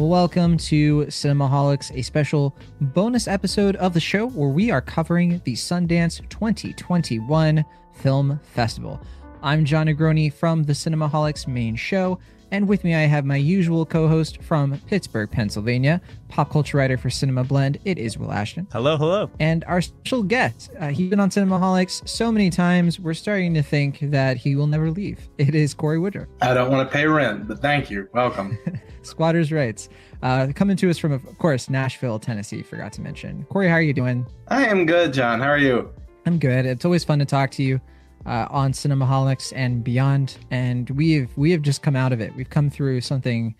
[0.00, 5.52] Welcome to Cinemaholics, a special bonus episode of the show where we are covering the
[5.52, 7.62] Sundance 2021
[7.92, 8.98] Film Festival.
[9.42, 12.18] I'm John Negroni from the Cinemaholics main show,
[12.50, 17.10] and with me I have my usual co-host from Pittsburgh, Pennsylvania, pop culture writer for
[17.10, 17.78] Cinema Blend.
[17.84, 18.66] It is Will Ashton.
[18.72, 19.30] Hello, hello.
[19.40, 23.62] And our special guest, uh, he's been on Cinemaholics so many times, we're starting to
[23.62, 25.28] think that he will never leave.
[25.38, 26.28] It is Corey Woodruff.
[26.42, 28.08] I don't want to pay rent, but thank you.
[28.12, 28.58] Welcome.
[29.02, 29.88] Squatters' rights.
[30.22, 32.62] Uh, coming to us from, of course, Nashville, Tennessee.
[32.62, 33.44] Forgot to mention.
[33.44, 34.26] Corey, how are you doing?
[34.48, 35.40] I am good, John.
[35.40, 35.92] How are you?
[36.26, 36.66] I'm good.
[36.66, 37.80] It's always fun to talk to you
[38.26, 40.38] uh, on Cinemaholics and beyond.
[40.50, 42.34] And we've we have just come out of it.
[42.34, 43.54] We've come through something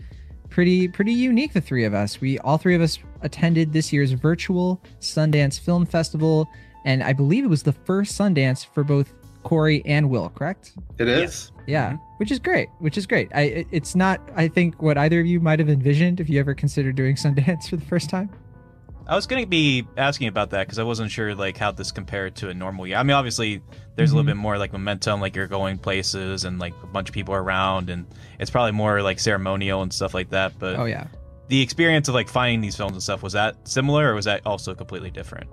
[0.48, 1.52] pretty pretty unique.
[1.52, 2.20] The three of us.
[2.20, 6.48] We all three of us attended this year's virtual Sundance Film Festival,
[6.84, 10.28] and I believe it was the first Sundance for both Corey and Will.
[10.30, 10.72] Correct?
[10.98, 11.52] It is.
[11.66, 12.68] Yeah, which is great.
[12.80, 13.28] Which is great.
[13.34, 14.20] I it's not.
[14.36, 17.68] I think what either of you might have envisioned if you ever considered doing Sundance
[17.70, 18.30] for the first time.
[19.10, 21.90] I was going to be asking about that because I wasn't sure like how this
[21.90, 22.96] compared to a normal year.
[22.96, 23.60] I mean, obviously
[23.96, 24.34] there's a little Mhm.
[24.34, 27.42] bit more like momentum, like you're going places and like a bunch of people are
[27.42, 28.06] around, and
[28.38, 30.52] it's probably more like ceremonial and stuff like that.
[30.60, 31.08] But Oh yeah.
[31.48, 34.42] the experience of like finding these films and stuff was that similar or was that
[34.46, 35.50] also completely different?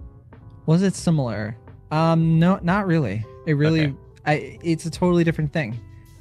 [0.68, 1.58] Was it similar?
[1.90, 3.26] Um, no, not really.
[3.48, 3.96] It really, Okay.
[4.28, 5.80] I, it's a totally different thing.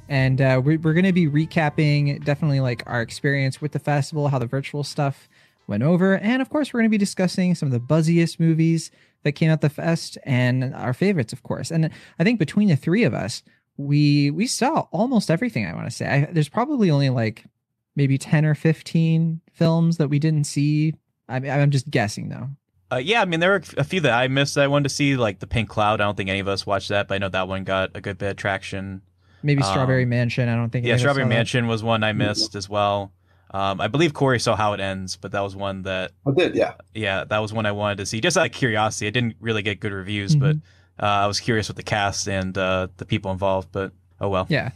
[0.09, 4.29] And uh, we're, we're going to be recapping definitely like our experience with the festival,
[4.29, 5.27] how the virtual stuff
[5.67, 6.17] went over.
[6.17, 8.89] And of course, we're going to be discussing some of the buzziest movies
[9.23, 11.71] that came out the fest and our favorites, of course.
[11.71, 13.43] And I think between the three of us,
[13.77, 15.65] we we saw almost everything.
[15.67, 17.45] I want to say I, there's probably only like
[17.95, 20.93] maybe 10 or 15 films that we didn't see.
[21.29, 22.49] I mean, I'm just guessing though.
[22.91, 24.95] Uh, yeah, I mean there were a few that I missed that I wanted to
[24.95, 25.99] see, like the Pink Cloud.
[25.99, 28.01] I don't think any of us watched that, but I know that one got a
[28.01, 29.01] good bit of traction.
[29.43, 30.47] Maybe Um, Strawberry Mansion.
[30.47, 30.85] I don't think.
[30.85, 31.35] Yeah, Strawberry saw that.
[31.35, 33.11] Mansion was one I missed as well.
[33.51, 36.55] Um, I believe Corey saw How It Ends, but that was one that I did,
[36.55, 36.73] yeah.
[36.93, 39.07] yeah, that was one I wanted to see just out of curiosity.
[39.07, 41.05] I didn't really get good reviews, but Mm-hmm.
[41.05, 43.69] uh, I was curious with the cast and uh, the people involved.
[43.71, 44.47] But oh well.
[44.49, 44.71] Yeah,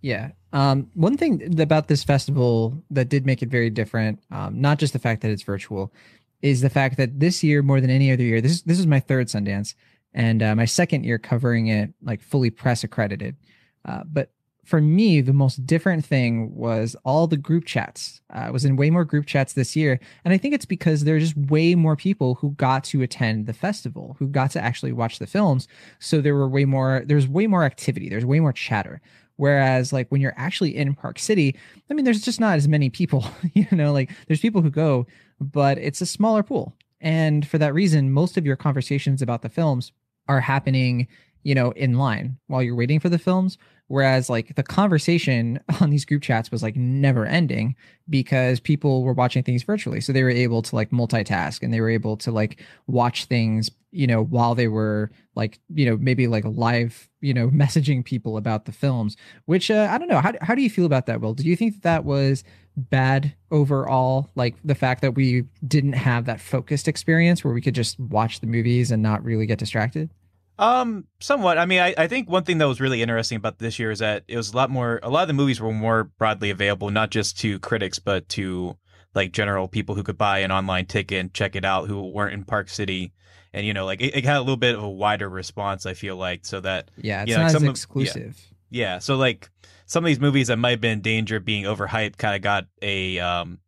[0.00, 0.30] yeah.
[0.52, 4.94] Um, one thing about this festival that did make it very different, um, not just
[4.94, 5.92] the fact that it's virtual,
[6.40, 8.86] is the fact that this year more than any other year, this is this is
[8.86, 9.74] my third Sundance
[10.14, 13.36] and uh, my second year covering it like fully press accredited.
[13.84, 14.30] Uh, but
[14.66, 18.20] for me, the most different thing was all the group chats.
[18.34, 21.04] Uh, I was in way more group chats this year, and I think it's because
[21.04, 24.90] there's just way more people who got to attend the festival, who got to actually
[24.90, 25.68] watch the films.
[26.00, 27.02] So there were way more.
[27.06, 28.08] There's way more activity.
[28.08, 29.00] There's way more chatter.
[29.36, 31.56] Whereas, like when you're actually in Park City,
[31.88, 33.24] I mean, there's just not as many people.
[33.54, 35.06] you know, like there's people who go,
[35.40, 36.74] but it's a smaller pool.
[37.00, 39.92] And for that reason, most of your conversations about the films
[40.28, 41.06] are happening,
[41.46, 43.56] you know, in line while you're waiting for the films.
[43.86, 47.76] Whereas, like the conversation on these group chats was like never ending
[48.10, 50.00] because people were watching things virtually.
[50.00, 53.70] So they were able to like multitask and they were able to like watch things,
[53.92, 58.36] you know, while they were like, you know, maybe like live, you know, messaging people
[58.36, 60.20] about the films, which uh, I don't know.
[60.20, 61.34] How, how do you feel about that, Will?
[61.34, 62.42] Do you think that, that was
[62.76, 64.30] bad overall?
[64.34, 68.40] Like the fact that we didn't have that focused experience where we could just watch
[68.40, 70.10] the movies and not really get distracted?
[70.58, 71.58] Um, somewhat.
[71.58, 73.98] I mean, I, I think one thing that was really interesting about this year is
[73.98, 75.00] that it was a lot more.
[75.02, 78.76] A lot of the movies were more broadly available, not just to critics, but to
[79.14, 82.34] like general people who could buy an online ticket and check it out who weren't
[82.34, 83.12] in Park City.
[83.52, 85.84] And you know, like it, it had a little bit of a wider response.
[85.86, 87.70] I feel like so that Yeah, it's Yeah, not like as some of- yeah.
[87.70, 88.46] exclusive.
[88.68, 89.48] Yeah, so like
[89.86, 92.42] some of these movies that might have been in danger of being overhyped kind of
[92.42, 93.60] got a um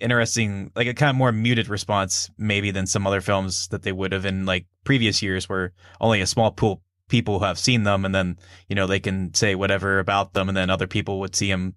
[0.00, 3.92] interesting like a kind of more muted response maybe than some other films that they
[3.92, 8.04] would have in like previous years where only a small pool people have seen them
[8.04, 8.36] and then
[8.68, 11.74] you know they can say whatever about them and then other people would see them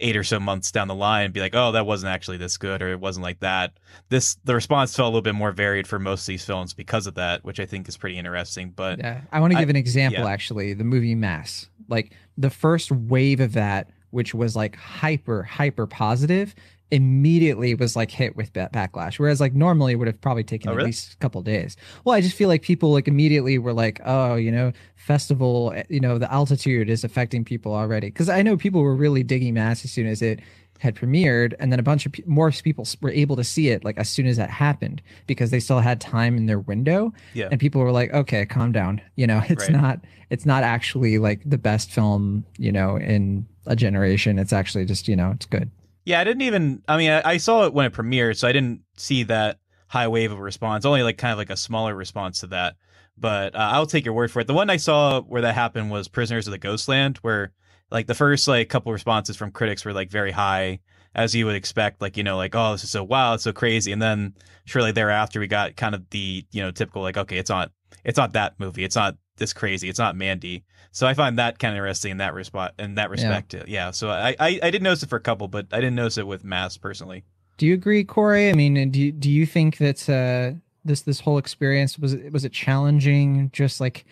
[0.00, 2.58] eight or so months down the line and be like oh that wasn't actually this
[2.58, 3.72] good or it wasn't like that
[4.10, 7.06] this the response felt a little bit more varied for most of these films because
[7.06, 9.76] of that which i think is pretty interesting but Yeah, I want to give an
[9.76, 10.24] example.
[10.24, 10.30] yeah.
[10.30, 15.86] Actually, the movie Mass, like the first wave of that, which was like hyper hyper
[15.86, 16.54] positive,
[16.90, 19.18] immediately was like hit with backlash.
[19.18, 21.76] Whereas like normally it would have probably taken Oh, at least a couple days.
[22.04, 25.84] Well, I just feel like people like immediately were like, oh, you know, festival, eh,
[25.88, 28.08] you know, the altitude is affecting people already.
[28.08, 30.40] Because I know people were really digging Mass as soon as it
[30.78, 33.82] had premiered and then a bunch of pe- more people were able to see it
[33.82, 37.48] like as soon as that happened because they still had time in their window yeah
[37.50, 39.72] and people were like okay calm down you know it's Right.
[39.72, 44.84] not it's not actually like the best film you know in a generation it's actually
[44.84, 45.70] just you know it's good
[46.06, 46.82] Yeah, I didn't even.
[46.86, 49.58] I mean, I, I saw it when it premiered, so I didn't see that
[49.88, 50.84] high wave of response.
[50.86, 52.76] Only like kind of like a smaller response to that.
[53.18, 54.46] But uh, I'll take your word for it.
[54.46, 57.52] The one I saw where that happened was Prisoners of the Ghostland, where
[57.90, 60.78] like the first like couple responses from critics were like very high,
[61.16, 63.52] as you would expect, like you know, like oh, this is so wow, it's so
[63.52, 67.38] crazy, and then shortly thereafter we got kind of the you know typical like okay,
[67.38, 67.72] it's not
[68.04, 70.64] it's not that movie, it's not this crazy, it's not Mandy.
[70.92, 72.80] So I find that kind of interesting in that respect.
[72.80, 73.64] In that respect, yeah.
[73.66, 73.90] yeah.
[73.90, 76.26] So I, I I did notice it for a couple, but I didn't notice it
[76.26, 77.24] with Mass personally.
[77.58, 78.50] Do you agree, Corey?
[78.50, 82.44] I mean, do you, do you think that uh, this this whole experience was was
[82.44, 83.50] it challenging?
[83.52, 84.06] Just like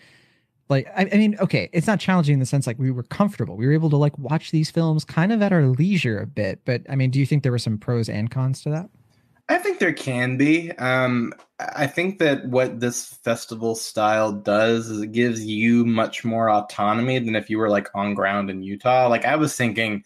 [0.69, 3.55] like I, I, mean okay it's not challenging in the sense like we were comfortable
[3.55, 6.61] we were able to like watch these films kind of at our leisure a bit
[6.65, 8.89] but i mean do you think there were some pros and cons to that
[9.49, 15.01] i think there can be um i think that what this festival style does is
[15.01, 19.07] it gives you much more autonomy than if you were like on ground in utah
[19.07, 20.03] like i was thinking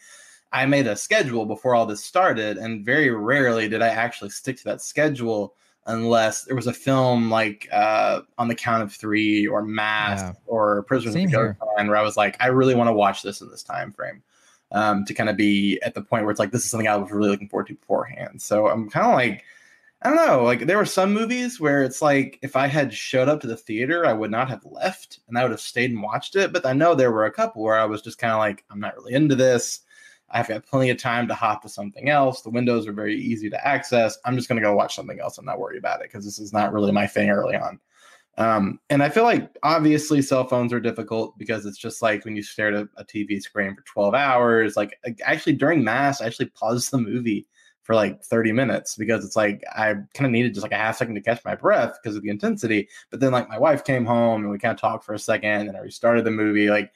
[0.52, 4.58] i made a schedule before all this started and very rarely did i actually stick
[4.58, 5.54] to that schedule
[5.90, 10.34] unless there was a film like uh, On the Count of Three or Mass yeah.
[10.46, 13.24] or Prisoners Same of the Ghost where I was like, I really want to watch
[13.24, 14.22] this in this time frame.
[14.72, 16.96] Um, to kind of be at the point where it's like this is something I
[16.96, 18.40] was really looking forward to beforehand.
[18.40, 19.44] So I'm kind of like,
[20.04, 23.28] I don't know, like there were some movies where it's like if I had showed
[23.28, 26.04] up to the theater, I would not have left and I would have stayed and
[26.04, 26.54] watched it.
[26.54, 28.80] But I know there were a couple where I was just kind of like, I'm
[28.80, 29.82] not really into this.
[30.32, 32.42] I've got plenty of time to hop to something else.
[32.42, 34.18] The windows are very easy to access.
[34.26, 36.40] I'm just going to go watch something else and not worry about it because this
[36.40, 37.80] is not really my thing early on.
[38.40, 42.38] Um, and I feel like obviously cell phones are difficult because it's just like when
[42.38, 44.78] you stare at a TV screen for 12 hours.
[44.78, 47.46] Like actually during mass, I actually paused the movie
[47.84, 50.96] for like 30 minutes because it's like I kind of needed just like a half
[50.96, 52.88] second to catch my breath because of the intensity.
[53.12, 55.68] But then like my wife came home and we kind of talked for a second
[55.68, 56.70] and I restarted the movie.
[56.70, 56.94] Like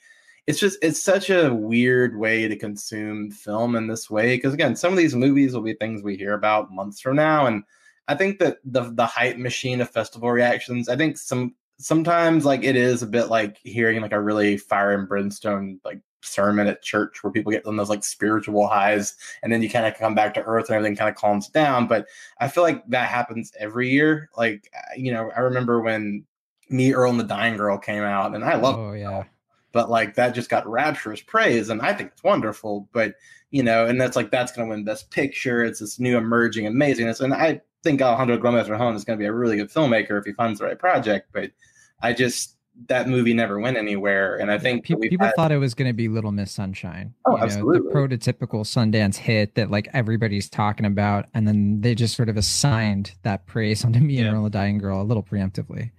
[0.47, 4.77] it's just it's such a weird way to consume film in this way because again
[4.77, 7.63] some of these movies will be things we hear about months from now and
[8.07, 12.63] i think that the the hype machine of festival reactions i think some sometimes like
[12.63, 16.81] it is a bit like hearing like a really fire and brimstone like sermon at
[16.81, 20.15] church where people get on those like spiritual highs and then you kind of come
[20.15, 21.87] back to earth and everything kind of calms down.
[21.87, 22.07] But
[22.39, 24.29] i feel like that happens every year.
[24.37, 26.23] Like you know i remember when
[26.69, 29.23] me earl and the dying girl came out and i love oh yeah.
[29.73, 33.15] But like that just got rapturous praise and i think it's wonderful but
[33.51, 36.65] you know and that's like that's going to win best picture it's this new emerging
[36.65, 40.17] amazingness and i think alejandro gomez rejon is going to be a really good filmmaker
[40.17, 41.51] if he finds the right project but
[42.01, 42.57] i just
[42.87, 45.35] that movie never went anywhere and i think people, people had...
[45.35, 47.79] thought it was going to be little miss sunshine oh, you absolutely.
[47.79, 52.37] the prototypical sundance hit that like everybody's talking about and then they just sort of
[52.37, 54.25] assigned that praise onto me yeah.
[54.25, 55.91] and Earl Dying Girl a little preemptively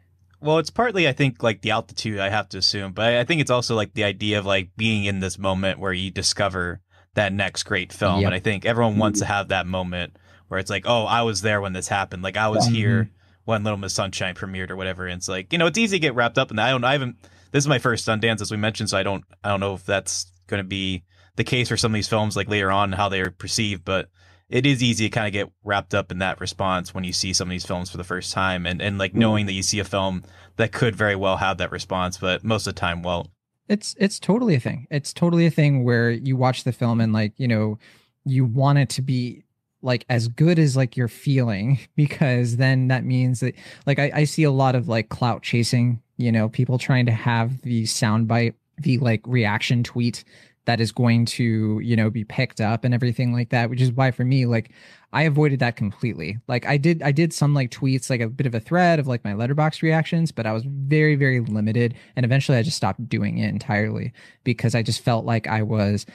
[0.44, 3.40] well, it's partly I think like the altitude I have to assume, but I think
[3.40, 6.82] it's also like the idea of like being in this moment where you discover
[7.14, 8.26] that next great film, yep.
[8.26, 9.32] and I think everyone wants to mm-hmm.
[9.32, 12.48] have that moment where it's like, oh, I was there when this happened, like I
[12.48, 12.74] was mm-hmm.
[12.74, 13.10] here
[13.44, 15.06] when Little Miss Sunshine premiered or whatever.
[15.06, 16.66] And it's like you know it's easy to get wrapped up in that.
[16.66, 17.16] I don't, I haven't.
[17.52, 19.86] This is my first Sundance, as we mentioned, so I don't, I don't know if
[19.86, 21.04] that's going to be
[21.36, 24.08] the case for some of these films like later on how they are perceived, but
[24.48, 27.32] it is easy to kind of get wrapped up in that response when you see
[27.32, 29.20] some of these films for the first time and, and like mm-hmm.
[29.20, 30.22] knowing that you see a film
[30.56, 33.28] that could very well have that response, but most of the time won't.
[33.68, 34.86] It's it's totally a thing.
[34.90, 37.78] It's totally a thing where you watch the film and like, you know,
[38.26, 39.43] you want it to be
[39.84, 43.54] like as good as like you're feeling because then that means that
[43.86, 47.12] like I, I see a lot of like clout chasing, you know, people trying to
[47.12, 50.24] have the soundbite, the like reaction tweet
[50.66, 53.92] that is going to you know be picked up and everything like that which is
[53.92, 54.70] why for me like
[55.12, 56.38] i avoided that completely.
[56.48, 59.06] Like i did i did some like tweets like a bit of a thread of
[59.06, 63.08] like my Letterboxd reactions but i was very very limited and eventually i just stopped
[63.08, 64.12] doing it entirely
[64.42, 66.06] because i just felt like i was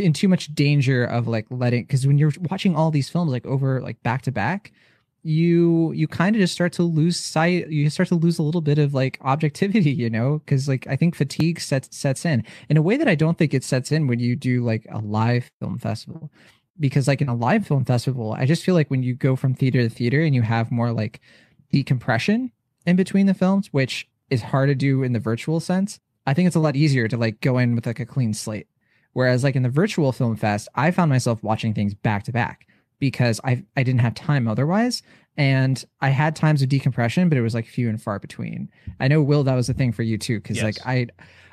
[0.00, 3.46] in too much danger of like letting because when you're watching all these films like
[3.46, 4.72] over like back to back
[5.24, 8.60] you you kind of just start to lose sight you start to lose a little
[8.60, 10.40] bit of like objectivity you know?
[10.44, 12.44] Because like i think fatigue sets sets in.
[12.68, 14.98] In a way that i don't think it sets in when you do like a
[14.98, 16.30] live film festival.
[16.78, 19.54] Because like in a live film festival i just feel like when you go from
[19.54, 21.20] theater to theater and you have more like
[21.72, 22.52] decompression
[22.86, 26.46] in between the films which is hard to do in the virtual sense i think
[26.46, 28.66] it's a lot easier to like go in with like a clean slate
[29.14, 32.66] whereas like in the virtual film fest i found myself watching things back to back
[32.98, 35.02] because I I didn't have time otherwise.
[35.36, 38.70] And I had times of decompression, but it was like few and far between.
[39.00, 40.64] I know Will, that was a thing for you too, because yes.
[40.64, 41.08] like I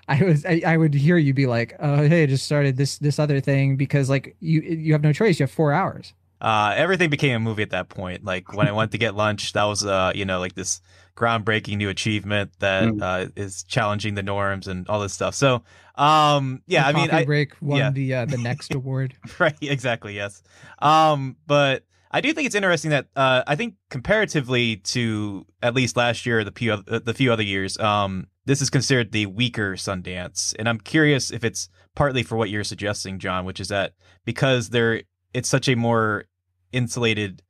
[0.08, 3.00] I was I, I, would hear you be like, oh hey, I just started this
[3.00, 5.40] this other thing because like you you have no choice.
[5.40, 6.14] You have four hours.
[6.40, 8.24] Uh, everything became a movie at that point.
[8.24, 10.82] Like when I went to get lunch, that was uh, you know, like this
[11.16, 13.02] groundbreaking new achievement that mm.
[13.02, 15.36] uh, is challenging the norms and all this stuff.
[15.36, 15.64] So,
[15.96, 17.92] um, yeah, the I mean, I, break won yeah.
[17.92, 19.14] the uh, the next award.
[19.40, 20.42] right, exactly, yes.
[20.80, 25.96] Um, but I do think it's interesting that uh, I think comparatively to at least
[25.96, 30.56] last year, the few the few other years, um, this is considered the weaker Sundance,
[30.60, 33.94] and I'm curious if it's partly for what you're suggesting, John, which is that
[34.26, 35.04] because there
[35.34, 36.26] it's such a more
[36.74, 37.42] insulated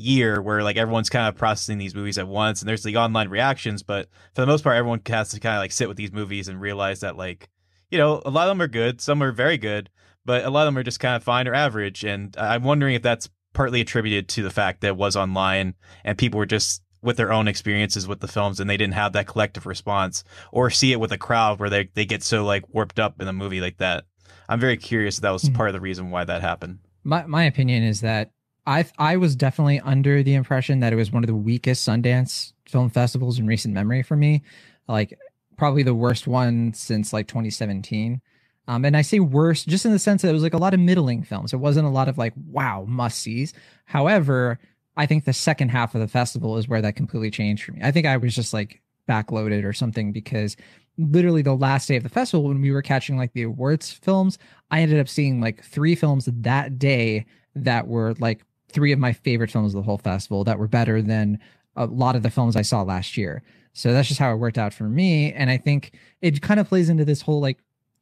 [0.00, 3.28] year where like everyone's kind of processing these movies at once and there's the online
[3.28, 6.12] reactions but for the most part everyone has to kind of like sit with these
[6.12, 7.48] movies and realize that like
[7.90, 9.90] you know a lot of them are good some are very good
[10.24, 12.94] but a lot of them are just kind of fine or average and i'm wondering
[12.94, 16.82] if that's partly attributed to the fact that it was online and people were just
[17.02, 20.70] with their own experiences with the films and they didn't have that collective response or
[20.70, 23.32] see it with a crowd where they, they get so like warped up in a
[23.32, 24.04] movie like that.
[24.48, 25.54] I'm very curious if that was mm-hmm.
[25.54, 26.80] part of the reason why that happened.
[27.02, 28.30] My my opinion is that
[28.66, 32.52] I I was definitely under the impression that it was one of the weakest Sundance
[32.68, 34.42] film festivals in recent memory for me.
[34.88, 35.18] Like
[35.56, 38.20] probably the worst one since like 2017.
[38.68, 40.74] Um, and I say worst just in the sense that it was like a lot
[40.74, 41.52] of middling films.
[41.52, 43.52] It wasn't a lot of like wow must sees.
[43.84, 44.58] However,
[44.96, 47.80] I think the second half of the festival is where that completely changed for me.
[47.82, 50.56] I think I was just like backloaded or something because
[50.98, 54.38] literally the last day of the festival when we were catching like the awards films,
[54.70, 59.12] I ended up seeing like three films that day that were like three of my
[59.12, 61.38] favorite films of the whole festival that were better than
[61.76, 63.42] a lot of the films I saw last year.
[63.72, 65.32] So that's just how it worked out for me.
[65.32, 67.58] And I think it kind of plays into this whole like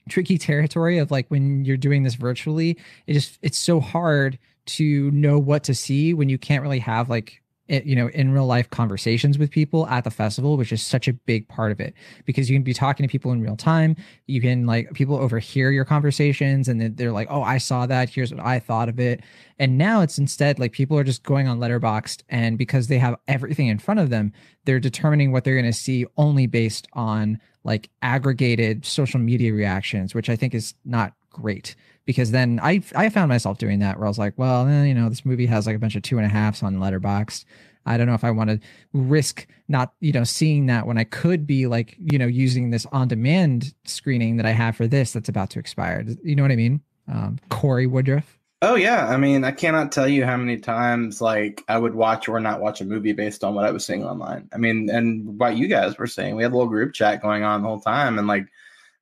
[0.09, 5.11] tricky territory of like when you're doing this virtually, it just it's so hard to
[5.11, 8.71] know what to see when you can't really have like you know in real life
[8.71, 11.95] conversations with people at the festival which is such a big part of it.
[12.25, 13.97] Because you can be talking to people in real time.
[14.27, 18.09] You can like people overhear your conversations and they're like oh i saw that.
[18.09, 19.23] Here's what i thought of it.
[19.59, 23.17] And now it's instead like people are just going on letterboxd and because they have
[23.27, 24.33] everything in front of them
[24.65, 30.15] they're determining what they're going to see only based on like aggregated social media reactions
[30.15, 34.07] which i think is not great because then I I found myself doing that where
[34.07, 36.17] I was like, well, eh, you know, this movie has like a bunch of two
[36.17, 37.45] and a halfs on Letterboxd.
[37.87, 38.61] I don't know if I want to
[38.93, 42.87] risk not, you know, seeing that when I could be like, you know, using this
[42.93, 46.05] on demand screening that I have for this that's about to expire.
[46.23, 46.83] You know what I mean?
[47.09, 48.39] Um, Corey Woodruff.
[48.61, 52.29] Oh yeah, I mean, I cannot tell you how many times like I would watch
[52.29, 54.49] or not watch a movie based on what I was seeing online.
[54.53, 57.45] I mean, and what you guys were saying, we had a little group chat going
[57.45, 58.49] on the whole time, and like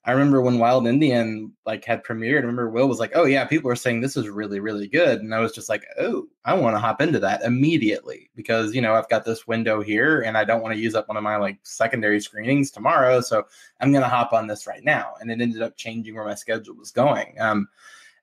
[0.07, 2.39] I remember when Wild Indian like had premiered.
[2.39, 5.21] I remember Will was like, "Oh yeah, people are saying this is really really good,"
[5.21, 8.81] and I was just like, "Oh, I want to hop into that immediately because you
[8.81, 11.25] know I've got this window here, and I don't want to use up one of
[11.25, 13.47] my like secondary screenings tomorrow, so
[13.81, 16.77] I'm gonna hop on this right now." And it ended up changing where my schedule
[16.77, 17.35] was going.
[17.41, 17.69] Um,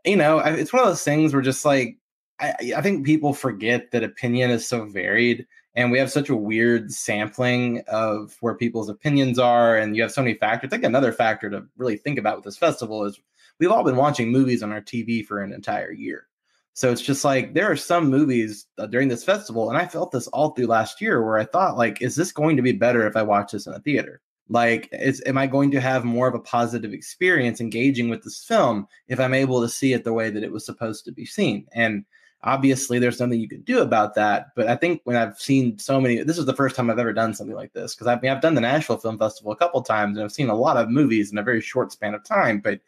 [0.06, 1.98] you know, it's one of those things where just like
[2.40, 6.36] I, I think people forget that opinion is so varied and we have such a
[6.36, 10.70] weird sampling of where people's opinions are and you have so many factors.
[10.70, 13.20] I think another factor to really think about with this festival is
[13.60, 16.28] we've all been watching movies on our tv for an entire year.
[16.76, 20.12] So it's just like there are some movies uh, during this festival and i felt
[20.12, 23.08] this all through last year where i thought like is this going to be better
[23.08, 24.22] if i watch this in a theater?
[24.50, 28.44] Like is am i going to have more of a positive experience engaging with this
[28.44, 31.26] film if i'm able to see it the way that it was supposed to be
[31.26, 31.66] seen?
[31.74, 32.06] And
[32.44, 36.00] obviously there's nothing you can do about that but i think when i've seen so
[36.00, 38.32] many this is the first time i've ever done something like this because I mean,
[38.32, 40.90] i've done the nashville film festival a couple times and i've seen a lot of
[40.90, 42.82] movies in a very short span of time but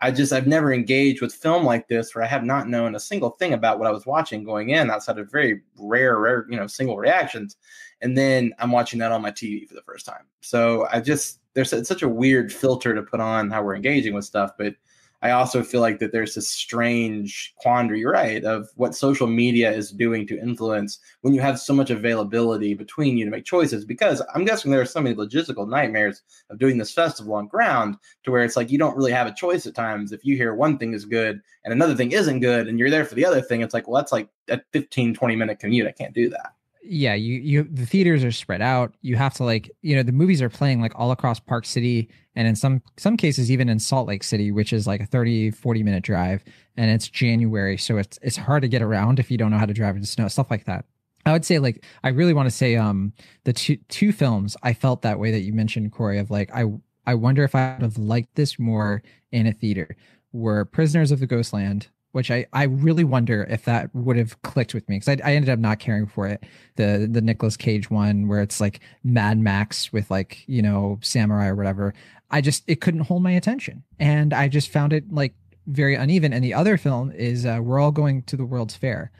[0.00, 3.00] i just i've never engaged with film like this where i have not known a
[3.00, 6.56] single thing about what i was watching going in outside of very rare rare you
[6.56, 7.56] know single reactions
[8.00, 10.24] and then i'm watching that on my tv for the first time.
[10.40, 14.14] So i just there's it's such a weird filter to put on how we're engaging
[14.14, 14.74] with stuff but
[15.22, 19.92] I also feel like that there's this strange quandary, right, of what social media is
[19.92, 23.84] doing to influence when you have so much availability between you to make choices.
[23.84, 27.96] Because I'm guessing there are so many logistical nightmares of doing this festival on ground
[28.24, 30.10] to where it's like you don't really have a choice at times.
[30.10, 33.04] If you hear one thing is good and another thing isn't good and you're there
[33.04, 35.86] for the other thing, it's like, well, that's like a 15, 20 minute commute.
[35.86, 38.94] I can't do that yeah you you the theaters are spread out.
[39.02, 42.08] You have to like you know the movies are playing like all across park city
[42.34, 45.50] and in some some cases even in salt lake city which is like a 30
[45.50, 46.42] 40 minute drive
[46.76, 49.66] and it's january so it's it's hard to get around if you don't know how
[49.66, 50.84] to drive in the snow stuff like that.
[51.24, 53.12] I would say like i really want to say um
[53.44, 56.64] the two two films i felt that way that you mentioned corey of like i
[57.06, 59.96] i wonder if i would have liked this more in a theater
[60.32, 64.74] were prisoners of the ghostland which I, I really wonder if that would have clicked
[64.74, 66.44] with me because I, I ended up not caring for it.
[66.76, 71.48] The the Nicolas Cage one where it's like Mad Max with like you know samurai
[71.48, 71.94] or whatever.
[72.30, 75.34] I just it couldn't hold my attention, and I just found it like
[75.66, 76.32] very uneven.
[76.32, 79.10] And the other film is uh, We're All Going to the World's Fair,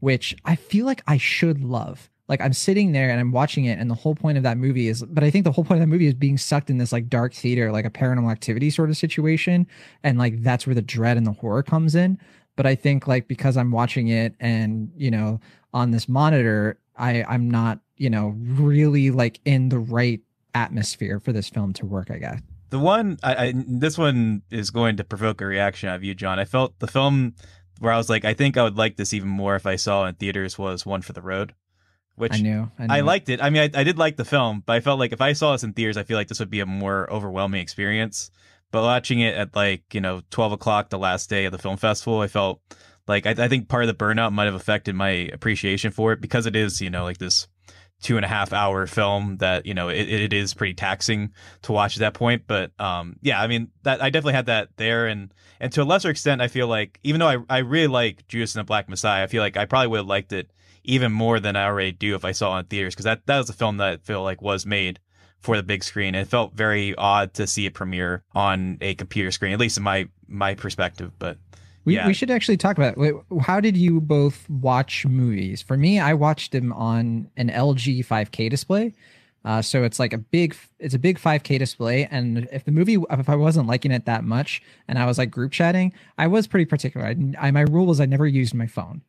[0.00, 3.78] which I feel like I should love like I'm sitting there and I'm watching it,
[3.78, 5.88] and the whole point of that movie is, but I think the whole point of
[5.88, 8.88] that movie is being sucked in this like dark theater, like a paranormal activity sort
[8.88, 9.66] of situation,
[10.02, 12.18] and like that's where the dread and the horror comes in.
[12.56, 15.40] But I think like because I'm watching it and you know
[15.72, 20.20] on this monitor, I I'm not you know really like in the right
[20.54, 22.10] atmosphere for this film to work.
[22.10, 22.40] I guess
[22.70, 26.14] the one I, I this one is going to provoke a reaction out of you,
[26.14, 26.38] John.
[26.38, 27.34] I felt the film
[27.78, 30.06] where I was like, I think I would like this even more if I saw
[30.06, 31.54] it in theaters was One for the Road.
[32.14, 32.70] Which I knew.
[32.78, 32.94] I, knew.
[32.94, 33.42] I liked it.
[33.42, 35.52] I mean, I, I did like the film, but I felt like if I saw
[35.52, 38.30] this in theaters, I feel like this would be a more overwhelming experience.
[38.72, 41.76] But watching it at like you know twelve o'clock the last day of the film
[41.76, 42.60] festival, I felt
[43.06, 46.20] like I, I think part of the burnout might have affected my appreciation for it
[46.20, 47.46] because it is you know like this
[48.02, 51.72] two and a half hour film that you know it, it is pretty taxing to
[51.72, 52.42] watch at that point.
[52.46, 55.06] But um yeah i mean that i definitely had that there.
[55.06, 58.26] And and to a lesser extent i feel like even though i, I really like
[58.26, 60.50] judas and the black messiah i feel like i probably would have liked it
[60.82, 63.38] even more than i already do if i saw it in theaters because that that
[63.38, 64.98] was a film that I feel like was made
[65.42, 69.30] for the big screen it felt very odd to see it premiere on a computer
[69.30, 71.36] screen at least in my my perspective but
[71.84, 72.06] we, yeah.
[72.06, 73.16] we should actually talk about it.
[73.40, 75.62] how did you both watch movies?
[75.62, 78.94] For me, I watched them on an LG 5K display.
[79.44, 82.06] Uh, so it's like a big, it's a big 5K display.
[82.10, 85.32] And if the movie, if I wasn't liking it that much, and I was like
[85.32, 87.06] group chatting, I was pretty particular.
[87.06, 89.02] I, I my rule was I never used my phone.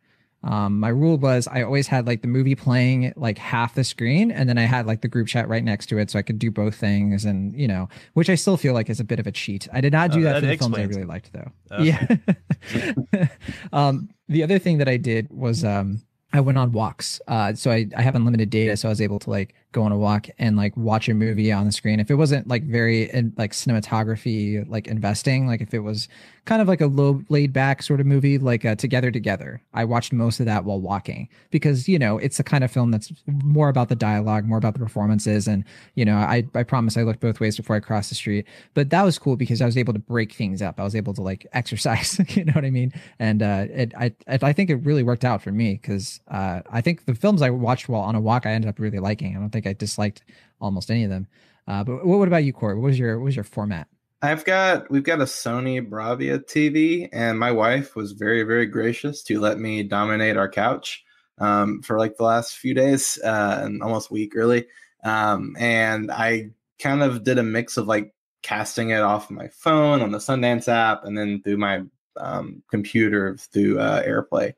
[0.43, 4.31] Um, my rule was I always had like the movie playing like half the screen,
[4.31, 6.37] and then I had like the group chat right next to it, so I could
[6.37, 9.27] do both things, and you know, which I still feel like is a bit of
[9.27, 9.67] a cheat.
[9.71, 11.51] I did not do uh, that for the films I really liked, though.
[11.79, 12.07] Yeah.
[13.73, 16.01] um, the other thing that I did was um,
[16.33, 17.21] I went on walks.
[17.27, 19.91] Uh, so I, I have unlimited data, so I was able to like go on
[19.91, 21.99] a walk and like watch a movie on the screen.
[21.99, 26.07] If it wasn't like very in, like cinematography, like investing, like if it was
[26.45, 29.85] kind of like a low laid back sort of movie, like uh, Together Together, I
[29.85, 33.11] watched most of that while walking because you know it's the kind of film that's
[33.27, 35.63] more about the dialogue, more about the performances, and
[35.95, 38.45] you know I I promise I looked both ways before I crossed the street.
[38.73, 40.79] But that was cool because I was able to break things up.
[40.79, 42.93] I was able to like exercise, you know what I mean?
[43.19, 46.81] And uh, it I I think it really worked out for me because uh, I
[46.81, 49.35] think the films I watched while on a walk I ended up really liking.
[49.35, 50.23] I don't think I disliked
[50.61, 51.27] almost any of them.
[51.67, 52.75] Uh, but what, what about you, Corey?
[52.75, 53.87] What was your what was your format?
[54.21, 59.23] I've got we've got a Sony Bravia TV, and my wife was very very gracious
[59.23, 61.03] to let me dominate our couch
[61.39, 64.65] um, for like the last few days uh, and almost week really.
[65.03, 70.01] Um, and I kind of did a mix of like casting it off my phone
[70.01, 71.81] on the Sundance app, and then through my
[72.17, 74.53] um, computer through uh, AirPlay.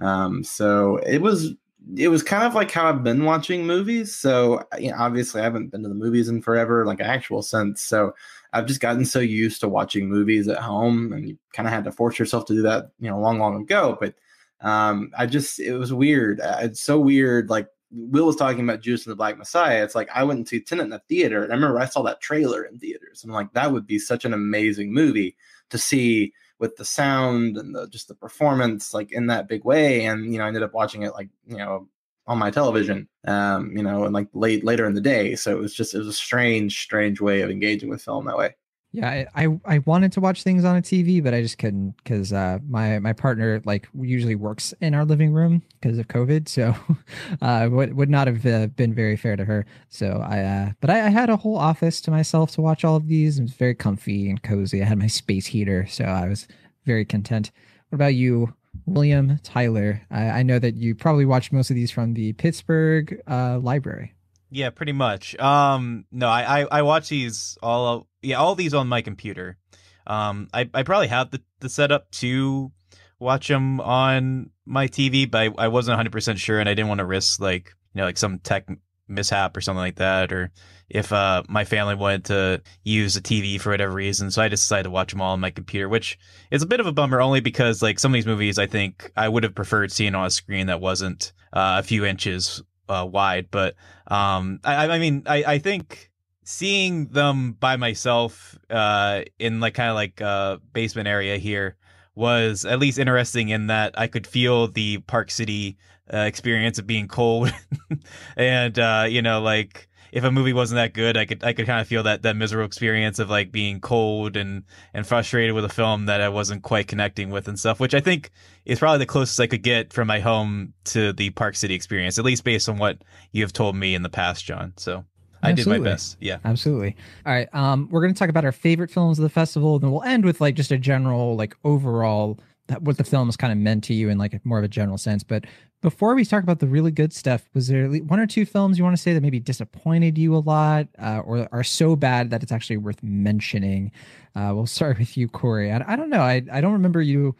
[0.00, 1.54] Um, so it was
[1.96, 4.14] it was kind of like how I've been watching movies.
[4.14, 7.82] So you know, obviously I haven't been to the movies in forever, like actual sense.
[7.82, 8.14] So
[8.52, 11.84] I've just gotten so used to watching movies at home, and you kind of had
[11.84, 13.98] to force yourself to do that, you know, long, long ago.
[14.00, 14.14] But
[14.60, 16.40] um, I just it was weird.
[16.40, 17.50] Uh, it's so weird.
[17.50, 19.84] Like Will was talking about Judas and the Black Messiah.
[19.84, 22.20] It's like I went to Tenet in the theater, and I remember I saw that
[22.20, 23.24] trailer in theaters.
[23.24, 25.36] I'm like, that would be such an amazing movie
[25.70, 30.06] to see with the sound and the just the performance like in that big way.
[30.06, 31.88] And you know, I ended up watching it like you know
[32.26, 35.34] on my television, um, you know, and like late later in the day.
[35.34, 38.38] So it was just it was a strange, strange way of engaging with film that
[38.38, 38.54] way.
[38.94, 41.96] Yeah, I, I, I wanted to watch things on a TV, but I just couldn't
[41.96, 46.48] because uh, my my partner like usually works in our living room because of COVID,
[46.48, 46.76] so
[47.42, 49.66] uh, would would not have uh, been very fair to her.
[49.88, 52.94] So I, uh, but I, I, had a whole office to myself to watch all
[52.94, 53.40] of these.
[53.40, 54.80] It was very comfy and cozy.
[54.80, 56.46] I had my space heater, so I was
[56.84, 57.50] very content.
[57.88, 58.54] What about you,
[58.86, 60.02] William Tyler?
[60.08, 64.14] I, I know that you probably watched most of these from the Pittsburgh uh, library.
[64.54, 65.36] Yeah, pretty much.
[65.40, 69.58] Um, no, I, I, I watch these all, yeah, all these on my computer.
[70.06, 72.70] Um, I, I probably have the, the setup to
[73.18, 77.00] watch them on my TV, but I, I wasn't 100% sure and I didn't want
[77.00, 78.68] to risk like, you know, like some tech
[79.08, 80.52] mishap or something like that, or
[80.88, 84.30] if uh, my family wanted to use a TV for whatever reason.
[84.30, 86.16] So I just decided to watch them all on my computer, which
[86.52, 89.10] is a bit of a bummer only because like some of these movies, I think
[89.16, 93.06] I would have preferred seeing on a screen that wasn't uh, a few inches uh,
[93.10, 93.48] wide.
[93.50, 93.74] But
[94.06, 96.10] um, I, I mean, I, I think
[96.44, 101.76] seeing them by myself uh, in like kind of like a basement area here
[102.14, 105.76] was at least interesting in that I could feel the Park City
[106.12, 107.52] uh, experience of being cold
[108.36, 111.66] and uh, you know like if a movie wasn't that good, I could I could
[111.66, 114.62] kind of feel that that miserable experience of like being cold and
[114.94, 118.00] and frustrated with a film that I wasn't quite connecting with and stuff, which I
[118.00, 118.30] think
[118.64, 122.16] is probably the closest I could get from my home to the Park City experience,
[122.16, 124.72] at least based on what you have told me in the past, John.
[124.76, 125.04] So
[125.42, 125.78] I Absolutely.
[125.78, 126.16] did my best.
[126.20, 126.38] Yeah.
[126.44, 126.94] Absolutely.
[127.26, 127.52] All right.
[127.52, 130.24] Um, we're gonna talk about our favorite films of the festival, and then we'll end
[130.24, 133.82] with like just a general, like overall that what the film is kind of meant
[133.84, 135.24] to you in like more of a general sense.
[135.24, 135.44] But
[135.84, 138.84] before we talk about the really good stuff, was there one or two films you
[138.84, 142.42] want to say that maybe disappointed you a lot, uh, or are so bad that
[142.42, 143.92] it's actually worth mentioning?
[144.34, 145.70] Uh, we'll start with you, Corey.
[145.70, 146.22] I, I don't know.
[146.22, 147.36] I I don't remember you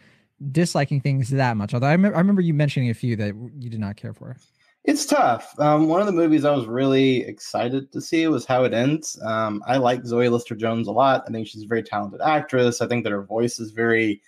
[0.52, 1.72] disliking things that much.
[1.72, 4.36] Although I, me- I remember you mentioning a few that you did not care for.
[4.84, 5.58] It's tough.
[5.58, 9.18] Um, one of the movies I was really excited to see was How It Ends.
[9.24, 11.24] Um, I like Zoe Lister Jones a lot.
[11.26, 12.82] I think she's a very talented actress.
[12.82, 14.20] I think that her voice is very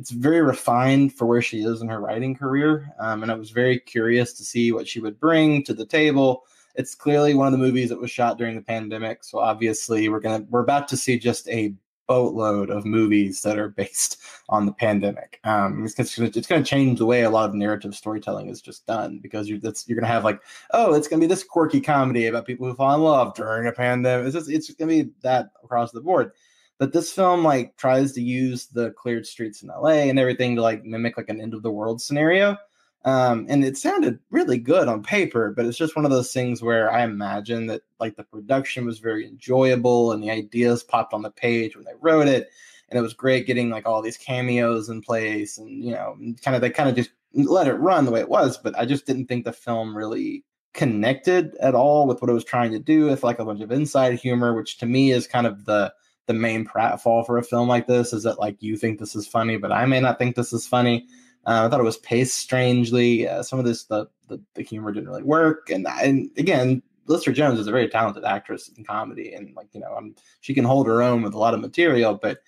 [0.00, 2.90] it's very refined for where she is in her writing career.
[2.98, 6.44] Um, and I was very curious to see what she would bring to the table.
[6.74, 10.20] It's clearly one of the movies that was shot during the pandemic, so obviously we're
[10.20, 11.74] gonna we're about to see just a
[12.06, 14.16] boatload of movies that are based
[14.48, 15.38] on the pandemic.
[15.44, 18.60] Um, it's, it's, it's going to change the way a lot of narrative storytelling is
[18.60, 20.40] just done because you're you're going to have like,
[20.72, 23.68] oh, it's going to be this quirky comedy about people who fall in love during
[23.68, 24.26] a pandemic.
[24.26, 26.32] It's just, it's going to be that across the board.
[26.80, 30.62] But this film like tries to use the cleared streets in LA and everything to
[30.62, 32.56] like mimic like an end of the world scenario.
[33.04, 36.62] Um, and it sounded really good on paper, but it's just one of those things
[36.62, 41.20] where I imagine that like the production was very enjoyable and the ideas popped on
[41.20, 42.48] the page when they wrote it.
[42.88, 46.54] And it was great getting like all these cameos in place and, you know, kind
[46.54, 48.56] of, they kind of just let it run the way it was.
[48.56, 52.44] But I just didn't think the film really connected at all with what it was
[52.44, 55.46] trying to do with like a bunch of inside humor, which to me is kind
[55.46, 55.92] of the,
[56.30, 59.26] the main pratfall for a film like this is that like you think this is
[59.26, 61.08] funny, but I may not think this is funny.
[61.44, 63.26] Uh, I thought it was paced strangely.
[63.26, 65.70] Uh, some of this, the, the, the humor didn't really work.
[65.70, 69.80] And and again, Lister Jones is a very talented actress in comedy, and like you
[69.80, 72.14] know, I'm, she can hold her own with a lot of material.
[72.14, 72.42] But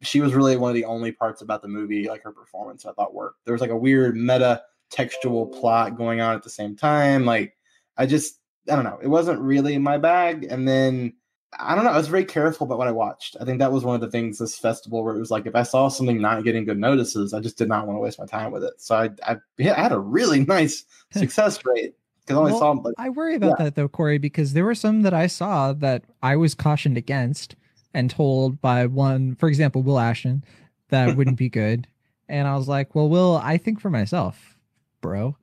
[0.00, 2.92] she was really one of the only parts about the movie, like her performance, I
[2.92, 3.44] thought worked.
[3.44, 7.26] There was like a weird meta textual plot going on at the same time.
[7.26, 7.54] Like
[7.98, 10.46] I just, I don't know, it wasn't really my bag.
[10.48, 11.12] And then
[11.58, 11.90] I don't know.
[11.90, 13.36] I was very careful about what I watched.
[13.40, 15.54] I think that was one of the things this festival where it was like if
[15.54, 18.26] I saw something not getting good notices, I just did not want to waste my
[18.26, 18.74] time with it.
[18.78, 22.70] So I I, I had a really nice success rate because I only Well, saw
[22.72, 26.04] like I worry about that though, Corey, because there were some that I saw that
[26.22, 27.54] I was cautioned against
[27.94, 30.44] and told by one, for example, Will Ashton,
[30.88, 31.86] that wouldn't be good.
[32.28, 34.58] And I was like, well, Will, I think for myself,
[35.00, 35.36] bro.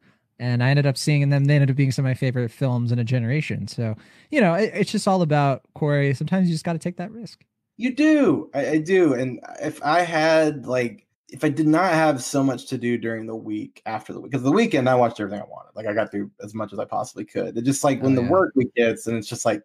[0.43, 1.45] And I ended up seeing them.
[1.45, 3.65] They ended up being some of my favorite films in a generation.
[3.65, 3.95] So,
[4.29, 6.13] you know, it, it's just all about Corey.
[6.13, 7.45] Sometimes you just got to take that risk.
[7.77, 8.49] You do.
[8.53, 9.13] I, I do.
[9.13, 13.25] And if I had like if I did not have so much to do during
[13.25, 15.71] the week after the week, because the weekend I watched everything I wanted.
[15.75, 17.57] Like I got through as much as I possibly could.
[17.57, 19.63] It just like when Oh, the work week gets and it's just like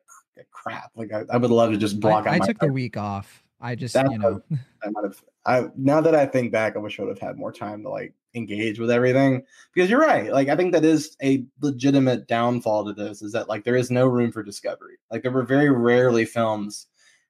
[0.53, 0.93] crap.
[0.95, 3.43] Like I, I would love to just block I, out I took the week off.
[3.61, 4.41] I just, you know,
[4.85, 5.25] I might have.
[5.45, 7.89] I now that I think back, I wish I would have had more time to
[7.89, 9.43] like engage with everything.
[9.75, 10.33] Because you're right.
[10.33, 13.91] Like I think that is a legitimate downfall to this is that like there is
[13.91, 14.97] no room for discovery.
[15.11, 16.87] Like there were very rarely films,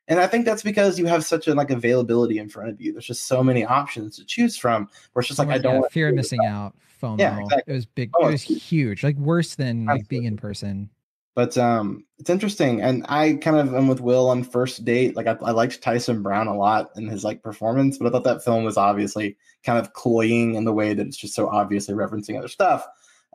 [0.09, 2.93] and I think that's because you have such a like availability in front of you.
[2.93, 4.89] There's just so many options to choose from.
[5.13, 6.75] Where it's just like I don't yeah, fear of missing out.
[7.03, 7.19] FOMO.
[7.19, 7.73] Yeah, exactly.
[7.73, 8.11] It was big.
[8.19, 9.05] Oh, it was huge.
[9.05, 10.91] Like worse than like being in person.
[11.39, 15.15] But um, it's interesting, and I kind of am with Will on first date.
[15.15, 18.25] Like I, I liked Tyson Brown a lot in his like performance, but I thought
[18.25, 21.95] that film was obviously kind of cloying in the way that it's just so obviously
[21.95, 22.85] referencing other stuff.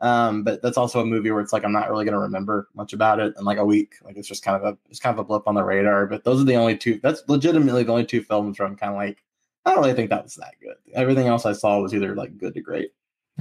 [0.00, 2.68] Um, but that's also a movie where it's like I'm not really going to remember
[2.74, 3.94] much about it in like a week.
[4.04, 6.04] Like it's just kind of a it's kind of a blip on the radar.
[6.06, 7.00] But those are the only two.
[7.02, 9.24] That's legitimately the only two films where I'm kind of like
[9.64, 10.76] I don't really think that was that good.
[10.92, 12.90] Everything else I saw was either like good to great.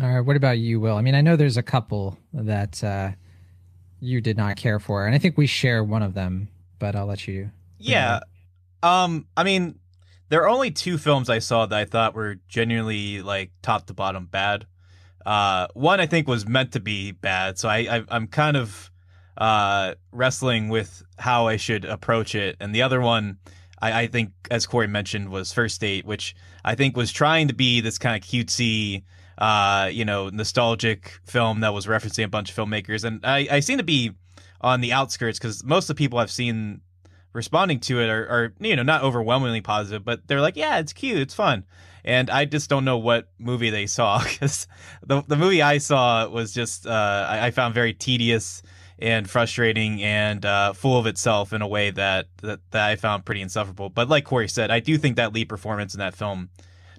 [0.02, 0.22] All right.
[0.22, 0.96] What about you, Will?
[0.96, 3.12] I mean, I know there's a couple that uh,
[4.04, 6.50] you did not care for, and I think we share one of them.
[6.80, 7.52] But I'll let you.
[7.78, 8.20] Yeah.
[8.82, 9.80] Um, I mean,
[10.30, 13.94] there are only two films I saw that I thought were genuinely like top to
[13.94, 14.66] bottom bad.
[15.26, 18.92] Uh, one I think was meant to be bad, so I, I I'm kind of
[19.36, 23.38] uh wrestling with how I should approach it, and the other one
[23.84, 27.54] I, I think, as Corey mentioned, was First Date, which I think was trying to
[27.54, 29.04] be this kind of cutesy,
[29.38, 33.60] uh, you know, nostalgic film that was referencing a bunch of filmmakers, and I I
[33.60, 34.12] seem to be
[34.62, 36.82] on the outskirts because most of the people I've seen
[37.34, 40.94] responding to it are, are you know not overwhelmingly positive, but they're like, yeah, it's
[40.94, 41.66] cute, it's fun,
[42.06, 44.68] and I just don't know what movie they saw because
[45.06, 48.64] the the movie I saw was just uh, I, I found very tedious
[49.00, 53.26] and frustrating and uh, full of itself in a way that, that that I found
[53.26, 53.90] pretty insufferable.
[53.90, 56.50] But like Corey said, I do think that lead performance in that film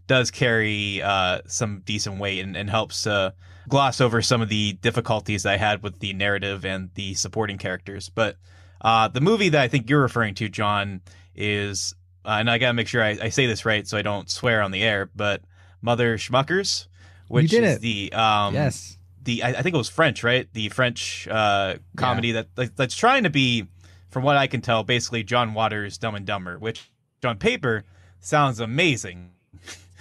[0.07, 3.31] does carry uh, some decent weight and, and helps uh,
[3.69, 8.09] gloss over some of the difficulties I had with the narrative and the supporting characters.
[8.09, 8.37] But
[8.81, 11.01] uh, the movie that I think you're referring to, John,
[11.35, 14.31] is, uh, and I gotta make sure I, I say this right so I don't
[14.31, 15.43] swear on the air, but
[15.81, 16.87] Mother Schmuckers,
[17.29, 17.81] which is it.
[17.81, 18.99] the um, yes.
[19.23, 20.47] the I, I think it was French, right?
[20.53, 23.67] The French uh, comedy that like, that's trying to be,
[24.11, 26.91] from what I can tell, basically John Waters' Dumb and Dumber, which
[27.25, 27.85] on paper
[28.21, 29.31] sounds amazing.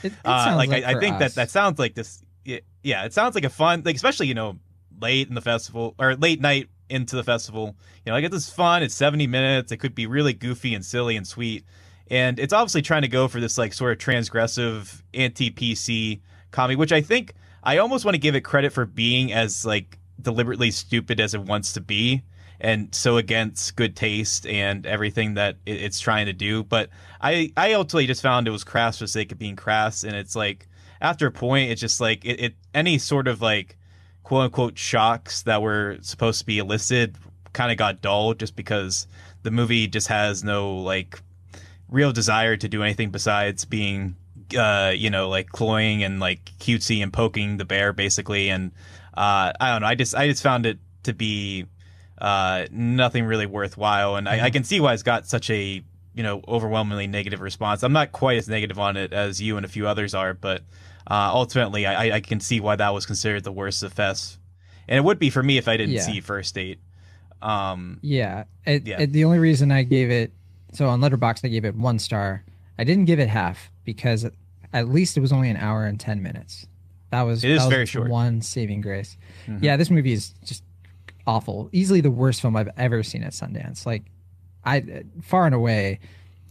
[0.04, 1.20] It, it Uh, like, like, I, I think us.
[1.20, 2.24] that that sounds like this.
[2.46, 4.60] Yeah, it sounds like a fun, like especially you know
[5.00, 7.76] late in the festival or late night into the festival.
[8.06, 8.84] You know, I like it's fun.
[8.84, 9.72] It's seventy minutes.
[9.72, 11.66] It could be really goofy and silly and sweet,
[12.10, 16.76] and it's obviously trying to go for this like sort of transgressive anti PC comedy,
[16.76, 20.72] which I think I almost want to give it credit for being as like deliberately
[20.72, 22.24] stupid as it wants to be
[22.63, 26.63] and so against good taste and everything that it, it's trying to do.
[26.63, 26.89] But
[27.21, 30.04] i i ultimately just found it was crass for the sake of being crass.
[30.04, 30.67] And it's like
[31.02, 33.78] after a point, it's just like it, it any sort of like
[34.23, 37.17] quote unquote shocks that were supposed to be elicited
[37.52, 39.06] kind of got dull just because
[39.43, 41.21] the movie just has no like
[41.89, 44.15] real desire to do anything besides being
[44.58, 48.49] uh you know like cloying and like cutesy and poking the bear basically.
[48.49, 48.71] And
[49.15, 51.65] uh i don't know i just i just found it to be
[52.19, 56.23] uh nothing really worthwhile and I, I can see why it's got such a you
[56.23, 59.69] know overwhelmingly negative response i'm not quite as negative on it as you and a
[59.69, 60.62] few others are but
[61.10, 64.38] uh ultimately i i can see why that was considered the worst of fest
[64.88, 66.02] and it would be for me if i didn't Yeah.
[66.02, 66.80] see first date
[67.41, 68.45] um Yeah.
[68.65, 69.02] It, Yeah.
[69.02, 70.32] it- the only reason I gave it
[70.71, 72.43] so on Letterboxd I gave it one star.
[72.80, 74.26] I didn't give it half because
[74.71, 76.65] at least it was only an hour and ten minutes.
[77.12, 78.10] That was It is very short.
[78.10, 79.17] One saving grace.
[79.47, 79.62] Mhm.
[79.62, 80.63] Yeah, this movie is just
[81.28, 81.70] awful.
[81.72, 83.86] Easily the worst film I've ever seen at Sundance.
[83.86, 84.04] Like,
[84.66, 86.00] I far and away,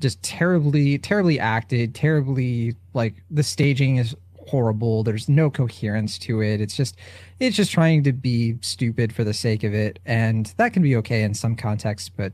[0.00, 1.94] just terribly, terribly acted.
[1.94, 4.14] Terribly like the staging is
[4.48, 5.02] horrible.
[5.02, 6.60] There's no coherence to it.
[6.60, 6.96] It's just,
[7.40, 10.96] it's just trying to be stupid for the sake of it, and that can be
[10.96, 12.08] okay in some contexts.
[12.08, 12.32] But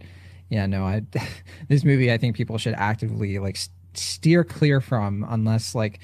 [0.48, 1.03] yeah, no, I
[1.68, 3.59] this movie I think people should actively like
[3.94, 6.01] steer clear from unless like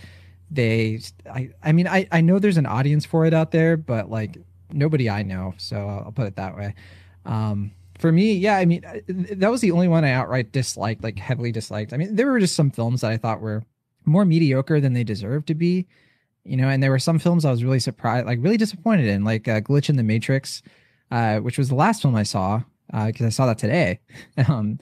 [0.51, 4.11] they I I mean I I know there's an audience for it out there, but
[4.11, 4.37] like
[4.73, 6.75] nobody I know, so I'll, put it that way.
[7.25, 11.19] Um for me, yeah, I mean that was the only one I outright disliked, like
[11.19, 11.93] heavily disliked.
[11.93, 13.65] I mean, there were just some films that I thought were
[14.05, 15.87] more mediocre than they deserved to be,
[16.45, 19.25] you know, and there were some films I was really surprised, like really disappointed in,
[19.25, 20.63] like uh, Glitch in the Matrix,
[21.11, 24.01] uh, which was the last film I saw uh, because I saw that today,
[24.49, 24.79] um,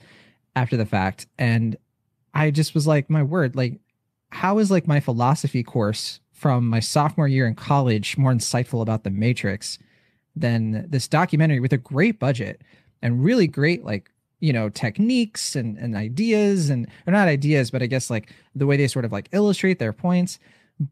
[0.55, 1.77] after the fact, and
[2.33, 3.79] I just was like, my word, like,
[4.29, 9.05] how is like my philosophy course from my sophomore year in college more insightful about
[9.05, 9.79] the Matrix
[10.35, 12.61] than this documentary with a great budget
[13.01, 17.81] and really great like you know techniques and and ideas and or not ideas but
[17.81, 20.37] i guess like the way they sort of like illustrate their points.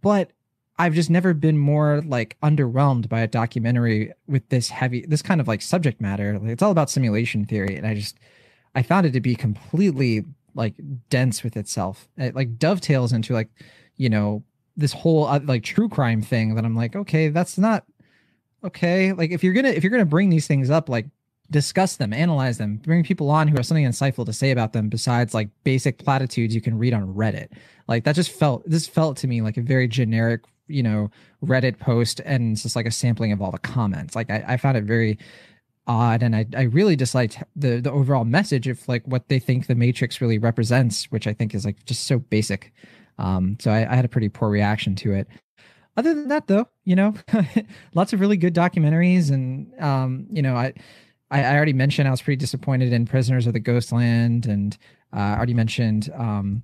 [0.01, 0.31] But
[0.79, 5.41] i've just never been more like underwhelmed by a documentary with this heavy this kind
[5.41, 6.39] of like subject matter.
[6.39, 8.17] Like it's all about simulation theory and i just
[8.73, 10.23] i found it to be completely
[10.55, 10.75] like
[11.09, 12.07] dense with itself.
[12.15, 13.49] It like dovetails into like
[13.97, 14.45] you know
[14.81, 17.85] this whole uh, like true crime thing that i'm like okay that's not
[18.63, 19.13] okay.
[19.13, 21.07] Like if you're gonna if you're gonna bring these things up like
[21.49, 24.87] discuss them analyze them bring people on who have something insightful to say about them
[24.87, 27.49] besides like basic platitudes you can read on reddit.
[27.87, 31.11] Like that just felt this felt to me like a very generic you know
[31.43, 34.15] reddit post and just like a sampling of all the comments.
[34.15, 35.17] Like i, I found it very
[35.87, 39.65] odd and I, I really disliked the the overall message of like what they think
[39.65, 42.71] the matrix really represents which i think is like just so basic
[43.17, 45.27] um so i, I had a pretty poor reaction to it
[45.97, 47.13] other than that though you know
[47.93, 50.73] lots of really good documentaries and um you know i
[51.29, 54.77] i, already mentioned i was pretty disappointed in prisoners of the ghostland and
[55.13, 56.63] uh, i already mentioned um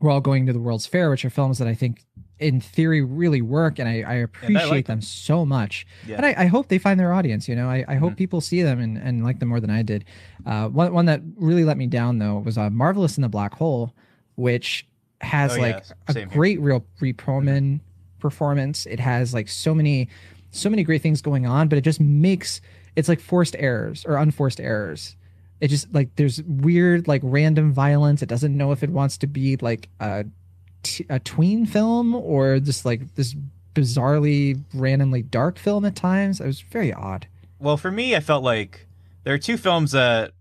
[0.00, 2.04] we're all going to the world's fair which are films that i think
[2.38, 6.18] in theory really work and i, I appreciate like them so much Yeah.
[6.18, 8.16] and I, I hope they find their audience you know i, I hope Mhm.
[8.16, 10.04] people see them and, and like them more than i did
[10.46, 13.54] uh, one, one that really let me down though was uh, marvelous in the black
[13.54, 13.92] hole
[14.36, 14.86] which
[15.20, 17.80] has Oh, like a great real Rhea Perlman
[18.18, 18.86] performance.
[18.86, 20.08] It has like so many,
[20.50, 22.60] so many great things going on, but it just makes
[22.96, 25.16] it's like forced errors or unforced errors.
[25.60, 28.22] It just like there's weird like random violence.
[28.22, 30.24] It doesn't know if it wants to be like a
[30.82, 33.34] t- a tween film or just like this
[33.74, 36.40] bizarrely randomly dark film at times.
[36.40, 37.26] It was very odd.
[37.60, 38.86] Well, for me, I felt like
[39.24, 40.32] there are two films that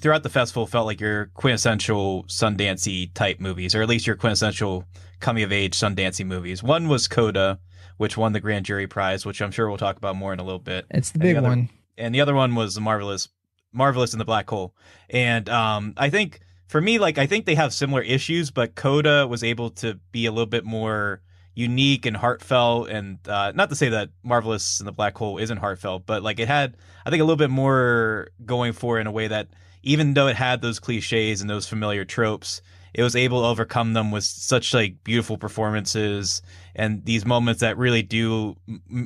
[0.00, 4.84] throughout the festival felt like your quintessential Sundancey type movies, or at least your quintessential
[5.20, 6.62] coming of age Sundancey movies.
[6.62, 7.58] One was Coda,
[7.96, 10.44] which won the Grand Jury Prize, which I'm sure we'll talk about more in a
[10.44, 10.86] little bit.
[10.90, 11.68] It's the And the big other- one.
[11.96, 13.28] and the other one was marvelous
[13.72, 14.72] marvelous in the black hole
[15.10, 19.26] and um i think for me like i think they have similar issues but coda
[19.26, 21.20] was able to be a little bit more
[21.56, 25.56] unique and heartfelt and uh not to say that marvelous in the black hole isn't
[25.58, 29.08] heartfelt but like it had i think a little bit more going for it in
[29.08, 29.48] a way that
[29.84, 33.92] even though it had those cliches and those familiar tropes it was able to overcome
[33.92, 36.42] them with such like beautiful performances
[36.76, 38.56] and these moments that really do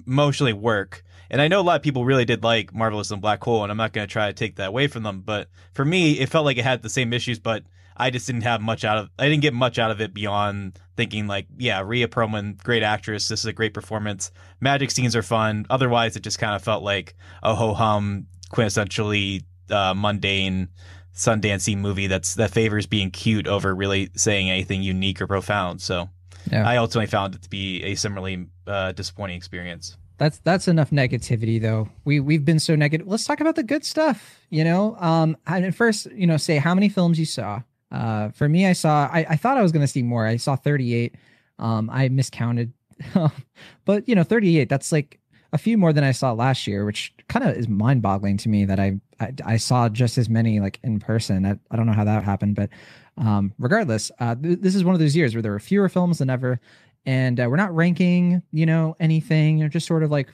[0.07, 3.43] emotionally work and I know a lot of people really did like Marvelous and Black
[3.43, 5.21] Hole, and I'm not going to try to take that away from them.
[5.21, 7.65] But for me, it felt like it had the same issues, but
[7.97, 9.11] I just didn't have much out of.
[9.19, 13.29] I didn't get much out of it beyond thinking like, yeah, Rhea Perlman, great actress.
[13.29, 14.31] This is a great performance.
[14.61, 15.67] Magic scenes are fun.
[15.69, 20.69] Otherwise, it just kind of felt like a ho hum, quintessentially uh, mundane.
[21.15, 25.83] Sundancey movie that's that favors being cute over really saying anything unique or profound.
[25.83, 26.09] So
[26.49, 26.65] Yeah.
[26.65, 29.97] I ultimately found it to be a similarly uh, disappointing experience.
[30.19, 31.89] That's that's enough negativity though.
[32.05, 33.09] We we've been so negative.
[33.09, 34.39] Let's talk about the good stuff.
[34.51, 37.63] You know, um, and first, you know, say how many films you saw.
[37.91, 39.09] Uh, for me, I saw.
[39.13, 40.25] I, I thought I was going to see more.
[40.25, 41.17] I saw 38.
[41.59, 42.73] Um, I miscounted
[43.85, 44.69] but you know, 38.
[44.69, 45.19] That's like
[45.53, 48.49] a few more than I saw last year, which kind of is mind boggling to
[48.49, 51.45] me that I, I, I saw just as many like in person.
[51.47, 52.71] I, I don't know how that happened, but
[53.17, 56.19] um, regardless, uh, th- this is one of those years where there were fewer films
[56.19, 56.61] than ever,
[57.05, 59.59] and uh, we're not ranking, you know, anything.
[59.59, 60.33] You're just sort of like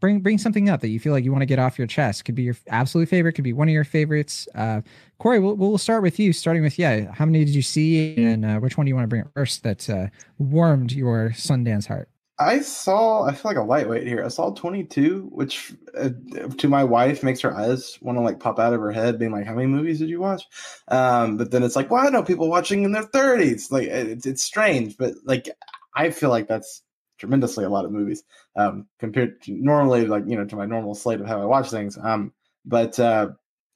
[0.00, 2.24] bring bring something up that you feel like you want to get off your chest.
[2.24, 4.48] Could be your absolute favorite, could be one of your favorites.
[4.54, 4.80] Uh,
[5.18, 6.32] Corey, we'll, we'll start with you.
[6.32, 9.04] Starting with yeah, how many did you see, and uh, which one do you want
[9.04, 12.08] to bring up first that uh, warmed your Sundance heart?
[12.38, 14.24] I saw, I feel like a lightweight here.
[14.24, 16.10] I saw 22, which uh,
[16.58, 19.30] to my wife makes her eyes want to like pop out of her head, being
[19.30, 20.42] like, How many movies did you watch?
[20.88, 23.70] Um, but then it's like, Well, I know people watching in their 30s.
[23.70, 25.48] Like, it's, it's strange, but like,
[25.94, 26.82] I feel like that's
[27.18, 28.24] tremendously a lot of movies
[28.56, 31.70] um, compared to normally, like, you know, to my normal slate of how I watch
[31.70, 31.96] things.
[32.02, 32.32] Um,
[32.64, 33.28] but uh,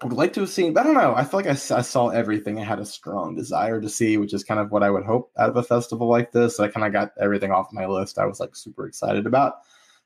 [0.05, 1.15] would like to have seen, but I don't know.
[1.17, 4.33] I feel like I, I, saw everything I had a strong desire to see, which
[4.33, 6.61] is kind of what I would hope out of a festival like this.
[6.61, 8.19] I kind of got everything off my list.
[8.19, 9.55] I was like super excited about.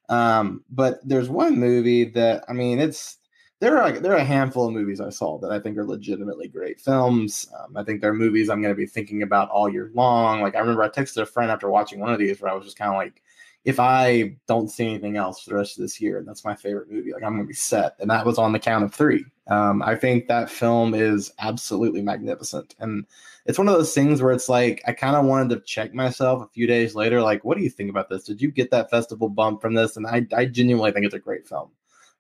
[0.09, 3.18] Um, but there's one movie that I mean, it's
[3.61, 6.48] there are there are a handful of movies I saw that I think are legitimately
[6.48, 7.46] great films.
[7.61, 10.40] Um, I think they're movies I'm going to be thinking about all year long.
[10.40, 12.64] Like I remember I texted a friend after watching one of these where I was
[12.64, 13.21] just kind of like,
[13.64, 16.55] if I don't see anything else for the rest of this year, and that's my
[16.55, 17.96] favorite movie, like I'm gonna be set.
[18.01, 19.25] And that was on the count of three.
[19.48, 22.75] Um, I think that film is absolutely magnificent.
[22.81, 23.07] And
[23.46, 26.42] it's one of those things where it's like I kind of wanted to check myself
[26.42, 28.25] a few days later, like, what do you think about this?
[28.25, 29.96] Did you get that festival bump from this?
[29.96, 31.70] And I, I genuinely think it's a great film.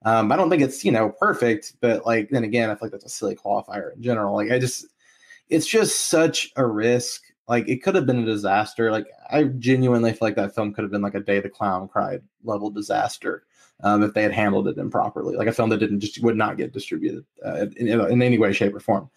[0.04, 2.92] Um, I don't think it's, you know, perfect, but like then again, I feel like
[2.92, 4.34] that's a silly qualifier in general.
[4.34, 4.86] Like I just
[5.48, 8.90] it's just such a risk like it could have been a disaster.
[8.90, 11.88] Like I genuinely feel like that film could have been like a Day the Clown
[11.88, 13.44] Cried level disaster
[13.82, 15.36] um, if they had handled it improperly.
[15.36, 18.52] Like a film that didn't just would not get distributed uh, in, in, any way,
[18.52, 19.10] shape, or form.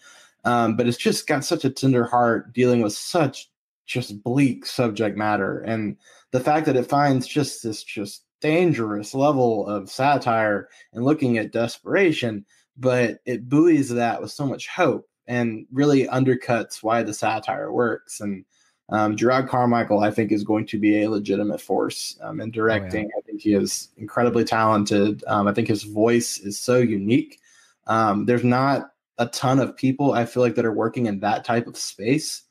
[0.44, 3.50] Um, but it's just got such a tender heart dealing with such
[3.84, 5.96] just bleak subject matter, and
[6.32, 11.52] the fact that it finds just this just dangerous level of satire and looking at
[11.52, 12.44] desperation,
[12.76, 18.20] but it buoys that with so much hope and really undercuts why the satire works.
[18.20, 18.44] And
[18.90, 23.06] um, Jerrod Carmichael, I think, is going to be a legitimate force um, in directing.
[23.06, 23.18] Oh, yeah.
[23.18, 25.24] I think he is incredibly talented.
[25.26, 27.40] Um, I think his voice is so unique.
[27.86, 31.44] Um, there's not a ton of people I feel like that are working in that
[31.44, 32.42] type of space.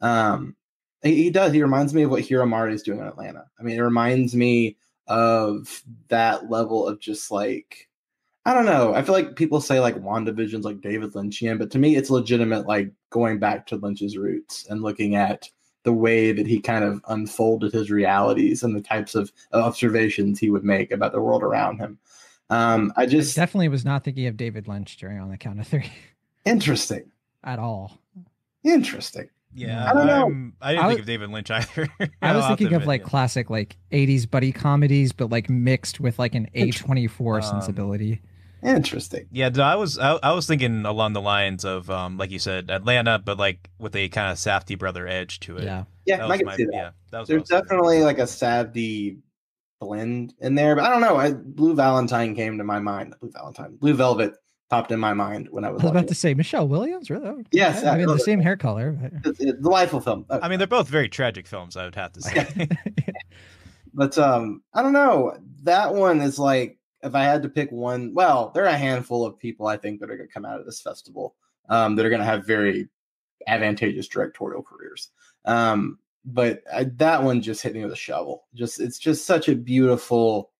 [0.00, 0.56] Um,
[1.02, 1.52] he, he, does.
[1.52, 3.44] He reminds me of what Hiro Murai is doing in Atlanta.
[3.58, 7.88] I mean, it reminds me of that level of just like
[8.46, 8.94] I don't know.
[8.94, 12.68] I feel like people say like WandaVision's like David Lynchian, but to me, it's legitimate
[12.68, 15.50] like going back to Lynch's roots and looking at
[15.82, 20.48] the way that he kind of unfolded his realities and the types of observations he
[20.48, 21.98] would make about the world around him.
[22.48, 25.58] Um, I just I definitely was not thinking of David Lynch during on the count
[25.58, 25.92] of three.
[26.44, 27.10] Interesting.
[27.42, 27.98] At all.
[28.62, 29.28] Interesting.
[29.56, 30.26] Yeah, I don't know.
[30.26, 31.88] I'm, I did not think of David Lynch either.
[32.22, 33.08] I was thinking of like yeah.
[33.08, 38.20] classic like '80s buddy comedies, but like mixed with like an A24 um, sensibility.
[38.62, 39.26] Interesting.
[39.30, 42.70] Yeah, I was I, I, was thinking along the lines of um, like you said,
[42.70, 45.64] Atlanta, but like with a kind of Safdie brother edge to it.
[45.64, 46.72] Yeah, yeah, I can my, see that.
[46.72, 49.18] Yeah, that There's definitely like a Safdie
[49.80, 51.16] blend in there, but I don't know.
[51.16, 53.14] I, Blue Valentine came to my mind.
[53.20, 54.34] Blue Valentine, Blue Velvet
[54.70, 55.82] popped in my mind when I was.
[55.82, 57.44] I was about to say Michelle Williams, really?
[57.52, 58.98] Yes, I mean the same hair color.
[59.24, 60.26] It's, it's a delightful film.
[60.30, 60.44] Okay.
[60.44, 61.76] I mean, they're both very tragic films.
[61.76, 62.68] I would have to say.
[63.94, 65.36] but um, I don't know.
[65.62, 69.24] That one is like if I had to pick one, well, there are a handful
[69.24, 71.34] of people I think that are going to come out of this festival
[71.68, 72.88] um, that are going to have very
[73.46, 75.10] advantageous directorial careers.
[75.44, 78.44] Um, but I, that one just hit me with a shovel.
[78.54, 80.50] Just it's just such a beautiful,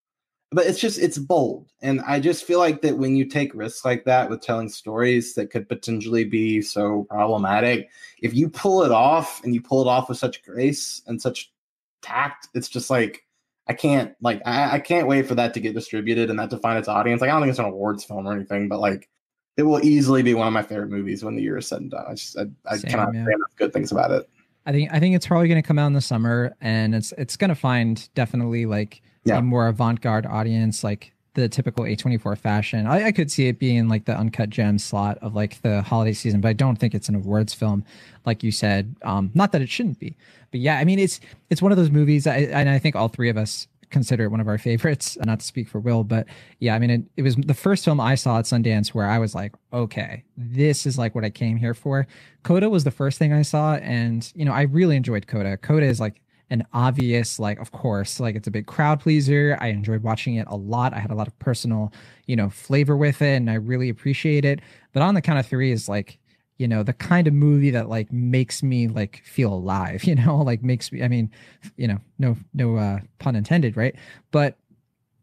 [0.52, 3.84] but it's just it's bold, and I just feel like that when you take risks
[3.84, 7.88] like that with telling stories that could potentially be so problematic,
[8.22, 11.52] if you pull it off and you pull it off with such grace and such
[12.00, 13.25] tact, it's just like
[13.68, 16.58] I can't like I, I can't wait for that to get distributed and that to
[16.58, 17.20] find its audience.
[17.20, 19.08] Like I don't think it's an awards film or anything, but like
[19.56, 21.90] it will easily be one of my favorite movies when the year is said and
[21.90, 22.04] done.
[22.06, 23.24] I just I, I Same, cannot yeah.
[23.24, 24.28] say enough good things about it.
[24.66, 27.12] I think I think it's probably going to come out in the summer, and it's
[27.18, 29.38] it's going to find definitely like yeah.
[29.38, 32.86] a more avant-garde audience, like the typical A24 fashion.
[32.86, 36.14] I, I, could see it being like the uncut gem slot of like the holiday
[36.14, 37.84] season, but I don't think it's an awards film,
[38.24, 38.96] like you said.
[39.02, 40.16] Um, not that it shouldn't be,
[40.50, 41.20] but yeah, I mean, it's
[41.50, 44.30] it's one of those movies, I, and I think all three of us consider it
[44.30, 45.16] one of our favorites.
[45.24, 46.26] Not to speak for Will, but
[46.58, 49.18] yeah, I mean, it, it was the first film I saw at Sundance where I
[49.18, 52.06] was like, okay, this is like what I came here for.
[52.42, 55.58] Coda was the first thing I saw, and you know, I really enjoyed Coda.
[55.58, 59.56] Coda is like an obvious like of course like it's a big crowd pleaser.
[59.60, 60.94] I enjoyed watching it a lot.
[60.94, 61.92] I had a lot of personal
[62.26, 64.60] you know flavor with it and i really appreciate it.
[64.92, 66.18] But on the count of three is like
[66.58, 70.38] you know the kind of movie that like makes me like feel alive you know?
[70.38, 71.30] Like makes me i mean
[71.76, 73.94] you know no no uh pun intended right?
[74.30, 74.56] But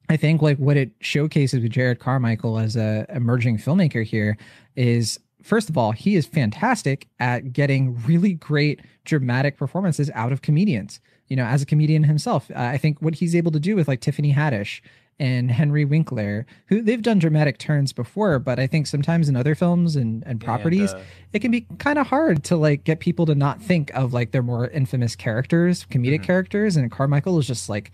[0.10, 4.38] i think like what it showcases with Jerrod Carmichael as a emerging filmmaker here
[4.76, 10.42] is first of all he is fantastic at getting really great dramatic performances out of
[10.42, 11.00] comedians
[11.34, 13.88] you know as a comedian himself uh, i think what he's able to do with
[13.88, 14.82] like tiffany haddish
[15.20, 19.56] and Henry Winkler, who they've done dramatic turns before, but I think sometimes in other
[19.56, 23.00] films and, and properties, and, uh, it can be kind of hard to like get
[23.00, 26.24] people to not think of like their more infamous characters, comedic mm-hmm.
[26.24, 26.76] characters.
[26.76, 27.92] And Carmichael is just like,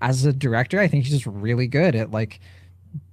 [0.00, 2.40] as a director, I think he's just really good at like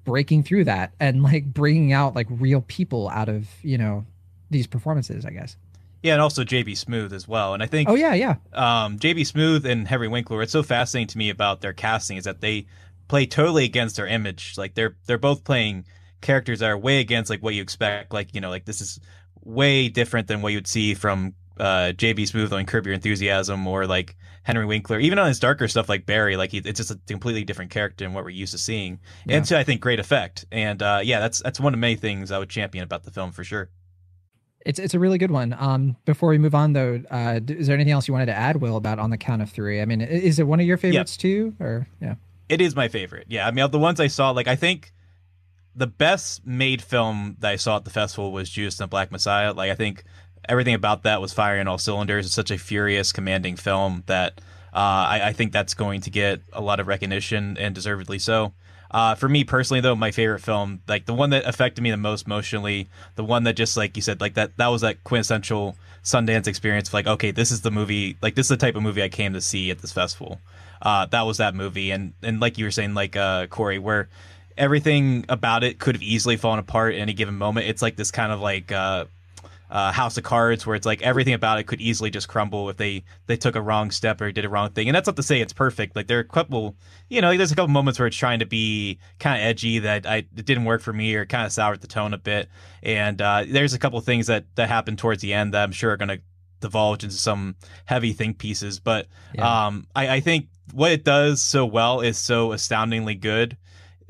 [0.03, 4.05] breaking through that and like bringing out like real people out of, you know,
[4.49, 5.57] these performances, I guess.
[6.07, 7.53] Yeah, and also JB Smoove as well.
[7.53, 8.35] And I think Oh yeah, yeah.
[8.53, 12.23] Um, JB Smoove and Henry Winkler, it's so fascinating to me about their casting is
[12.23, 12.65] that they
[13.07, 14.55] play totally against their image.
[14.57, 15.85] Like they're they're both playing
[16.21, 18.13] characters that are way against like what you expect.
[18.13, 18.99] Like you know, like this is
[19.43, 23.87] way different than what you'd see from uh, JB Smoove on Curb Your Enthusiasm or
[23.87, 26.37] like Henry Winkler, even on his darker stuff like Barry.
[26.37, 29.37] Like he, it's just a completely different character than what we're used to seeing, yeah.
[29.37, 30.45] and to I think great effect.
[30.51, 33.31] And uh, yeah, that's that's one of many things I would champion about the film
[33.31, 33.69] for sure.
[34.67, 35.55] It's it's a really good one.
[35.57, 38.57] Um, before we move on though, uh, is there anything else you wanted to add,
[38.57, 39.81] Will, about on the count of three?
[39.81, 41.21] I mean, is it one of your favorites yeah.
[41.21, 42.15] too, or yeah?
[42.49, 43.27] It is my favorite.
[43.29, 44.91] Yeah, I mean, of the ones I saw, like I think
[45.73, 49.09] the best made film that I saw at the festival was Judas and the Black
[49.09, 49.53] Messiah.
[49.53, 50.03] Like I think
[50.49, 52.25] everything about that was firing all cylinders.
[52.25, 54.41] It's such a furious, commanding film that
[54.73, 58.53] uh, I, I, think that's going to get a lot of recognition and deservedly so.
[58.89, 61.97] Uh, for me personally, though, my favorite film, like the one that affected me the
[61.97, 65.75] most emotionally, the one that just like you said, like that that was that quintessential
[66.03, 66.89] Sundance experience.
[66.89, 69.09] Of like, okay, this is the movie, like this is the type of movie I
[69.09, 70.39] came to see at this festival
[70.81, 71.91] uh, that was that movie.
[71.91, 74.09] And and like you were saying, like uh, Corey, where
[74.57, 77.67] everything about it could have easily fallen apart at any given moment.
[77.67, 79.05] It's like this kind of like uh,
[79.69, 82.77] uh, House of Cards, where it's like everything about it could easily just crumble if
[82.77, 84.87] they they took a wrong step or did a wrong thing.
[84.87, 85.95] And that's not to say it's perfect.
[85.95, 86.75] Like there are a couple,
[87.09, 90.05] you know, there's a couple moments where it's trying to be kind of edgy that
[90.05, 92.49] I it didn't work for me or kind of soured the tone a bit.
[92.81, 95.91] And uh, there's a couple things that that happened towards the end that I'm sure
[95.91, 96.21] are going to
[96.59, 97.55] divulge into some
[97.85, 98.79] heavy think pieces.
[98.79, 99.67] But yeah.
[99.67, 103.57] um, I, I think what it does so well is so astoundingly good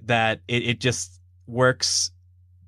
[0.04, 2.12] that it, it just works.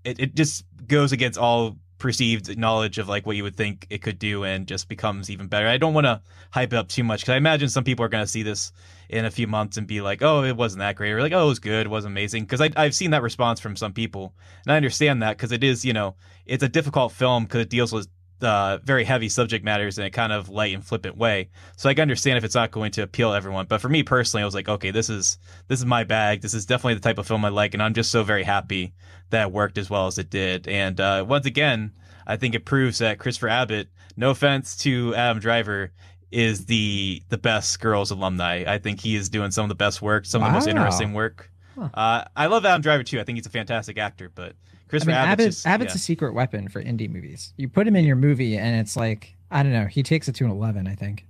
[0.03, 4.01] It, it just goes against all perceived knowledge of like what you would think it
[4.01, 5.67] could do and just becomes even better.
[5.67, 6.21] I don't want to
[6.51, 8.71] hype it up too much because I imagine some people are going to see this
[9.09, 11.45] in a few months and be like, oh, it wasn't that great, or like, oh,
[11.45, 12.43] it was good, it was amazing.
[12.43, 14.33] Because I've seen that response from some people,
[14.65, 17.69] and I understand that because it is, you know, it's a difficult film because it
[17.69, 18.07] deals with
[18.41, 21.49] uh, very heavy subject matters in a kind of light and flippant way.
[21.77, 23.65] So I can understand if it's not going to appeal to everyone.
[23.67, 25.37] But for me personally, I was like, okay, this is
[25.67, 26.41] this is my bag.
[26.41, 28.93] This is definitely the type of film I like, and I'm just so very happy
[29.29, 30.67] that it worked as well as it did.
[30.67, 31.93] And uh, once again,
[32.25, 35.91] I think it proves that Christopher Abbott, no offense to Adam Driver,
[36.31, 38.63] is the the best Girls alumni.
[38.67, 41.13] I think he is doing some of the best work, some of the most interesting
[41.13, 41.51] work.
[41.75, 41.89] Huh.
[41.93, 43.19] Uh, I love Adam Driver too.
[43.19, 44.53] I think he's a fantastic actor, but
[44.89, 45.97] Christopher I mean, Abbott's, just, Abbott's yeah.
[45.97, 47.53] a secret weapon for indie movies.
[47.57, 49.85] You put him in your movie, and it's like I don't know.
[49.85, 51.25] He takes it to an eleven, I think.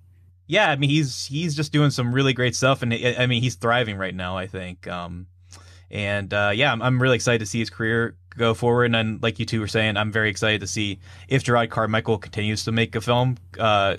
[0.47, 3.55] Yeah, I mean he's he's just doing some really great stuff, and I mean he's
[3.55, 4.37] thriving right now.
[4.37, 5.27] I think, um,
[5.91, 8.95] and uh, yeah, I'm, I'm really excited to see his career go forward.
[8.95, 12.63] And like you two were saying, I'm very excited to see if Jerrod Carmichael continues
[12.63, 13.37] to make a film.
[13.59, 13.97] Uh,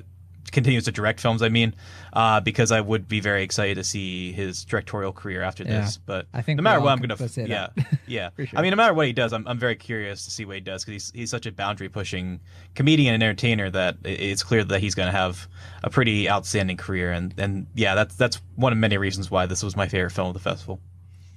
[0.50, 1.42] continues to direct films.
[1.42, 1.74] I mean,
[2.12, 5.80] uh, because I would be very excited to see his directorial career after yeah.
[5.80, 5.96] this.
[5.98, 7.68] But I think no matter what, I'm gonna yeah
[8.06, 8.30] yeah.
[8.36, 8.48] sure.
[8.54, 10.60] I mean, no matter what he does, I'm I'm very curious to see what he
[10.60, 12.40] does because he's he's such a boundary pushing
[12.74, 15.48] comedian and entertainer that it's clear that he's gonna have
[15.82, 17.12] a pretty outstanding career.
[17.12, 20.28] And and yeah, that's that's one of many reasons why this was my favorite film
[20.28, 20.80] of the festival.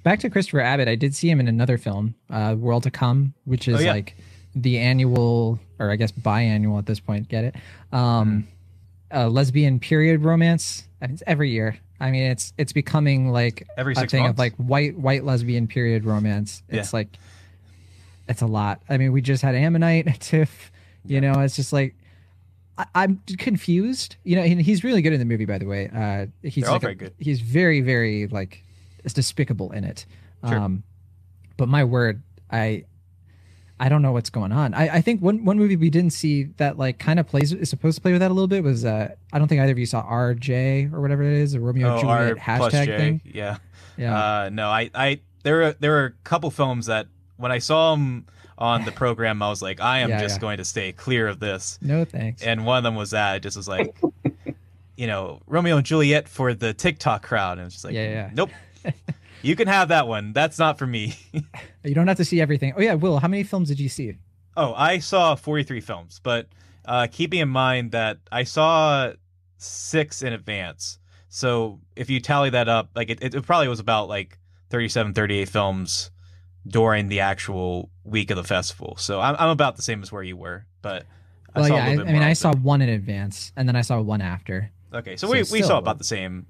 [0.02, 3.32] Back to Christopher Abbott, I did see him in another film, uh, World to Come,
[3.46, 3.92] which is oh, yeah.
[3.92, 4.16] like
[4.54, 7.28] the annual or I guess biannual at this point.
[7.28, 7.56] Get it?
[7.92, 8.53] Um, mm
[9.14, 10.86] a lesbian period romance.
[11.00, 11.78] I mean, it's every year.
[12.00, 14.34] I mean, it's it's becoming like every a thing months?
[14.34, 16.62] of like white white lesbian period romance.
[16.68, 16.98] It's yeah.
[16.98, 17.16] like
[18.28, 18.82] it's a lot.
[18.88, 20.72] I mean, we just had Ammonite, Tiff.
[21.06, 21.94] You know, it's just like
[22.76, 24.16] I, am confused.
[24.24, 25.88] You know, and he's really good in the movie, by the way.
[25.88, 27.14] Uh, he's like very a, good.
[27.18, 28.64] He's very very like
[29.04, 30.04] it's despicable in it.
[30.46, 30.58] Sure.
[30.58, 30.82] Um,
[31.56, 32.84] but my word, I
[33.80, 34.72] I don't know what's going on.
[34.74, 37.68] I, I think one one movie we didn't see that like kind of plays is
[37.68, 39.78] supposed to play with that a little bit was uh I don't think either of
[39.78, 43.20] you saw RJ or whatever it is, a Romeo oh, Juliet R hashtag thing.
[43.24, 43.58] Yeah.
[43.96, 44.16] Yeah.
[44.16, 47.94] Uh, no, I I there were there were a couple films that when I saw
[47.94, 48.26] them
[48.58, 50.40] on the program, I was like, I am yeah, just yeah.
[50.40, 51.78] going to stay clear of this.
[51.82, 52.42] No thanks.
[52.42, 53.36] And one of them was that.
[53.36, 53.96] It just was like,
[54.96, 58.30] you know, Romeo and Juliet for the TikTok crowd, and it's just like, yeah, yeah.
[58.32, 58.50] nope.
[59.44, 60.32] You can have that one.
[60.32, 61.16] That's not for me.
[61.84, 62.72] you don't have to see everything.
[62.76, 64.16] Oh yeah, Will, how many films did you see?
[64.56, 66.48] Oh, I saw 43 films, but
[66.86, 69.12] uh, keeping in mind that I saw
[69.58, 70.98] six in advance.
[71.28, 74.38] So if you tally that up, like it, it probably was about like
[74.70, 76.10] 37, 38 films
[76.66, 78.96] during the actual week of the festival.
[78.98, 81.04] So I'm, I'm about the same as where you were, but
[81.54, 84.00] I well, yeah, I, I mean, I saw one in advance and then I saw
[84.00, 84.70] one after.
[84.92, 86.46] Okay, so, so we, we saw about the same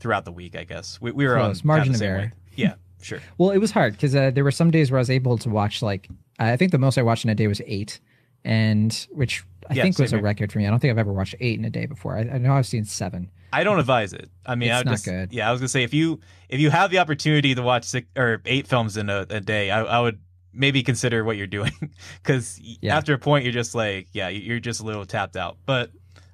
[0.00, 1.00] throughout the week, I guess.
[1.00, 2.32] We, we were close, on margin of error.
[2.54, 3.20] Yeah, sure.
[3.36, 5.48] well, it was hard because uh, there were some days where I was able to
[5.48, 8.00] watch like I think the most I watched in a day was eight,
[8.44, 10.66] and which I yeah, think was a record for me.
[10.66, 12.16] I don't think I've ever watched eight in a day before.
[12.16, 13.30] I, I know I've seen seven.
[13.52, 14.30] I don't advise it.
[14.44, 15.32] I mean, it's I not just, good.
[15.32, 18.06] Yeah, I was gonna say if you if you have the opportunity to watch six
[18.16, 20.20] or eight films in a, a day, I, I would
[20.52, 21.72] maybe consider what you're doing
[22.22, 22.96] because yeah.
[22.96, 25.56] after a point you're just like, yeah, you're just a little tapped out.
[25.66, 25.90] But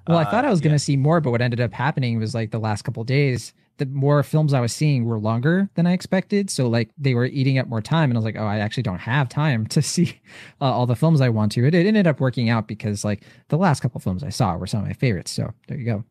[0.07, 0.65] well, uh, I thought I was yeah.
[0.65, 3.85] gonna see more, but what ended up happening was like the last couple days the
[3.87, 6.49] more films I was seeing were longer than I expected.
[6.49, 8.83] So like they were eating up more time, and I was like, oh, I actually
[8.83, 10.19] don't have time to see
[10.61, 11.65] uh, all the films I want to.
[11.65, 14.67] It, it, ended up working out because like the last couple films I saw were
[14.67, 15.31] some of my favorites.
[15.31, 16.03] So there you go.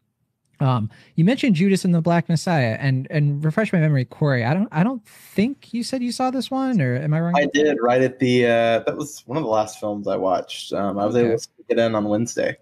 [0.60, 4.44] Um, you mentioned Judas and the Black Messiah, and and refresh my memory, Corey.
[4.44, 7.34] I don't I don't think you said you saw this one, or am I wrong?
[7.36, 7.78] I did.
[7.82, 10.72] Right at the uh, that was one of the last films I watched.
[10.72, 11.26] Um, I was okay.
[11.26, 12.56] able to get in on Wednesday.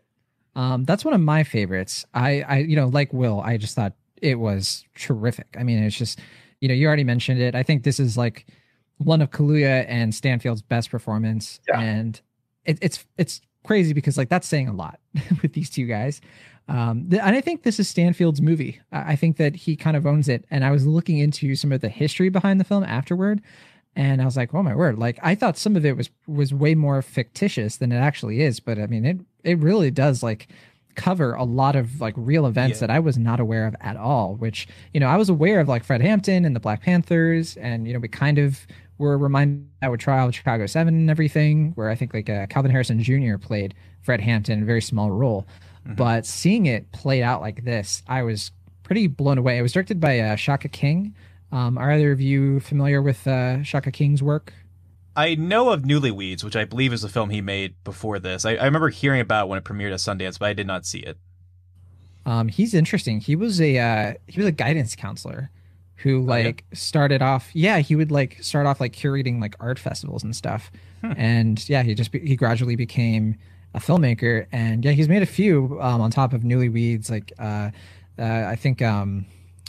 [0.55, 2.05] Um, that's one of my favorites.
[2.15, 5.57] I, I, you know, like Will, I just thought it was terrific.
[5.59, 6.21] I mean, it's just,
[6.61, 7.55] you know, you already mentioned it.
[7.55, 8.47] I think this is like
[8.99, 11.81] one of Kaluuya and Stanfield's best performance, yeah.
[11.81, 12.21] and
[12.65, 15.01] it, it's it's crazy because like that's saying a lot
[15.43, 16.21] with these two guys.
[16.69, 18.81] Um, th- and I think this is Stanfield's movie.
[18.93, 20.45] I-, I think that he kind of owns it.
[20.51, 23.43] And I was looking into some of the history behind the film afterward,
[23.97, 26.55] and I was like, "Oh my word!" Like I thought some of it was was
[26.55, 28.61] way more fictitious than it actually is.
[28.61, 30.49] But I mean, it it really does like
[30.95, 32.87] cover a lot of like real events yeah.
[32.87, 34.35] that I was not aware of at all.
[34.37, 37.87] Which you know I was aware of like Fred Hampton and the Black Panthers, and
[37.87, 38.67] you know we kind of
[38.99, 42.47] were reminded that with Trial of Chicago Seven and everything, where I think like uh,
[42.47, 43.37] Kelvin Harrison Jr.
[43.37, 45.47] played Fred Hampton in a very small role.
[45.85, 45.95] Mm-hmm.
[45.95, 49.59] But seeing it played out like this, I was pretty blown away.
[49.59, 51.15] It was directed by uh, Shaka King.
[51.51, 54.53] Um, are either of you familiar with uh, Shaka King's work?
[55.15, 58.45] I know of Newlyweds, which I believe is a film he made before this.
[58.45, 61.01] I, I remember hearing about when it premiered at Sundance, but I did not see
[61.01, 61.19] it.
[62.25, 63.21] Um, he's interesting.
[63.21, 65.51] He was a uh, he was a guidance counselor
[65.97, 66.79] who like oh, yeah?
[66.79, 67.51] started off.
[67.53, 70.71] Yeah, he would like start off like curating like art festivals and stuff.
[71.01, 71.13] Hmm.
[71.17, 73.37] And yeah, he just be, he gradually became
[73.75, 74.47] a filmmaker.
[74.53, 77.71] And yeah, he's made a few um, on top of Newlyweds, like uh,
[78.19, 79.27] uh, I think um,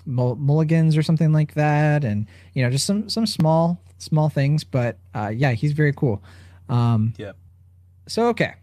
[0.08, 4.98] Mulignans or something like that, and you know just some some small small things, but
[5.16, 6.22] uh, yeah, he's very cool.
[6.70, 7.32] Um, yeah.
[8.08, 8.56] So okay,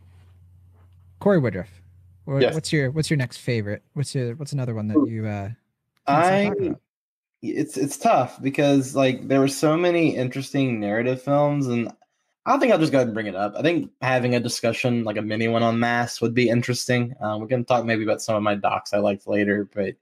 [1.19, 1.81] Corey Woodruff.
[2.25, 2.55] What, yes.
[2.55, 3.83] What's your what's your next favorite?
[3.95, 5.27] What's your what's another one that you?
[5.27, 5.51] uh
[6.07, 6.75] I.
[7.43, 11.91] It's it's tough because like there were so many interesting narrative films, and
[12.45, 13.55] I think I'll just go ahead and bring it up.
[13.57, 17.15] I think having a discussion like a mini one on Mass would be interesting.
[17.21, 19.95] Uh, we're going to talk maybe about some of my docs I liked later, but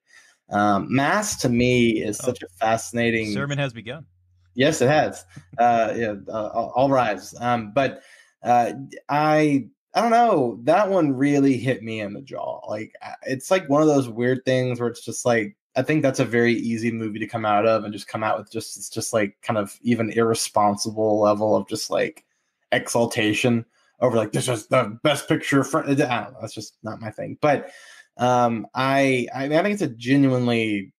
[0.50, 2.26] um, Mass to me is oh.
[2.26, 3.32] such a fascinating.
[3.32, 4.06] Sermon has begun.
[4.54, 5.24] Yes, it has.
[5.58, 7.34] Uh, yeah, uh, all rise.
[7.40, 8.02] Um, but
[8.42, 8.72] uh,
[9.08, 10.58] I I don't know.
[10.64, 12.60] That one really hit me in the jaw.
[12.68, 12.92] Like
[13.24, 16.24] it's like one of those weird things where it's just like I think that's a
[16.24, 19.12] very easy movie to come out of and just come out with just it's just
[19.12, 22.24] like kind of even irresponsible level of just like
[22.72, 23.64] exaltation
[24.00, 26.36] over like this is the best picture for I don't know.
[26.40, 27.38] That's just not my thing.
[27.40, 27.70] But
[28.18, 30.92] um, I I, mean, I think it's a genuinely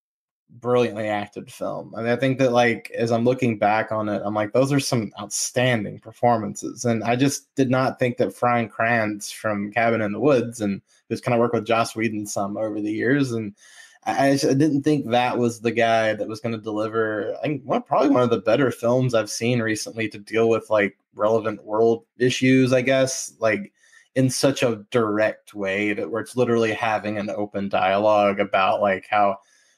[0.49, 1.93] brilliantly acted film.
[1.95, 4.71] I mean, I think that like as I'm looking back on it, I'm like, those
[4.71, 6.85] are some outstanding performances.
[6.85, 10.81] And I just did not think that Brian Kranz from Cabin in the Woods and
[11.07, 13.31] who's kind of worked with Joss Whedon some over the years.
[13.31, 13.55] And
[14.05, 17.35] I, I didn't think that was the guy that was going to deliver.
[17.39, 20.69] I think one probably one of the better films I've seen recently to deal with
[20.69, 22.73] like relevant world issues.
[22.73, 23.71] I guess like
[24.19, 29.07] in such a direct way that where it's literally having an open dialogue about like
[29.09, 29.37] how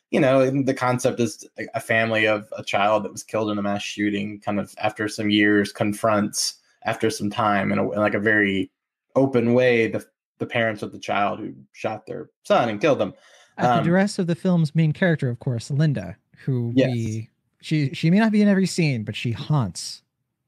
[0.09, 3.61] you know, the concept is a family of a child that was killed in a
[3.61, 8.15] mass shooting, kind of after some years, confronts after some time in, a, in like
[8.15, 8.71] a very
[9.15, 10.03] open way the
[10.39, 13.13] the parents of the child who shot their son and killed them.
[13.59, 16.89] At um, the duress of the film's main character, of course, Linda, who yes.
[16.91, 17.29] we
[17.61, 20.01] she she may not be in every scene, but she haunts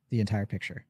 [0.09, 0.83] the entire picture.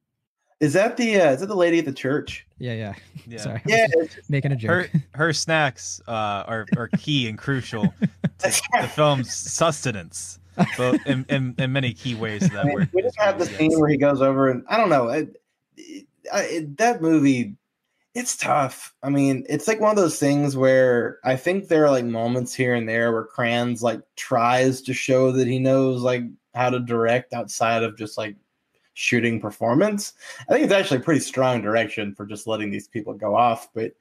[0.60, 2.46] Is that the uh, is that the lady at the church?
[2.58, 2.94] Yeah, yeah.
[3.26, 3.38] yeah.
[3.38, 3.86] Sorry, yeah.
[4.28, 4.70] making a joke.
[4.70, 7.82] Her her snacks uh, are are key and crucial
[8.38, 10.38] to the film's sustenance,
[10.76, 12.48] both in, in, in many key ways.
[12.50, 14.90] That I mean, we just have the scene where he goes over and I don't
[14.90, 15.40] know it,
[15.76, 17.56] it, it, that movie.
[18.14, 18.94] It's tough.
[19.02, 22.54] I mean, it's like one of those things where I think there are like moments
[22.54, 26.22] here and there where Kranz like tries to show that he knows like
[26.54, 28.36] how to direct outside of just like
[28.94, 30.14] shooting performance.
[30.48, 33.68] I think it's actually a pretty strong direction for just letting these people go off.
[33.74, 33.92] But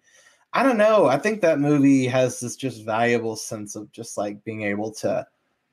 [0.53, 1.07] I don't know.
[1.07, 5.25] I think that movie has this just valuable sense of just like being able to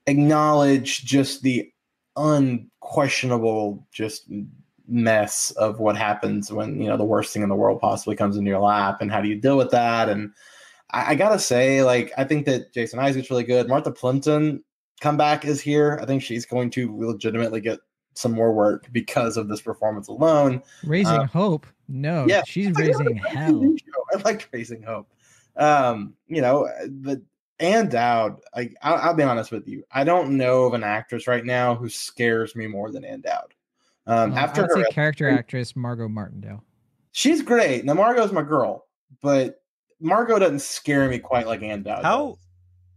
[0.07, 1.71] acknowledge just the
[2.17, 4.25] unquestionable just
[4.87, 8.35] mess of what happens when you know the worst thing in the world possibly comes
[8.35, 10.33] into your lap and how do you deal with that and
[10.91, 14.61] I, I gotta say like i think that Jason Isaacs really good martha plimpton
[14.99, 17.79] comeback is here i think she's going to legitimately get
[18.13, 23.15] some more work because of this performance alone raising uh, hope no yeah she's raising
[23.17, 23.73] hell
[24.13, 25.09] i liked raising hope
[25.57, 27.19] um you know but
[27.61, 29.83] Ann Dowd, I, I'll, I'll, be honest with you.
[29.91, 33.53] I don't know of an actress right now who scares me more than Ann Dowd.
[34.07, 36.63] Um, well, after her character actress Margot Martindale,
[37.11, 37.85] she's great.
[37.85, 38.87] Now Margot's my girl,
[39.21, 39.61] but
[39.99, 42.03] Margot doesn't scare me quite like Ann Dowd.
[42.03, 42.37] How does.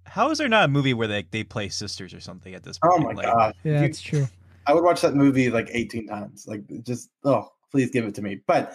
[0.05, 2.79] how is there not a movie where they, they play sisters or something at this
[2.79, 2.95] point?
[2.97, 4.27] Oh my like, god, yeah, that's true.
[4.67, 6.47] I would watch that movie like 18 times.
[6.47, 8.41] Like just oh, please give it to me.
[8.47, 8.75] But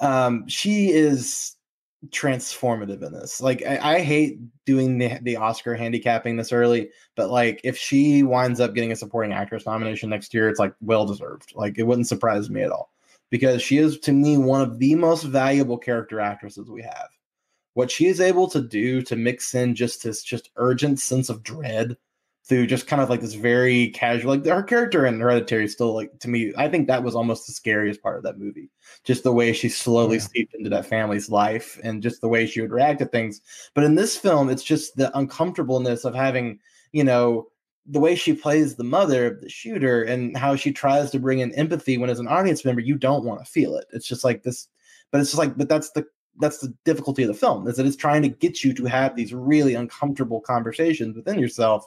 [0.00, 1.56] um, she is
[2.10, 3.40] transformative in this.
[3.40, 8.22] Like I, I, hate doing the the Oscar handicapping this early, but like if she
[8.22, 11.52] winds up getting a supporting actress nomination next year, it's like well deserved.
[11.54, 12.90] Like it wouldn't surprise me at all
[13.30, 17.08] because she is to me one of the most valuable character actresses we have.
[17.72, 21.42] What she is able to do to mix in just this just urgent sense of
[21.42, 21.96] dread
[22.46, 26.10] through just kind of like this very casual like her character in hereditary still like
[26.18, 28.68] to me i think that was almost the scariest part of that movie.
[29.02, 30.22] Just the way she slowly yeah.
[30.22, 33.40] seeped into that family's life and just the way she would react to things.
[33.74, 36.58] But in this film it's just the uncomfortableness of having
[36.92, 37.48] you know
[37.86, 41.40] the way she plays the mother of the shooter and how she tries to bring
[41.40, 43.86] in empathy when as an audience member you don't want to feel it.
[43.92, 44.68] It's just like this
[45.10, 46.04] but it's just like but that's the
[46.40, 49.14] that's the difficulty of the film is that it's trying to get you to have
[49.14, 51.86] these really uncomfortable conversations within yourself.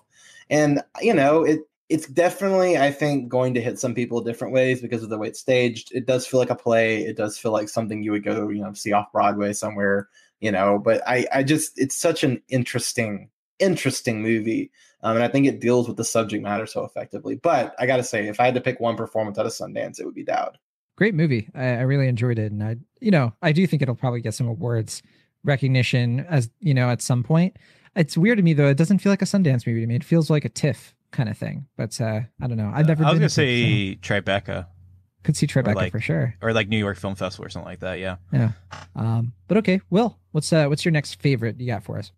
[0.50, 4.82] And you know it it's definitely i think going to hit some people different ways
[4.82, 5.92] because of the way it's staged.
[5.94, 7.04] It does feel like a play.
[7.04, 10.52] It does feel like something you would go you know see off broadway somewhere you
[10.52, 13.30] know but i i just it's such an interesting
[13.60, 14.72] interesting movie
[15.04, 17.36] um, and i think it deals with the subject matter so effectively.
[17.36, 20.06] But i gotta say if i had to pick one performance out of sundance it
[20.06, 20.58] would be dowd
[20.98, 23.96] great movie I, I really enjoyed it and i you know i do think it'll
[23.96, 25.02] probably get some awards
[25.46, 27.56] recognition as you know at some point
[27.98, 28.68] it's weird to me though.
[28.68, 29.96] It doesn't feel like a Sundance movie to me.
[29.96, 31.66] It feels like a TIFF kind of thing.
[31.76, 32.72] But uh, I don't know.
[32.74, 33.00] I've never.
[33.00, 34.00] Been I was gonna say so.
[34.02, 34.68] Tribeca.
[35.24, 37.80] Could see Tribeca like, for sure, or like New York Film Festival or something like
[37.82, 38.00] that.
[38.00, 38.18] Yeah.
[38.32, 38.52] Yeah.
[38.96, 39.34] Um.
[39.48, 42.12] But okay, Will, what's uh, what's your next favorite you got for us?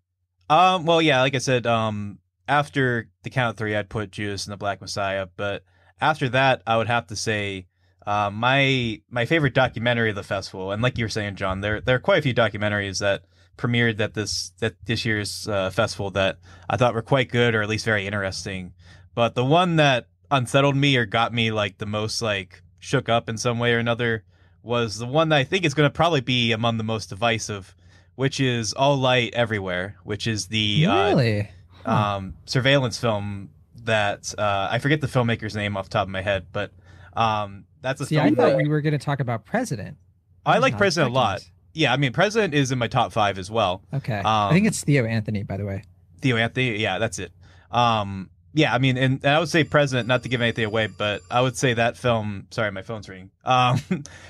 [0.48, 0.84] Um.
[0.84, 1.20] Well, yeah.
[1.20, 4.80] Like I said, um, after the count of three, I'd put Judas and the Black
[4.80, 5.26] Messiah.
[5.34, 5.64] But
[6.00, 7.66] after that, I would have to say.
[8.06, 11.80] Uh, my my favorite documentary of the festival, and like you were saying, John, there
[11.80, 13.24] there are quite a few documentaries that
[13.56, 16.38] premiered at this that this year's uh, festival that
[16.68, 18.72] I thought were quite good or at least very interesting.
[19.14, 23.28] But the one that unsettled me or got me like the most like shook up
[23.28, 24.24] in some way or another
[24.62, 27.74] was the one that I think is going to probably be among the most divisive,
[28.14, 31.40] which is All Light Everywhere, which is the really?
[31.40, 31.44] uh,
[31.84, 32.16] huh.
[32.16, 33.50] um, surveillance film
[33.84, 36.72] that uh, I forget the filmmaker's name off the top of my head, but
[37.14, 39.96] um, that's a See, I thought we were going to talk about President.
[40.44, 43.38] I, I like President a lot yeah, I mean, President is in my top five
[43.38, 43.82] as well.
[43.92, 45.84] Okay, um, I think it's Theo Anthony, by the way.
[46.20, 47.32] Theo Anthony, yeah, that's it.
[47.70, 50.88] Um, yeah, I mean, and, and, I would say President, not to give anything away,
[50.88, 52.48] but I would say that film.
[52.50, 53.30] Sorry, my phone's ringing.
[53.44, 53.80] Um,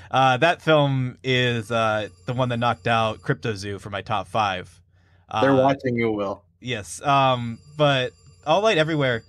[0.09, 4.81] uh, that film is uh, the one that knocked out Cryptozoo for my top five.
[5.29, 6.43] Uh, They're watching you, Will.
[6.59, 7.01] Yes.
[7.01, 8.13] Um, but
[8.45, 9.23] All Light Everywhere.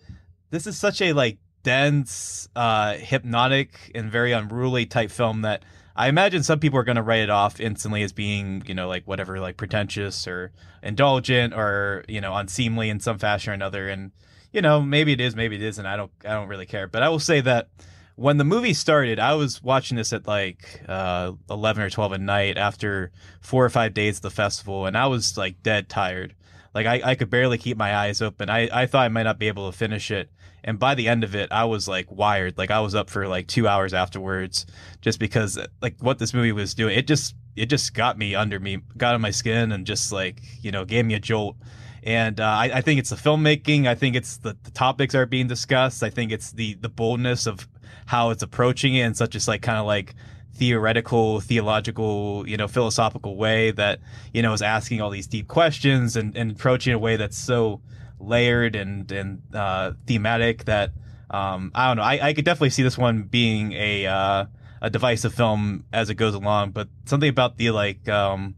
[0.51, 6.09] This is such a like dense, uh, hypnotic, and very unruly type film that I
[6.09, 9.07] imagine some people are going to write it off instantly as being, you know, like
[9.07, 10.53] whatever, like pretentious or
[10.83, 13.89] indulgent or you know unseemly in some fashion or another.
[13.89, 14.13] And
[14.53, 15.85] you know, maybe it is, maybe it isn't.
[15.85, 16.87] I don't, I don't really care.
[16.87, 17.69] But I will say that
[18.17, 22.21] when the movie started, I was watching this at like uh, eleven or twelve at
[22.21, 23.11] night after
[23.41, 26.35] four or five days of the festival, and I was like dead tired.
[26.75, 28.49] Like I, I could barely keep my eyes open.
[28.49, 30.31] I, I thought I might not be able to finish it.
[30.65, 32.57] And by the end of it, I was like wired.
[32.57, 34.67] Like I was up for like two hours afterwards,
[35.01, 36.97] just because like what this movie was doing.
[36.97, 40.41] It just it just got me under me, got on my skin, and just like
[40.63, 41.57] you know gave me a jolt.
[42.05, 43.87] And uh, I, I, think it's the filmmaking.
[43.87, 46.03] I think it's the, the topics are being discussed.
[46.03, 47.69] I think it's the the boldness of
[48.07, 50.15] how it's approaching it in such a like kind of like
[50.55, 54.01] theoretical, theological, you know, philosophical way that,
[54.35, 57.39] you know, is asking all these deep questions and, and approaching in a way that's
[57.39, 57.81] so
[58.23, 60.93] layered and, and, uh, thematic that,
[61.31, 62.03] um, I don't know.
[62.03, 64.47] I, I could definitely see this one being a, uh,
[64.81, 68.55] a divisive film as it goes along, but something about the, like, um,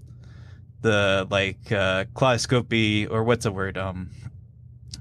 [0.83, 3.79] the, like, uh, kaleidoscopy, or what's the word?
[3.79, 4.11] Um,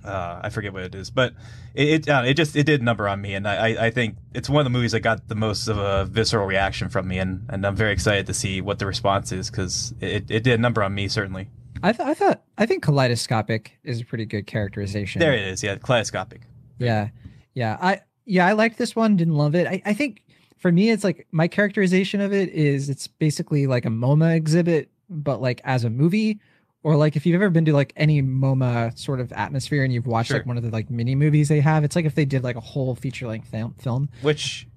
[0.03, 1.33] uh, I forget what it is, but
[1.73, 4.49] it it, uh, it just it did number on me, and I I think it's
[4.49, 7.45] one of the movies that got the most of a visceral reaction from me, and
[7.49, 10.83] and I'm very excited to see what the response is because it it did number
[10.83, 11.49] on me certainly.
[11.83, 15.19] I, th- I thought I think kaleidoscopic is a pretty good characterization.
[15.19, 16.41] There it is, yeah, kaleidoscopic.
[16.79, 17.09] Yeah,
[17.53, 17.77] yeah.
[17.81, 19.15] I yeah I liked this one.
[19.17, 19.67] Didn't love it.
[19.67, 20.23] I, I think
[20.57, 24.89] for me it's like my characterization of it is it's basically like a MoMA exhibit,
[25.09, 26.39] but like as a movie
[26.83, 30.07] or like if you've ever been to like any MoMA sort of atmosphere and you've
[30.07, 30.37] watched Sure.
[30.39, 32.55] like one of the like mini movies they have, it's like if they did like
[32.55, 33.73] a whole feature length film.
[33.77, 34.09] film.
[34.21, 34.67] Which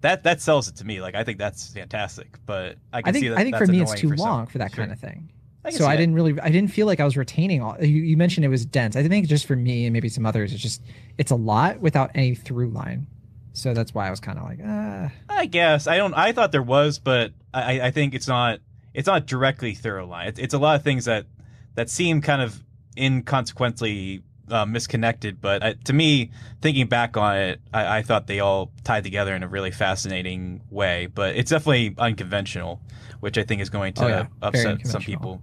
[0.00, 1.00] that that sells it to me.
[1.00, 3.66] Like I think that's fantastic, but I can I think see that I think for
[3.66, 4.82] me it's too for long for that Sure.
[4.84, 5.30] kind of thing.
[5.66, 7.76] I so I didn't really I didn't feel like I was retaining all.
[7.80, 8.94] You, you mentioned it was dense.
[8.94, 10.82] I think just for me and maybe some others, it's just
[11.18, 13.08] it's a lot without any through line.
[13.52, 16.14] So that's why I was kind of like, ah, I guess I don't.
[16.14, 18.60] I thought there was, but I, I think it's not.
[18.94, 20.28] It's not directly through line.
[20.28, 21.26] It's, it's a lot of things that
[21.74, 22.62] that seem kind of
[22.96, 25.40] inconsequently uh, misconnected.
[25.40, 29.34] But uh, to me, thinking back on it, I, I thought they all tied together
[29.34, 31.06] in a really fascinating way.
[31.06, 32.80] But it's definitely unconventional,
[33.20, 34.26] which I think is going to Oh, yeah.
[34.42, 35.42] Upset some people.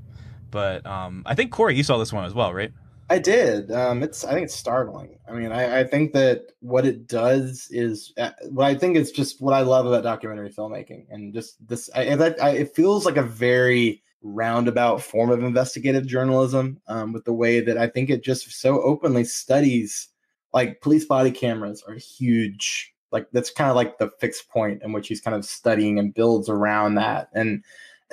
[0.54, 2.72] But um, I think Corey, you saw this one as well, right?
[3.10, 3.72] I did.
[3.72, 4.24] Um, it's.
[4.24, 5.18] I think it's startling.
[5.28, 9.12] I mean, I, I think that what it does is uh, what I think is
[9.12, 11.90] just what I love about documentary filmmaking, and just this.
[11.96, 17.34] I, I, it feels like a very roundabout form of investigative journalism, um, with the
[17.34, 20.10] way that I think it just so openly studies.
[20.54, 22.94] Like police body cameras are huge.
[23.12, 26.14] Like that's kind of like the fixed point in which he's kind of studying and
[26.14, 27.64] builds around that, and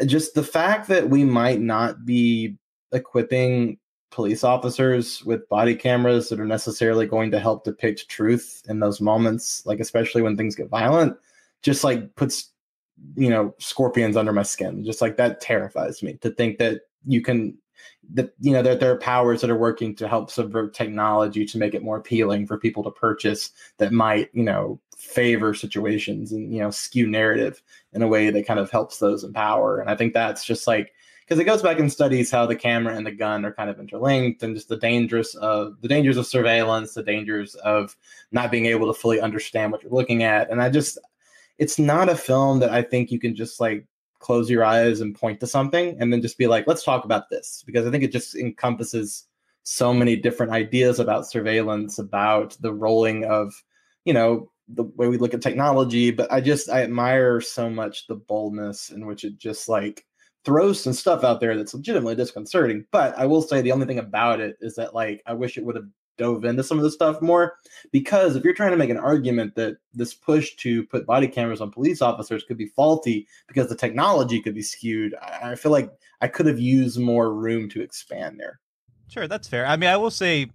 [0.07, 2.57] just the fact that we might not be
[2.93, 3.79] equipping
[4.11, 9.01] police officers with body cameras that are necessarily going to help depict truth in those
[9.01, 11.17] moments like especially when things get violent
[11.63, 12.51] just like puts
[13.17, 14.85] you know scorpions under my skin.
[14.85, 17.57] Just like that terrifies me to think that you can
[18.13, 21.59] that you know that there are powers that are working to help subvert technology to
[21.59, 26.53] make it more appealing for people to purchase that might you know favor situations and
[26.53, 27.63] you know skew narrative
[27.95, 29.81] in a way that kind of helps those in power.
[29.81, 30.93] And i think that's just like
[31.25, 33.81] because it goes back and studies how the camera and the gun are kind of
[33.81, 37.97] interlinked and just the dangers of the dangers of surveillance the dangers of
[38.31, 40.51] not being able to fully understand what you're looking at.
[40.51, 40.99] And i just
[41.59, 43.87] it's not a film that i think you can just like
[44.19, 47.31] close your eyes and point to something and then just be like let's talk about
[47.31, 47.65] this.
[47.67, 49.25] Because i think it just encompasses
[49.63, 53.63] so many different ideas about surveillance about the rolling of
[54.05, 58.07] you know the way we look at technology but i just i admire so much
[58.07, 60.05] the boldness in which it just like
[60.45, 62.85] throws some stuff out there that's legitimately disconcerting.
[62.91, 65.65] But I will say the only thing about it is that like I wish it
[65.65, 67.55] would have dove into some of the stuff more
[67.93, 71.63] because if you're trying to make an argument that this push to put body cameras
[71.63, 75.73] on police officers could be faulty because the technology could be skewed, I, I feel
[75.73, 75.91] like
[76.21, 78.61] I could have used more room to expand there.
[79.09, 79.67] Sure, that's fair.
[79.67, 80.51] I mean, I will say,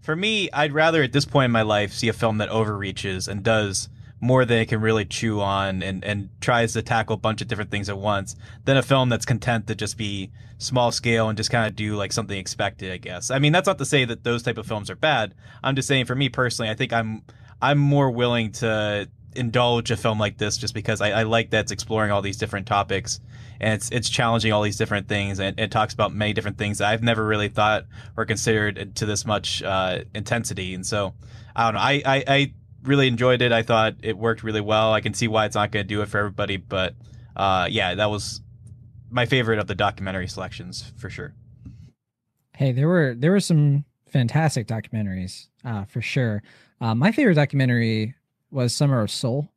[0.00, 3.28] for me, I'd rather at this point in my life see a film that overreaches
[3.28, 3.88] and does
[4.20, 7.48] more than it can really chew on and, and tries to tackle a bunch of
[7.48, 11.38] different things at once than a film that's content to just be small scale and
[11.38, 13.30] just kind of do like something expected, I guess.
[13.30, 15.34] I mean, that's not to say that those type of films are bad.
[15.64, 17.22] I'm just saying for me personally, I think I'm
[17.62, 21.60] I'm more willing to indulge a film like this just because I, I like that
[21.60, 23.20] it's exploring all these different topics
[23.60, 26.78] and it's it's challenging all these different things and it talks about many different things
[26.78, 27.84] that I've never really thought
[28.16, 30.74] or considered to this much uh, intensity.
[30.74, 31.14] And so
[31.54, 31.80] I don't know.
[31.80, 33.52] I, I, I really enjoyed it.
[33.52, 34.92] I thought it worked really well.
[34.92, 36.94] I can see why it's not going to do it for everybody, but
[37.36, 38.40] uh, yeah, that was
[39.10, 41.34] my favorite of the documentary selections for sure.
[42.56, 46.42] Hey, there were there were some fantastic documentaries uh, for sure.
[46.80, 48.14] Uh, my favorite documentary
[48.50, 49.48] was Summer of Soul,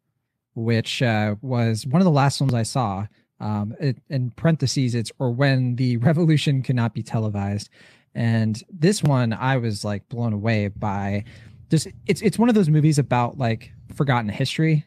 [0.55, 3.07] which uh, was one of the last ones I saw.
[3.43, 7.69] Um, it, in parentheses, it's or when the revolution cannot be televised,
[8.15, 11.25] and this one I was like blown away by.
[11.69, 14.85] Just it's it's one of those movies about like forgotten history,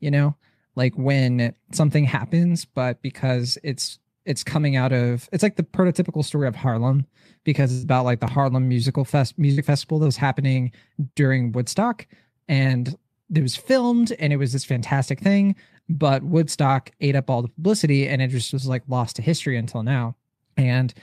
[0.00, 0.36] you know,
[0.76, 6.24] like when something happens, but because it's it's coming out of it's like the prototypical
[6.24, 7.06] story of Harlem
[7.44, 10.72] because it's about like the Harlem musical fest music festival that was happening
[11.14, 12.06] during Woodstock
[12.48, 12.96] and
[13.34, 15.54] it was filmed and it was this fantastic thing
[15.88, 19.56] but Woodstock ate up all the publicity and it just was like lost to history
[19.56, 20.16] until now.
[20.56, 20.94] And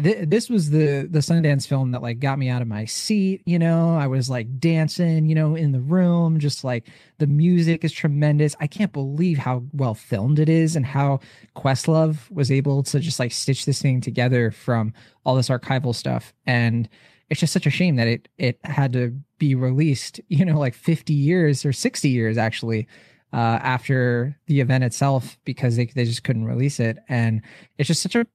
[0.00, 3.42] th- this was the the Sundance film that like got me out of my seat
[3.44, 3.96] you know?
[3.96, 8.56] I was like dancing you know in the room just like the music is tremendous.
[8.60, 11.20] I can't believe how well filmed it is and how
[11.56, 16.32] Questlove was able to just like stitch this thing together from all this archival stuff.
[16.46, 16.88] And
[17.32, 20.74] it's just such a shame that it it had to be released you know like
[20.74, 22.86] 50 years or 60 years actually
[23.32, 27.42] uh, after the event itself because they, they just couldn't release it and
[27.78, 28.26] it's just such a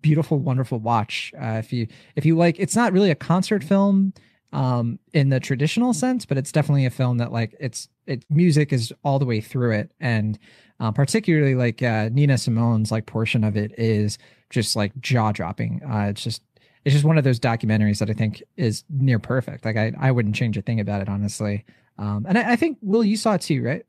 [0.00, 1.86] beautiful wonderful watch uh, if you
[2.16, 4.12] if you like it's not really a concert film
[4.52, 8.72] um, in the traditional sense, but it's definitely a film that like it's it music
[8.72, 10.38] is all the way through it, and
[10.80, 14.18] uh, particularly like uh, Nina Simone's like portion of it is
[14.50, 15.82] just like jaw dropping.
[15.84, 16.42] Uh, it's just
[16.84, 19.64] it's just one of those documentaries that I think is near perfect.
[19.64, 21.64] Like I I wouldn't change a thing about it honestly.
[21.98, 23.84] Um, and I, I think Will you saw it too, right?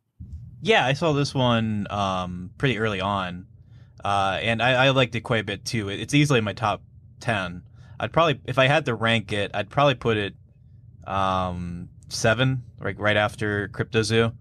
[0.61, 3.47] Yeah, I saw this one um, pretty early on,
[4.03, 5.89] uh, and I, I liked it quite a bit too.
[5.89, 6.81] It's easily my top
[7.19, 7.63] ten.
[7.99, 10.35] I'd probably, if I had to rank it, I'd probably put it
[11.05, 14.33] um, seven, like right after Cryptozoo.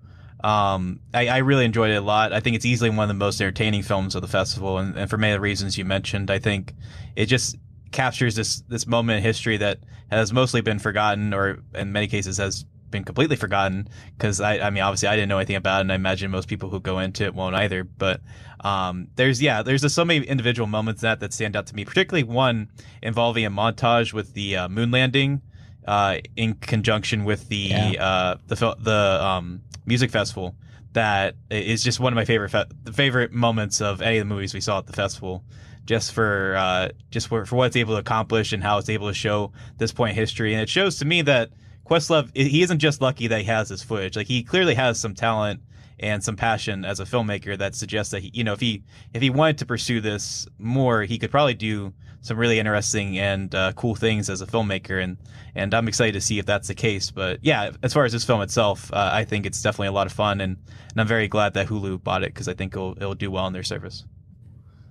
[0.43, 2.33] Um, I, I, really enjoyed it a lot.
[2.33, 5.09] I think it's easily one of the most entertaining films of the festival, and, and
[5.09, 6.75] for many of the reasons you mentioned, I think
[7.17, 7.57] it just
[7.91, 9.79] captures this this moment in history that
[10.11, 13.89] has mostly been forgotten, or in many cases has been completely forgotten.
[14.17, 16.49] Because I, I mean, obviously, I didn't know anything about it, and I imagine most
[16.49, 17.85] people who go into it won't either.
[17.85, 18.21] But
[18.61, 21.85] um, there's yeah, there's just so many individual moments that that stand out to me,
[21.85, 22.69] particularly one
[23.03, 25.43] involving a montage with the uh, moon landing
[25.87, 27.93] uh, in conjunction with the yeah.
[28.03, 30.57] uh, the the um, music festival.
[30.93, 34.55] That is just one of my favorite fe- favorite moments of any of the movies
[34.55, 35.45] we saw at the festival.
[35.85, 39.07] Just for uh, just for, for what it's able to accomplish and how it's able
[39.07, 41.51] to show this point in history, and it shows to me that
[41.89, 44.17] Questlove he isn't just lucky that he has this footage.
[44.17, 45.61] Like he clearly has some talent
[45.99, 48.83] and some passion as a filmmaker that suggests that he, you know, if he
[49.15, 53.55] if he wanted to pursue this more, he could probably do some really interesting and
[53.55, 55.17] uh, cool things as a filmmaker, and
[55.55, 57.11] and I'm excited to see if that's the case.
[57.11, 60.07] But yeah, as far as this film itself, uh, I think it's definitely a lot
[60.07, 60.57] of fun, and,
[60.91, 63.47] and I'm very glad that Hulu bought it because I think it'll it'll do well
[63.47, 64.05] in their service.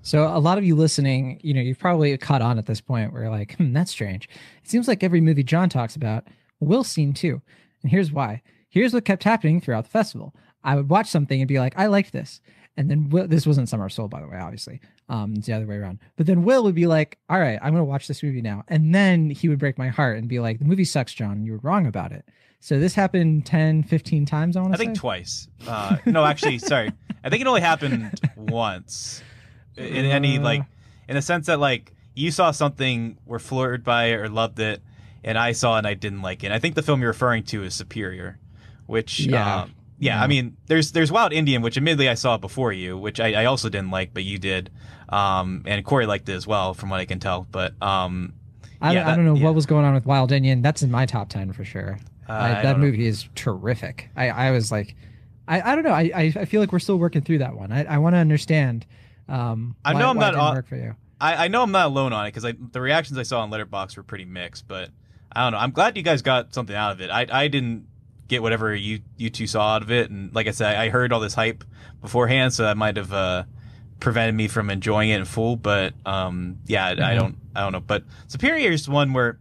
[0.01, 3.11] So a lot of you listening, you know, you've probably caught on at this point
[3.11, 4.29] where you're like, hmm, that's strange.
[4.63, 6.27] It seems like every movie John talks about,
[6.65, 7.41] Will's seen too.
[7.81, 8.41] And here's why.
[8.69, 10.35] Here's what kept happening throughout the festival.
[10.63, 12.41] I would watch something and be like, I liked this.
[12.77, 14.81] And then Will, this wasn't Summer Soul, by the way, obviously.
[15.07, 15.99] Um, it's the other way around.
[16.17, 18.93] But then Will would be like, "All right, I'm gonna watch this movie now," and
[18.93, 21.43] then he would break my heart and be like, "The movie sucks, John.
[21.45, 22.25] You were wrong about it."
[22.59, 24.57] So this happened 10, 15 times.
[24.57, 24.75] I want to.
[24.75, 25.47] I think twice.
[25.67, 26.91] Uh, no, actually, sorry.
[27.23, 29.23] I think it only happened once.
[29.77, 30.63] In any like,
[31.07, 34.81] in the sense that like you saw something, were floored by it or loved it,
[35.25, 36.51] and I saw it and I didn't like it.
[36.51, 38.39] I think the film you're referring to is Superior,
[38.85, 39.63] which yeah.
[39.63, 43.19] Um, yeah, I mean, there's there's Wild Indian, which admittedly I saw before you, which
[43.21, 44.69] I, I also didn't like, but you did,
[45.07, 47.47] um, and Corey liked it as well, from what I can tell.
[47.49, 48.33] But um,
[48.81, 49.45] I, yeah, I don't know yeah.
[49.45, 50.61] what was going on with Wild Indian.
[50.61, 51.97] That's in my top ten for sure.
[52.27, 53.05] Uh, I, that movie know.
[53.05, 54.09] is terrific.
[54.17, 54.95] I, I was like,
[55.47, 55.91] I, I don't know.
[55.91, 57.71] I, I feel like we're still working through that one.
[57.71, 58.85] I, I want to understand.
[59.29, 60.95] Um, I know why, I'm not on, work for you.
[61.21, 63.95] I, I know I'm not alone on it because the reactions I saw on Letterboxd
[63.95, 64.89] were pretty mixed, but
[65.35, 65.57] I don't know.
[65.57, 67.09] I'm glad you guys got something out of it.
[67.09, 67.87] I I didn't
[68.27, 70.09] get whatever you you two saw out of it.
[70.09, 71.63] And like I said, I heard all this hype
[72.01, 73.43] beforehand, so that might have uh,
[73.99, 75.55] prevented me from enjoying it in full.
[75.55, 77.03] But um, yeah, mm-hmm.
[77.03, 77.81] I don't I don't know.
[77.81, 79.39] But Superior is one where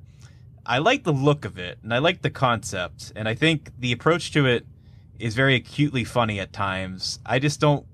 [0.67, 3.93] I like the look of it and I like the concept, and I think the
[3.93, 4.67] approach to it
[5.19, 7.21] is very acutely funny at times.
[7.25, 7.87] I just don't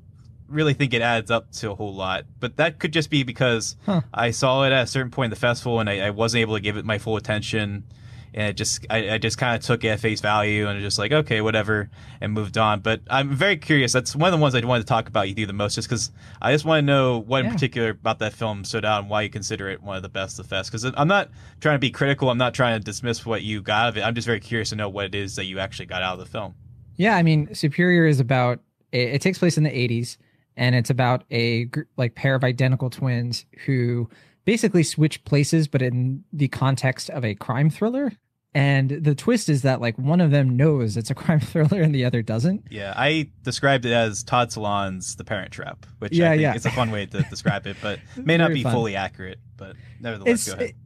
[0.51, 2.25] really think it adds up to a whole lot.
[2.39, 4.03] But that could just be because huh.
[4.13, 6.55] I saw it at a certain point in the festival and I, I wasn't able
[6.55, 7.85] to give it my full attention.
[8.33, 11.01] And it just I, I just kind of took it at face value and just
[11.01, 11.91] like okay whatever
[12.21, 12.79] and moved on.
[12.79, 13.93] But i'm very curious.
[13.93, 15.89] That's one of the ones i wanted to talk about you do the most just
[15.89, 17.49] because i just want to know what yeah.
[17.49, 20.09] in particular about that film stood out and why you consider it one of the
[20.09, 20.71] best of the fest.
[20.71, 21.31] Because i'm not
[21.61, 22.31] trying to be critical.
[22.31, 24.03] I'm not trying to dismiss what you got of it.
[24.03, 26.21] I'm just very curious to know what it is that you actually got out of
[26.21, 26.55] the film.
[26.97, 28.61] Yeah i mean superior is about
[28.93, 30.19] it, it takes place in the 80s
[30.61, 34.09] and it's about a like pair of identical twins who
[34.45, 38.13] basically switch places, but in the context of a crime thriller.
[38.53, 41.95] And the twist is that like one of them knows it's a crime thriller and
[41.95, 42.65] the other doesn't.
[42.71, 46.55] Yeah, I described it as Todd Solondz's The Parent Trap, which yeah, I think yeah.
[46.55, 48.73] it's a fun way to describe it, but may not be fun.
[48.73, 49.39] fully accurate.
[49.57, 50.71] But nevertheless, it's, go ahead.
[50.71, 50.77] It,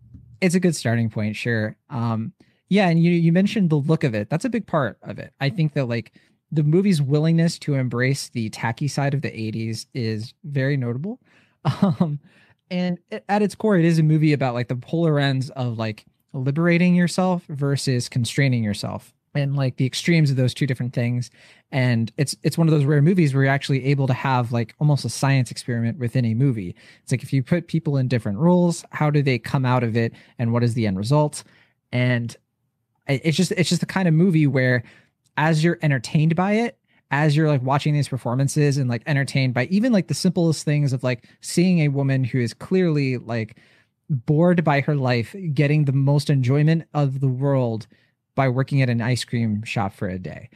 [0.40, 1.76] it's a good starting point, sure.
[1.90, 2.32] Um,
[2.68, 4.30] yeah, and you you mentioned the look of it.
[4.30, 5.32] That's a big part of it.
[5.40, 6.12] I think that like
[6.54, 11.20] the movie's willingness to embrace the tacky side of the 80s is very notable.
[11.80, 12.20] Um,
[12.70, 16.04] and at its core it is a movie about like the polar ends of like
[16.34, 21.30] liberating yourself versus constraining yourself and like the extremes of those two different things.
[21.72, 24.74] And it's it's one of those rare movies where you're actually able to have like
[24.78, 26.74] almost a science experiment within a movie.
[27.02, 29.96] It's like if you put people in different roles how do they come out of
[29.96, 31.44] it and what is the end result?
[31.92, 32.36] And
[33.06, 34.82] it's just it's just the kind of movie where
[35.36, 36.78] as you're entertained by it
[37.10, 40.92] as you're like watching these performances and like entertained by even like the simplest things
[40.92, 43.56] of like seeing a woman who is clearly like
[44.10, 47.86] bored by her life getting the most enjoyment of the world
[48.34, 50.50] by working at an ice cream shop for a day.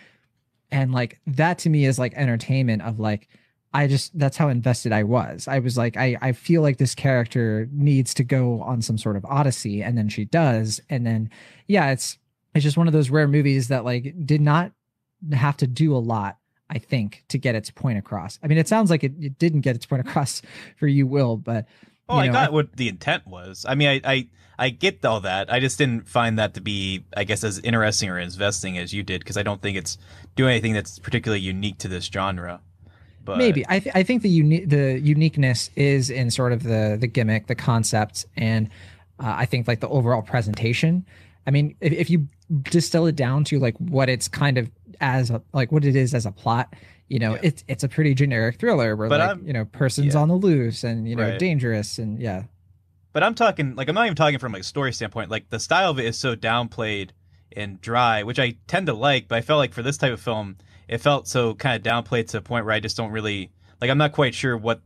[0.70, 3.28] And like that to me is like entertainment of like
[3.74, 5.46] i just that's how invested i was.
[5.46, 9.16] I was like i i feel like this character needs to go on some sort
[9.16, 11.30] of odyssey and then she does and then
[11.68, 12.18] yeah it's
[12.54, 14.72] it's just one of those rare movies that like did not
[15.32, 16.36] have to do a lot
[16.70, 19.60] i think to get its point across i mean it sounds like it, it didn't
[19.62, 20.42] get its point across
[20.76, 21.66] for you will but
[22.10, 23.66] Oh, you I know, got what the intent was.
[23.68, 24.28] I mean, I, I
[24.58, 25.52] I get all that.
[25.52, 29.02] I just didn't find that to be, I guess, as interesting or investing as you
[29.02, 29.98] did because I don't think it's
[30.34, 32.62] doing anything that's particularly unique to this genre.
[33.26, 36.96] But maybe i, th- I think the uni- the uniqueness is in sort of the
[36.98, 38.70] the gimmick the concept and
[39.20, 41.04] uh, i think like the overall presentation
[41.46, 42.26] i mean if, if you
[42.62, 44.70] distill it down to like what it's kind of
[45.00, 46.74] as a, like what it is as a plot
[47.08, 47.40] you know Yeah.
[47.42, 50.20] it's it's a pretty generic thriller where But like I'm- you know person's yeah.
[50.20, 51.38] on the loose and you know Right.
[51.38, 52.44] dangerous and yeah
[53.12, 55.30] But I'm talking like I'm not even talking from like story standpoint.
[55.30, 57.10] Like the style of it is so downplayed
[57.56, 59.26] and dry, which I tend to like.
[59.28, 62.28] But I felt like for this type of film, it felt so kind of downplayed
[62.28, 63.90] to a point where I just don't really like.
[63.90, 64.80] I'm not quite sure what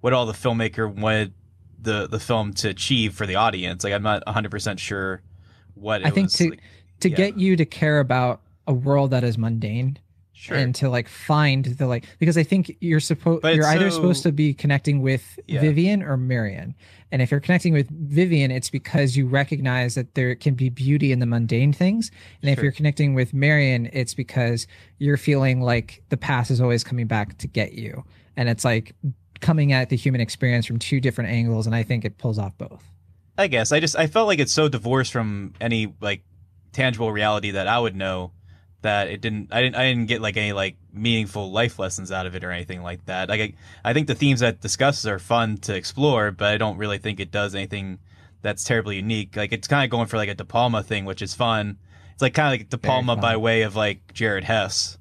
[0.00, 1.34] what all the filmmaker wanted
[1.80, 3.84] the the film to achieve for the audience.
[3.84, 5.22] Like I'm not 100 percent sure
[5.74, 6.34] what it I think was.
[6.38, 6.60] to- like,
[7.00, 7.16] to Yeah.
[7.16, 9.98] get you to care about a world that is mundane
[10.32, 10.56] sure.
[10.56, 14.22] and to like find the like because I think you're supposed you're either so- supposed
[14.24, 15.60] to be connecting with Yeah.
[15.60, 16.74] Vivian or Marion.
[17.12, 21.12] And if you're connecting with Vivian, it's because you recognize that there can be beauty
[21.12, 22.10] in the mundane things.
[22.42, 24.66] And if you're connecting with Marion, it's because
[24.98, 28.02] you're feeling like the past is always coming back to get you.
[28.36, 28.92] And it's like
[29.40, 31.66] coming at the human experience from two different angles.
[31.66, 32.82] And I think it pulls off both.
[33.38, 36.22] I guess I just I felt like it's so divorced from any like
[36.72, 38.32] tangible reality that I would know
[38.82, 42.26] that it didn't I didn't I didn't get like any like meaningful life lessons out
[42.26, 43.28] of it or anything like that.
[43.28, 43.54] Like I,
[43.90, 47.18] I think the themes that discusses are fun to explore, but I don't really think
[47.18, 47.98] it does anything
[48.42, 49.36] that's terribly unique.
[49.36, 51.78] Like it's kind of going for like a De Palma thing, which is fun.
[52.12, 54.98] It's like kind of like De Palma by way of like Jared Hess.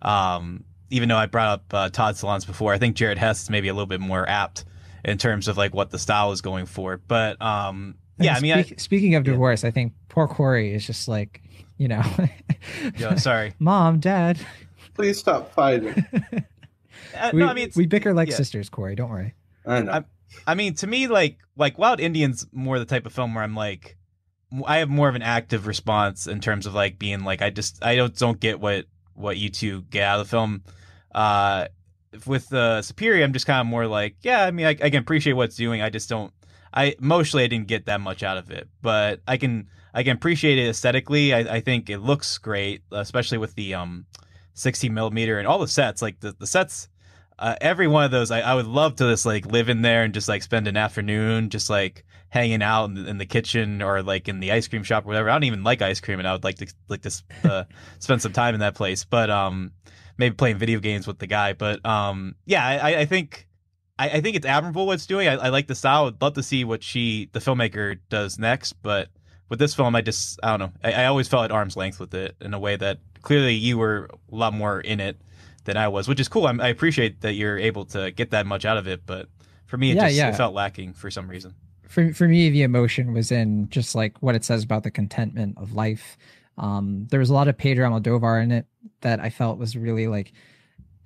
[0.00, 3.50] Um, even though I brought up uh, Todd Solondz before, I think Jared Hess is
[3.50, 4.64] maybe a little bit more apt
[5.04, 6.98] in terms of like what the style is going for.
[6.98, 9.32] But um, yeah, I And mean, I, speaking of yeah.
[9.32, 11.42] divorce, I think poor Corey is just like,
[11.78, 12.02] you know,
[12.98, 13.54] Yo, sorry.
[13.58, 14.38] mom, dad.
[14.94, 16.04] Please stop fighting.
[17.16, 18.34] Uh, We, no, I mean, we bicker like yeah.
[18.36, 18.94] sisters, Corey.
[18.96, 19.34] Don't worry.
[19.66, 19.92] I know.
[19.92, 20.04] I'm-
[20.48, 23.54] I mean, to me, like like Wild Indians more the type of film where I'm
[23.54, 23.96] like,
[24.66, 27.84] I have more of an active response in terms of like being like, I just
[27.84, 30.64] I don't don't get what what you two get out of the film.
[31.14, 31.66] Uh,
[32.26, 34.96] with uh, Superior, I'm just kind of more like, yeah, I mean, I, I can
[34.96, 35.82] appreciate what it's doing.
[35.82, 36.32] I just don't.
[36.74, 40.16] I emotionally I didn't get that much out of it, but I can I can
[40.16, 41.32] appreciate it aesthetically.
[41.32, 44.06] I, I think it looks great, especially with the um
[44.54, 46.02] 16 millimeter and all the sets.
[46.02, 46.88] Like the the sets
[47.38, 50.04] uh, every one of those, I, I would love to just like live in there
[50.04, 53.82] and just like spend an afternoon just like hanging out in the, in the kitchen
[53.82, 55.30] or like in the ice cream shop or whatever.
[55.30, 57.64] I don't even like ice cream, and I would like to like to uh,
[57.98, 59.04] spend some time in that place.
[59.04, 59.72] But um,
[60.16, 61.54] maybe playing video games with the guy.
[61.54, 63.48] But um, yeah, I, I think
[63.98, 65.28] I, I think it's admirable what it's doing.
[65.28, 66.06] I, I like the style.
[66.06, 68.74] I'd love to see what she, the filmmaker, does next.
[68.82, 69.08] But
[69.48, 70.72] with this film, I just I don't know.
[70.88, 73.78] I, I always felt at arm's length with it in a way that clearly you
[73.78, 75.20] were a lot more in it
[75.64, 76.46] than I was, which is cool.
[76.46, 79.28] I'm, I appreciate that you're able to get that much out of it, but
[79.66, 80.28] for me, it Yeah, just yeah.
[80.28, 81.54] it felt lacking for some reason.
[81.88, 85.56] for for me the emotion was in just like what it says about the contentment
[85.56, 86.16] of life
[86.58, 88.66] um there was a lot of pedro almodovar in it
[89.00, 90.32] that i felt was really like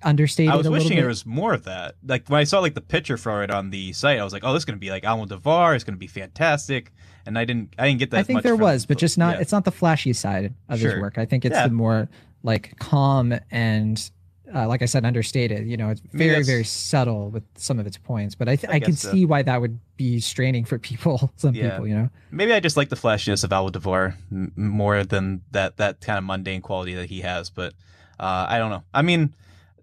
[0.03, 1.95] understated I was wishing there was more of that.
[2.05, 4.43] Like when I saw like the picture for it on the site, I was like,
[4.45, 5.75] "Oh, this is gonna be like Almodovar.
[5.75, 6.91] It's gonna be fantastic."
[7.25, 8.19] And I didn't, I didn't get that.
[8.19, 9.41] i think there from- was but just not Yeah.
[9.41, 11.67] it's not the flashy side of his work i think it's Yeah.
[11.67, 12.09] the more
[12.43, 14.09] like calm and
[14.55, 17.85] uh, like i said understated you know it's very that's- very subtle with some of
[17.85, 19.11] its points but i th- I i, can so.
[19.11, 21.71] see why that would be straining for people some Yeah.
[21.71, 25.77] people you know Maybe I just like the flashiness of Almodovar m- more than that
[25.77, 27.49] that kind of mundane quality that he has.
[27.49, 27.73] But
[28.19, 28.83] uh, I don't know.
[28.93, 29.33] I mean,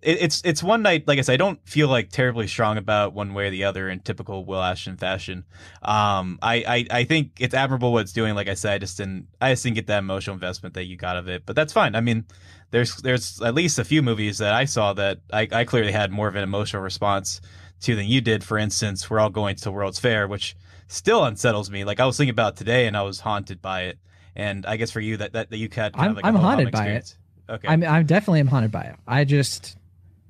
[0.07, 1.07] it, it's it's one night.
[1.07, 3.89] Like I said, I don't feel like terribly strong about one way or the other
[3.91, 5.45] in typical Will Ashton fashion.
[5.83, 8.35] Um, I, I I think it's admirable what it's doing.
[8.35, 10.97] Like I said, I just didn't I just didn't get that emotional investment that you
[10.97, 11.45] got of it.
[11.45, 11.95] But that's fine.
[11.97, 12.25] I mean,
[12.71, 16.13] there's there's at least a few movies that I saw that I, I clearly had
[16.13, 17.41] more of an emotional response
[17.81, 18.45] to than you did.
[18.45, 21.85] For instance, we're all going to World's Fair, which still unsettles me.
[21.85, 23.99] Like I was thinking about it today, and I was haunted by it.
[24.37, 26.29] And I guess for you, that that, that you had kind I'm- of like a
[26.29, 27.17] I'm haunted by it.
[27.49, 27.69] Okay.
[27.69, 28.97] I'm I'm definitely am haunted by it.
[29.07, 29.77] I just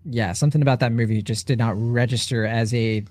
[0.08, 3.04] yeah, something about that movie just did not register as a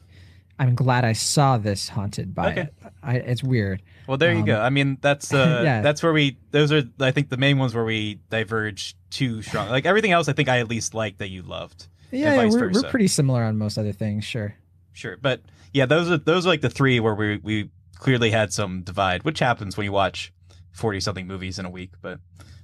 [0.57, 2.61] I'm glad I saw this haunted by Okay.
[2.61, 2.73] it.
[3.03, 3.81] I, it's weird.
[4.07, 4.61] well, there you um, go.
[4.61, 5.81] I mean, that's uh, Yeah.
[5.81, 6.37] that's where we.
[6.51, 9.69] Those are, I think, the main ones where we diverge too strong.
[9.69, 11.87] Like everything else, I think I at least liked that you loved.
[12.11, 14.55] Yeah, yeah, we're, we're pretty similar on most other things, sure.
[14.93, 15.41] Sure, but
[15.73, 19.23] yeah, those are those are like the three where we we clearly had some divide,
[19.23, 20.31] which happens when you watch
[20.71, 21.91] forty something movies in a week.
[22.01, 22.19] But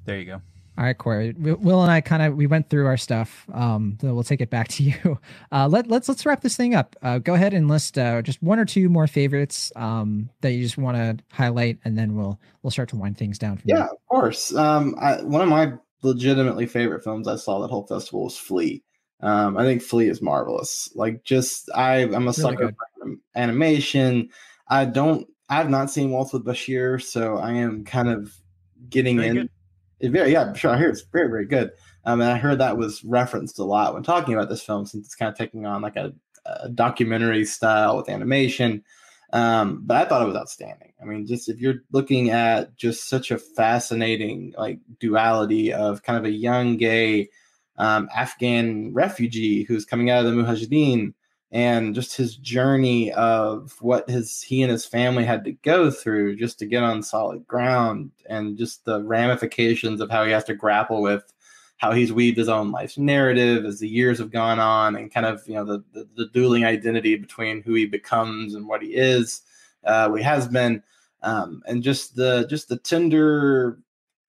[0.06, 0.42] there you go.
[0.78, 1.34] All right, Corey.
[1.38, 3.46] Will and I kind of we went through our stuff.
[3.54, 5.20] Um, so we'll take it back to you.
[5.52, 6.96] Uh, let let's let's wrap this thing up.
[7.02, 10.64] Uh, go ahead and list uh, just one or two more favorites um, that you
[10.64, 13.58] just want to highlight, and then we'll we'll start to wind things down.
[13.58, 13.86] From yeah, there.
[13.88, 14.56] of course.
[14.56, 18.82] Um, I, one of my legitimately favorite films I saw that whole festival was Flee.
[19.20, 20.90] Um, I think Flee is marvelous.
[20.96, 24.30] Like, just I I'm a really sucker for animation.
[24.70, 25.28] I don't.
[25.50, 28.34] I've not seen Waltz with Bashir, so I am kind of
[28.90, 29.36] getting very in.
[29.36, 29.50] Good
[30.02, 30.72] yeah, sure.
[30.72, 31.72] I hear it's very, very good.
[32.06, 35.06] Um, and I heard that was referenced a lot when talking about this film, since
[35.06, 36.14] it's kind of taking on like a,
[36.45, 38.84] a documentary style with animation.
[39.34, 40.93] Um, but I thought it was outstanding.
[41.02, 46.18] I mean, just if you're looking at just such a fascinating like duality of kind
[46.18, 47.30] of a young gay
[47.78, 51.14] um, Afghan refugee who's coming out of the Mujahideen
[51.52, 56.36] and just his journey of what his he and his family had to go through
[56.38, 60.56] just to get on solid ground and just the ramifications of how he has to
[60.56, 61.34] grapple with
[61.78, 65.26] how he's weaved his own life's narrative as the years have gone on and kind
[65.26, 68.95] of you know the the, the dueling identity between who he becomes and what he
[68.95, 69.41] is
[69.86, 70.82] uh, what he has been
[71.24, 73.80] um, and just the just the tender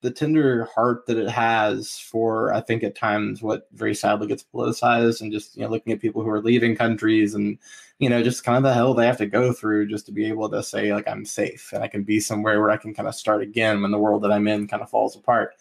[0.03, 4.45] the tender heart that it has for I think at times what very sadly gets
[4.45, 7.57] politicized and just you know looking at people who are leaving countries and
[7.99, 10.27] you know just kind of the hell they have to go through just to be
[10.27, 13.09] able to say like I'm safe and I can be somewhere where I can kind
[13.09, 15.55] of start again when the world that I'm in kind of falls apart.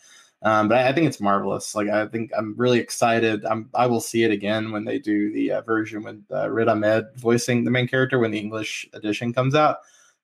[0.43, 1.75] Um, but I, I, think it's marvelous.
[1.75, 3.45] Like I think I'm really excited.
[3.45, 6.67] I'm I will see it again when they do the uh, version with uh, Riz
[6.67, 9.77] Ahmed voicing the main character when the English edition comes out.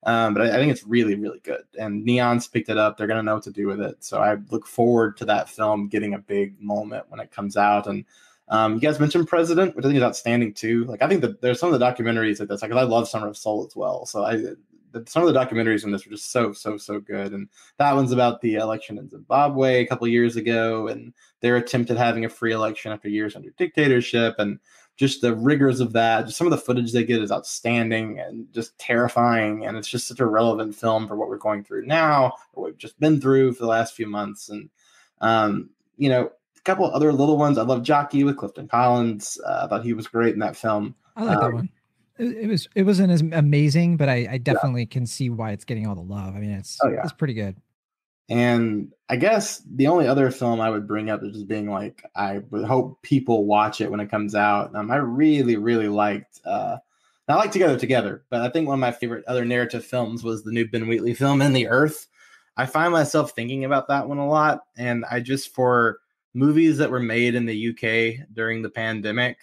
[0.07, 1.63] Um, but I, I, think it's really, really good.
[1.77, 2.95] And Neon's picked it up.
[2.95, 3.97] They're going to know what to do with it.
[3.99, 7.87] So I look forward to that film getting a big moment when it comes out.
[7.87, 8.05] And
[8.47, 10.85] um, you guys mentioned President, which I think is outstanding too.
[10.85, 12.61] Like I think that there's some of the documentaries like this.
[12.61, 14.05] Like I love Summer of Soul as well.
[14.05, 14.55] So I
[15.05, 18.11] some of the documentaries in this are just so so so good and that one's
[18.13, 22.29] about the election in zimbabwe a couple years ago and their attempt at having a
[22.29, 24.59] free election after years under dictatorship and
[24.97, 26.25] just the rigors of that.
[26.25, 29.65] Just some of the footage they get is outstanding and just terrifying.
[29.65, 32.77] And it's just such a relevant film for what we're going through now, or we've
[32.77, 34.49] just been through for the last few months.
[34.49, 34.69] And,
[35.21, 37.59] um, you know, a couple other little ones.
[37.59, 39.39] I love Jockey with Clifton Collins.
[39.45, 40.95] Uh, I thought he was great in that film.
[41.15, 41.69] I like um, that one.
[42.17, 44.87] It, it, was it wasn't as amazing, but I, I definitely yeah.
[44.89, 46.35] can see why it's getting all the love.
[46.35, 47.03] I mean, it's oh, yeah.
[47.03, 47.55] it's pretty good.
[48.29, 52.03] And I guess the only other film I would bring up is just being like,
[52.15, 54.75] I would hope people watch it when it comes out.
[54.75, 56.77] Um, I really, really liked, uh,
[57.29, 60.43] I like Together Together, but I think one of my favorite other narrative films was
[60.43, 62.07] the new Ben Wheatley film, In the Earth.
[62.57, 64.63] I find myself thinking about that one a lot.
[64.77, 65.99] And I just, for
[66.33, 69.37] movies that were made in the UK during the pandemic,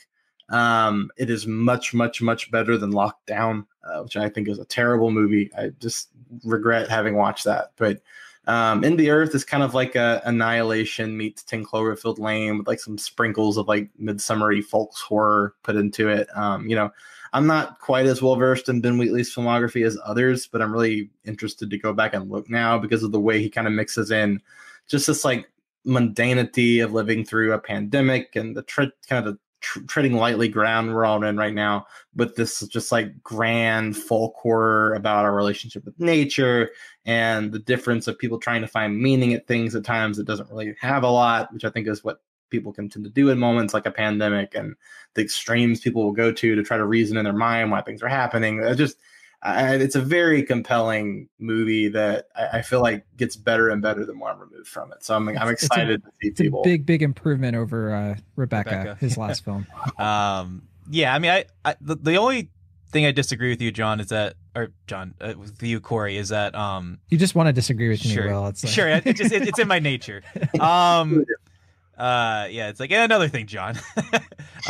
[0.51, 4.65] um, it is much, much, much better than Lockdown, uh, which I think is a
[4.65, 5.51] terrible movie.
[5.57, 6.09] I just
[6.45, 7.73] regret having watched that.
[7.77, 8.03] But
[8.47, 12.67] um, In the Earth is kind of like a Annihilation meets 10 Cloverfield Lane with
[12.67, 16.29] like some sprinkles of like midsummery folks horror put into it.
[16.37, 16.91] Um, you know,
[17.33, 21.11] I'm not quite as well versed in Ben Wheatley's filmography as others, but I'm really
[21.25, 24.11] interested to go back and look now because of the way he kind of mixes
[24.11, 24.41] in
[24.87, 25.49] just this like
[25.87, 30.95] mundanity of living through a pandemic and the kind of the tr- treading lightly ground
[30.95, 35.85] we're all in right now with this just like grand folk horror about our relationship
[35.85, 36.71] with nature
[37.07, 40.51] and the difference of people trying to find meaning at things at times that doesn't
[40.51, 43.39] really have a lot, which I think is what people can tend to do in
[43.39, 44.77] moments like a pandemic and
[45.15, 48.03] the extremes people will go to to try to reason in their mind why things
[48.03, 48.63] are happening.
[48.63, 48.99] It's just
[49.45, 54.07] I, it's a very compelling movie that I, I, feel like gets better and better
[54.07, 55.05] the more I'm removed from it.
[55.05, 56.63] So I'm I'm excited a, to see people.
[56.63, 59.67] big big improvement over uh, Rebecca, Rebecca, his last film.
[59.99, 62.49] Um, yeah, I mean, I, I the, the only
[62.91, 66.31] thing I disagree with you, John, is that or John uh, with you, Corey, is
[66.31, 68.31] that um you just want to disagree with sure, me.
[68.31, 68.73] Well, it's like...
[68.73, 70.23] sure, it just it, it's in my nature.
[70.61, 71.25] Um,
[71.99, 73.77] uh, yeah, it's like another thing, John.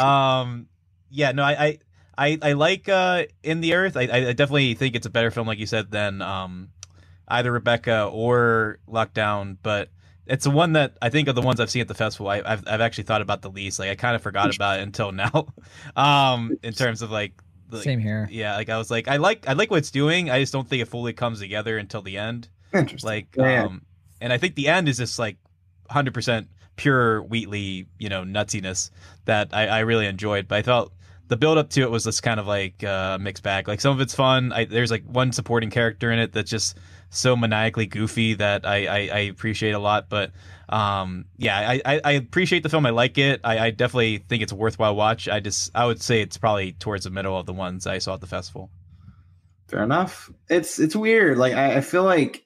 [0.01, 0.67] um,
[1.11, 1.79] yeah, no, I, I
[2.17, 3.97] I I like uh, In the Earth.
[3.97, 6.69] I, I definitely think it's a better film, like you said, than um,
[7.29, 9.57] either Rebecca or Lockdown.
[9.63, 9.91] But
[10.27, 12.29] it's the one that I think of the ones I've seen at the festival.
[12.29, 13.79] I, have I've actually thought about the least.
[13.79, 15.49] Like I kind of forgot about it until now.
[15.97, 17.33] um, in terms of like,
[17.71, 18.29] like, same here.
[18.31, 20.31] Yeah, like I was like, I like I like what it's doing.
[20.31, 22.49] I just don't think it fully comes together until the end.
[22.73, 23.09] Interesting.
[23.09, 23.65] Like, yeah.
[23.65, 23.83] um,
[24.21, 25.37] and I think the end is just like
[25.91, 28.91] hundred percent pure Wheatley, you know, nutsiness
[29.27, 30.49] that I, I really enjoyed.
[30.49, 30.93] But I felt
[31.29, 33.67] the build up to it was this kind of like uh, mixed bag.
[33.69, 34.53] Like some of it's fun.
[34.53, 36.77] I, there's like one supporting character in it that's just
[37.11, 40.09] so maniacally goofy that I, I, I appreciate a lot.
[40.09, 40.33] But
[40.69, 42.87] um, yeah, I, I, appreciate the film.
[42.87, 43.41] I like it.
[43.45, 45.29] I, I definitely think it's a worthwhile watch.
[45.29, 48.15] I just I would say it's probably towards the middle of the ones I saw
[48.15, 48.71] at the festival.
[49.69, 50.31] Fair enough.
[50.49, 51.39] It's it's weird.
[51.39, 52.45] Like I, I feel like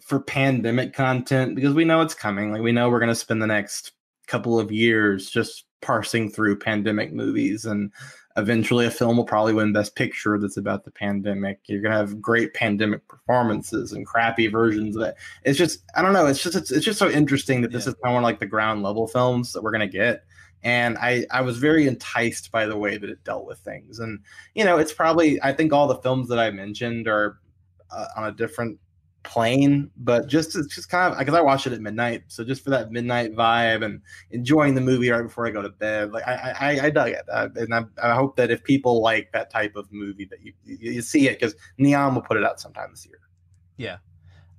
[0.00, 2.52] for pandemic content because we know it's coming.
[2.52, 3.92] Like we know we're to spend the next
[4.26, 7.92] couple of years just parsing through pandemic movies and
[8.36, 11.60] eventually a film will probably win best picture that's about the pandemic.
[11.66, 15.14] You're going to have great pandemic performances and crappy versions of it.
[15.44, 17.92] It's just i don't know it's just it's, it's just so interesting that this yeah.
[17.92, 20.24] is kind of like the ground level films that we're going to get.
[20.62, 23.98] And I, I was very enticed by the way that it dealt with things.
[24.00, 24.18] And
[24.54, 27.38] you know it's probably i think all the films that i mentioned are
[27.90, 28.78] uh, on a different
[29.24, 32.62] plane, but just it's just kind of because I watch it at midnight, so just
[32.62, 36.26] for that midnight vibe and enjoying the movie right before I go to bed, like
[36.26, 39.50] I I, I dug it, uh, and I, I hope that if people like that
[39.50, 42.90] type of movie, that you you see it because Neon will put it out sometime
[42.90, 43.18] this year.
[43.76, 43.96] Yeah,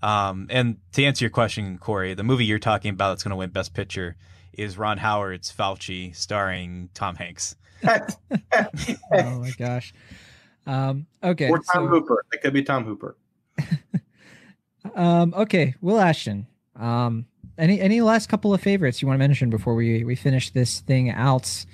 [0.02, 3.38] um, and to answer your question, Corey, the movie you're talking about that's going to
[3.38, 4.18] win Best Picture
[4.54, 7.56] is Ron Howard's Fauci, starring Tom Hanks.
[7.88, 9.94] oh my gosh.
[10.68, 11.50] Um, okay.
[11.50, 11.88] Or Tom so...
[11.88, 12.26] Hooper.
[12.32, 13.18] It could be Tom Hooper.
[14.94, 16.48] Um, okay, Will Ashton.
[16.76, 17.26] Um,
[17.58, 20.82] any any last couple of favorites you want to mention before we we finish this
[20.82, 21.66] thing out?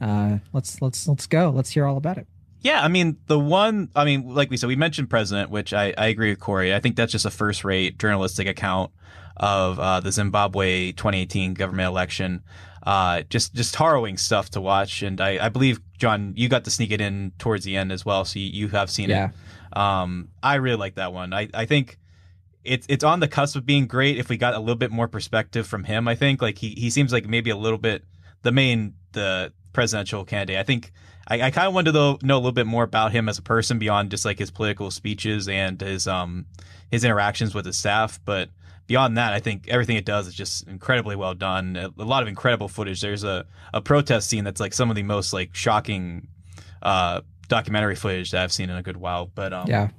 [0.00, 1.50] Uh, let's let's let's go.
[1.50, 2.26] Let's hear all about it.
[2.62, 3.88] Yeah, I mean the one.
[3.96, 6.74] I mean, like we said, we mentioned President, which I I agree with Corey.
[6.74, 8.92] I think that's just a first rate journalistic account
[9.36, 12.42] of uh, the Zimbabwe 2018 government election.
[12.82, 16.70] Uh, just just harrowing stuff to watch, and I, I believe John, you got to
[16.70, 19.28] sneak it in towards the end as well, so you, you have seen yeah.
[19.28, 19.76] it.
[19.76, 21.32] Um, I really like that one.
[21.34, 21.98] I I think
[22.64, 25.08] it's it's on the cusp of being great if we got a little bit more
[25.08, 26.08] perspective from him.
[26.08, 28.04] I think like he he seems like maybe a little bit
[28.42, 30.58] the main the presidential candidate.
[30.58, 30.92] I think
[31.28, 33.42] I, I kind of wanted to know, a little bit more about him as a
[33.42, 36.46] person beyond just like his political speeches and his um
[36.90, 38.50] his interactions with his staff, but
[38.90, 41.76] beyond that, I think everything it does is just incredibly well done.
[41.76, 43.00] A, a, lot of incredible footage.
[43.00, 46.26] There's a, a protest scene that's like some of the most like shocking
[46.82, 49.30] uh, documentary footage that I've seen in a good while.
[49.32, 49.90] But um, yeah,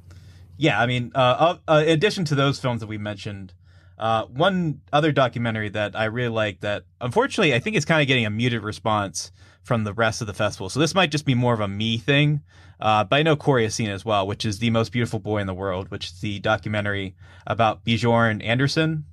[0.62, 3.52] yeah, I mean, uh, uh, in addition to those films that we mentioned,
[3.98, 8.08] uh, one other documentary that I really like that unfortunately I think is kind of
[8.08, 9.32] getting a muted response
[9.64, 10.70] from the rest of the festival.
[10.70, 12.42] So this might just be more of a me thing,
[12.80, 15.18] uh, but I know Corey has seen it as well, which is The Most Beautiful
[15.18, 17.16] Boy in the World, which is the documentary
[17.48, 19.06] about Bjorn Anderson.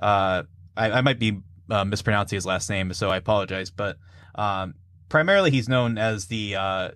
[0.00, 0.42] Uh,
[0.76, 3.98] I, I, might be uh, mispronouncing his last name, so I apologize, but
[4.34, 4.74] um,
[5.08, 6.90] primarily he's known as the uh,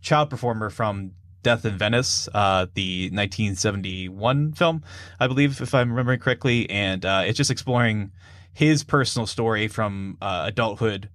[0.00, 1.12] child performer from
[1.46, 4.82] Death in Venice, uh, the 1971 film,
[5.20, 8.10] I believe, if I'm remembering correctly, and uh, it's just exploring
[8.52, 11.08] his personal story from uh, adulthood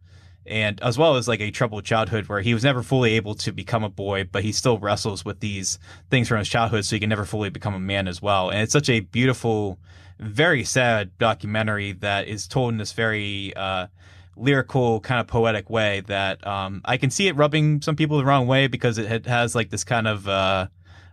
[0.45, 3.51] and as well as like a troubled childhood where he was never fully able to
[3.51, 5.77] become a boy, but he still wrestles with these
[6.09, 8.49] things from his childhood, so he can never fully become a man as well.
[8.49, 9.79] And it's such a beautiful,
[10.17, 13.87] very sad documentary that is told in this very uh,
[14.35, 18.25] lyrical kind of poetic way that um, I can see it rubbing some people the
[18.25, 20.67] wrong way because it has like this kind of uh,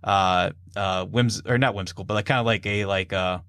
[0.04, 3.40] uh, uh, whims or not whimsical, but like kind of like a like a uh,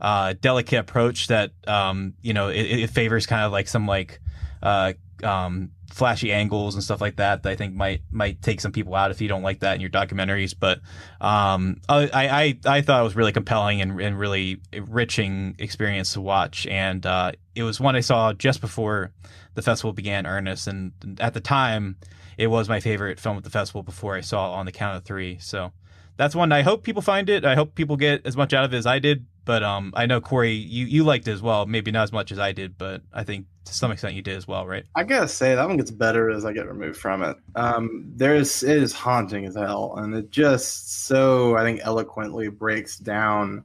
[0.00, 4.20] uh, delicate approach that um, you know it, it, favors kind of like some like
[4.62, 4.92] uh,
[5.22, 8.94] um, flashy angles and stuff like that that I think might might take some people
[8.94, 10.54] out if you don't like that in your documentaries.
[10.58, 10.80] But
[11.20, 16.20] um, I, I I thought it was really compelling and, and really enriching experience to
[16.20, 19.10] watch, and uh, it was one I saw just before
[19.54, 21.96] the festival began earnest, and at the time
[22.38, 25.04] it was my favorite film at the festival before I saw on the count of
[25.04, 25.38] three.
[25.40, 25.72] So
[26.16, 27.44] that's one I hope people find it.
[27.44, 29.26] I hope people get as much out of it as I did.
[29.48, 31.64] But um, I know Corey, you you liked it as well.
[31.64, 34.36] Maybe not as much as I did, but I think to some extent you did
[34.36, 34.84] as well, right?
[34.94, 37.34] I gotta say that one gets better as I get removed from it.
[37.56, 42.98] Um, there's it is haunting as hell, and it just so I think eloquently breaks
[42.98, 43.64] down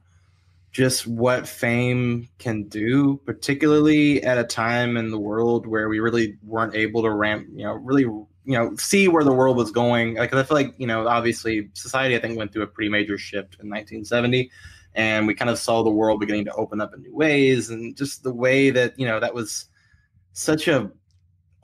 [0.71, 6.37] just what fame can do, particularly at a time in the world where we really
[6.43, 10.15] weren't able to ramp, you know, really you know see where the world was going.
[10.15, 13.17] Like I feel like you know obviously society I think went through a pretty major
[13.17, 14.49] shift in 1970
[14.95, 17.95] and we kind of saw the world beginning to open up in new ways and
[17.95, 19.65] just the way that you know that was
[20.33, 20.91] such a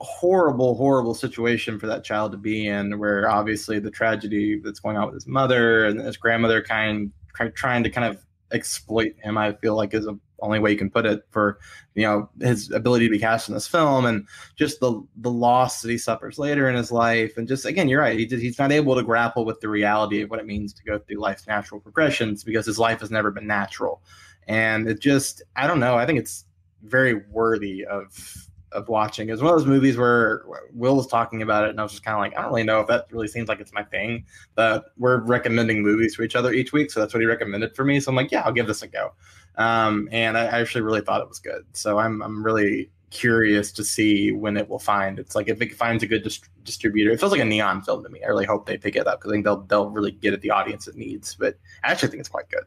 [0.00, 4.96] horrible horrible situation for that child to be in where obviously the tragedy that's going
[4.96, 7.12] on with his mother and his grandmother kind,
[7.54, 10.90] trying to kind of exploit him i feel like is a only way you can
[10.90, 11.58] put it for
[11.94, 14.26] you know his ability to be cast in this film and
[14.56, 18.00] just the the loss that he suffers later in his life and just again you're
[18.00, 20.82] right he he's not able to grapple with the reality of what it means to
[20.84, 24.02] go through life's natural progressions because his life has never been natural
[24.48, 26.44] and it just i don't know i think it's
[26.82, 29.28] very worthy of of watching.
[29.28, 32.04] It's one of those movies where Will was talking about it, and I was just
[32.04, 34.24] kind of like, I don't really know if that really seems like it's my thing.
[34.54, 37.84] But we're recommending movies for each other each week, so that's what he recommended for
[37.84, 38.00] me.
[38.00, 39.12] So I'm like, yeah, I'll give this a go.
[39.60, 41.66] Um, and I actually really thought it was good.
[41.74, 45.18] So I'm I'm really curious to see when it will find.
[45.18, 48.02] It's like if it finds a good dist- distributor, it feels like a neon film
[48.02, 48.22] to me.
[48.24, 50.40] I really hope they pick it up because I think they'll they'll really get at
[50.40, 51.34] the audience it needs.
[51.34, 52.64] But I actually think it's quite good.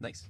[0.00, 0.28] Nice.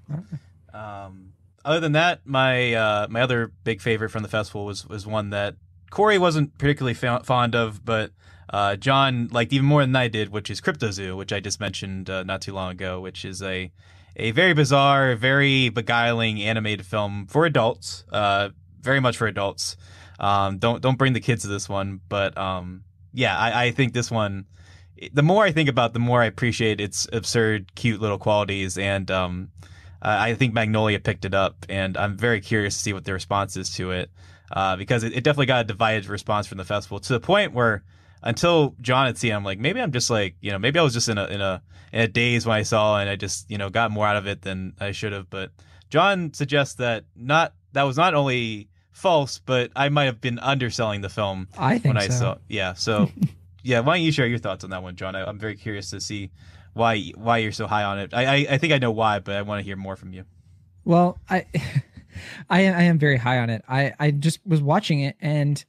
[0.73, 1.33] Um,
[1.65, 5.31] other than that, my uh, my other big favorite from the festival was was one
[5.31, 5.57] that
[5.91, 8.13] Corey wasn't particularly fa- fond of, but
[8.51, 12.09] uh, John liked even more than I did, which is Cryptozoo, which I just mentioned
[12.09, 13.73] uh, not too long ago, which is a
[14.17, 18.51] a very bizarre, very beguiling animated film for adults, uh,
[18.81, 19.77] very much for adults.
[20.19, 23.93] Um, don't don't bring the kids to this one, but um, yeah, I, I think
[23.93, 24.47] this one.
[25.13, 28.79] The more I think about, it, the more I appreciate its absurd, cute little qualities,
[28.79, 29.51] and um,
[30.01, 33.57] I think Magnolia picked it up, and I'm very curious to see what the response
[33.57, 34.11] is to it,
[34.53, 37.53] uh, because it, it definitely got a divided response from the festival to the point
[37.53, 37.83] where
[38.25, 40.83] until John had seen, it, I'm like, maybe I'm just like, you know, maybe I
[40.83, 43.49] was just in a in a in a daze when I saw, and I just
[43.51, 45.31] you know got more out of it than I should have.
[45.31, 45.51] But
[45.91, 51.03] John suggests that not that was not only false, but I might have been underselling
[51.03, 51.49] the film.
[51.59, 52.19] I think when I so.
[52.19, 52.73] saw, yeah.
[52.73, 53.11] So,
[53.63, 55.15] yeah, why don't you share your thoughts on that one, John?
[55.15, 56.31] I, I'm very curious to see
[56.73, 58.15] why why you're so high on it.
[58.15, 60.25] I I, I think I know why, but I want to hear more from you.
[60.85, 61.45] Well, I,
[62.49, 63.63] I I am very high on it.
[63.69, 65.63] I I just was watching it, and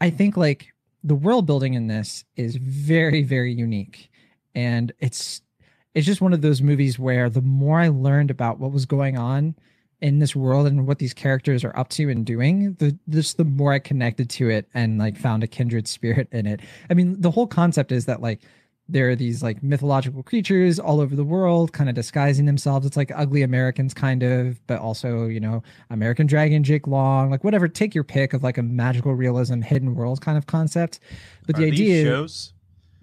[0.00, 0.72] I think like
[1.04, 4.10] the world building in this is very very unique,
[4.54, 5.42] and it's
[5.94, 9.18] it's just one of those movies where the more I learned about what was going
[9.18, 9.54] on
[10.00, 13.44] in this world and what these characters are up to and doing, the just the
[13.44, 16.60] more I connected to it and like found a kindred spirit in it.
[16.88, 18.42] I mean, the whole concept is that like
[18.88, 22.96] there are these like mythological creatures all over the world kind of disguising themselves it's
[22.96, 27.68] like ugly americans kind of but also you know american dragon jake long like whatever
[27.68, 31.00] take your pick of like a magical realism hidden world kind of concept
[31.46, 32.52] but are the these idea shows.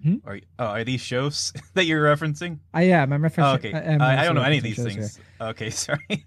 [0.02, 0.16] Hmm?
[0.26, 2.58] Are oh, are these shows that you're referencing?
[2.74, 4.74] i am i'm referencing Oh, okay, I, am I, I don't know any of these
[4.76, 5.02] shows here.
[5.02, 5.20] things.
[5.40, 6.26] Okay, sorry.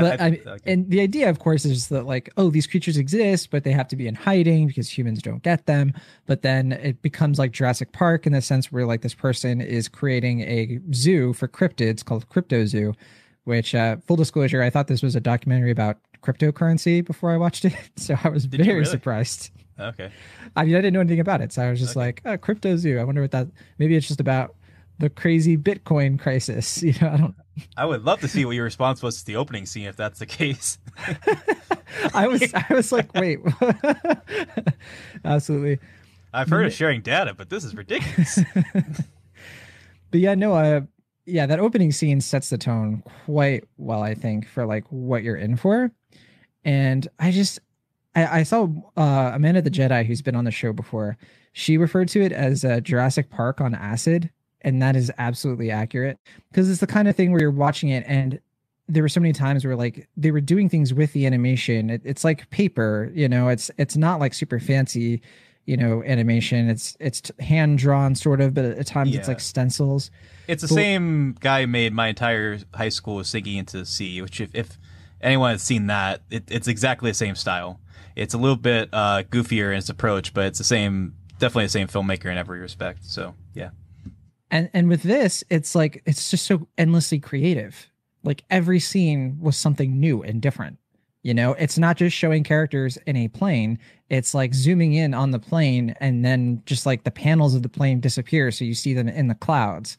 [0.00, 0.72] But I, okay.
[0.72, 3.88] and the idea of course is that like oh these creatures exist but they have
[3.88, 5.92] to be in hiding because humans don't get them
[6.26, 9.88] but then it becomes like jurassic park in the sense where like this person is
[9.88, 12.94] creating a zoo for cryptids called Cryptozoo
[13.44, 17.64] which uh full disclosure i thought this was a documentary about cryptocurrency before i watched
[17.64, 18.84] it so i was Did very really?
[18.86, 20.10] surprised okay.
[20.56, 22.06] i mean i didn't know anything about it so i was just Okay.
[22.06, 23.48] like oh, Cryptozoo i wonder what that
[23.78, 24.54] maybe it's just about
[25.02, 27.34] the crazy bitcoin crisis you know i don't
[27.76, 30.18] I would love to see what your response was to the opening scene if that's
[30.20, 30.78] the case.
[32.14, 33.40] I was I was like, wait.
[35.24, 35.78] Absolutely.
[36.32, 38.40] I've heard of sharing data, but this is ridiculous.
[40.10, 40.80] But yeah, no, uh
[41.26, 45.36] yeah, that opening scene sets the tone quite well, I think, for like what you're
[45.36, 45.92] in for.
[46.64, 47.58] And I just
[48.14, 51.18] I, I saw uh Amanda the Jedi, who's been on the show before,
[51.52, 54.30] she referred to it as uh, Jurassic Park on acid,
[54.62, 56.18] and that is absolutely accurate.
[56.50, 58.40] Because it's the kind of thing where you're watching it and
[58.88, 61.88] there were so many times where like they were doing things with the animation.
[61.88, 63.48] It, it's like paper, you know.
[63.48, 65.22] It's it's not like super fancy,
[65.66, 66.68] you know, animation.
[66.68, 70.10] It's it's hand drawn sort of, but at times it's like stencils.
[70.48, 70.76] It's the Cool.
[70.76, 74.78] same guy made my entire high school was sinking into the sea, which if, if
[75.20, 77.80] anyone has seen that, it, it's exactly the same style.
[78.16, 81.70] It's a little bit uh, goofier in its approach, but it's the same, definitely the
[81.70, 83.04] same filmmaker in every respect.
[83.04, 83.70] So yeah,
[84.52, 87.88] And and with this, it's like it's just so endlessly creative.
[88.22, 90.78] Like every scene was something new and different.
[91.22, 93.78] You know, it's not just showing characters in a plane.
[94.10, 97.68] It's like zooming in on the plane and then just like the panels of the
[97.68, 99.96] plane disappear so you see them in the clouds.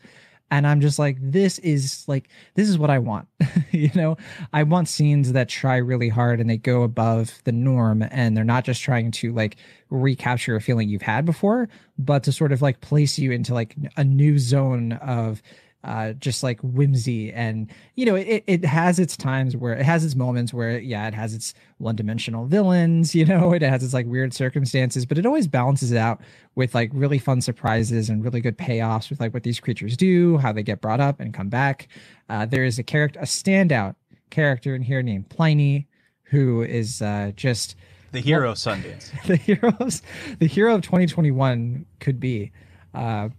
[0.54, 3.28] And I'm just like this is like this is what I want.
[3.72, 4.18] you know,
[4.54, 8.44] I want scenes that try really hard and they go above the norm and they're
[8.44, 9.58] not just trying to like
[9.90, 13.76] recapture a feeling you've had before, but to sort of like place you into like
[13.98, 15.42] a new zone of
[15.84, 17.32] uh just like whimsy.
[17.32, 21.08] And you know it, it has its times where it has its moments where yeah
[21.08, 25.26] it has its one-dimensional villains you know it has its like weird circumstances but it
[25.26, 26.22] always balances it out
[26.56, 30.38] with like really fun surprises and really good payoffs with like what these creatures do
[30.38, 31.88] how they get brought up and come back.
[32.30, 33.96] Uh there is a character a standout
[34.30, 35.88] character in here named pliny
[36.24, 37.76] who is uh just
[38.12, 39.12] the hero of Sundance.
[39.26, 40.02] the heroes
[40.40, 42.52] the hero of 2021 could be.
[42.94, 43.30] Uh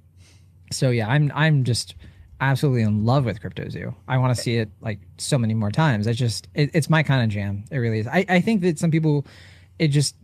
[0.73, 1.95] so yeah i'm i'm just
[2.41, 3.95] absolutely in love with Cryptozoo.
[4.09, 6.07] I want to see it like so many more times.
[6.09, 7.65] I just it, it's my kind of jam.
[7.71, 8.07] It really is.
[8.07, 9.27] I, I think that some people
[9.79, 10.17] it just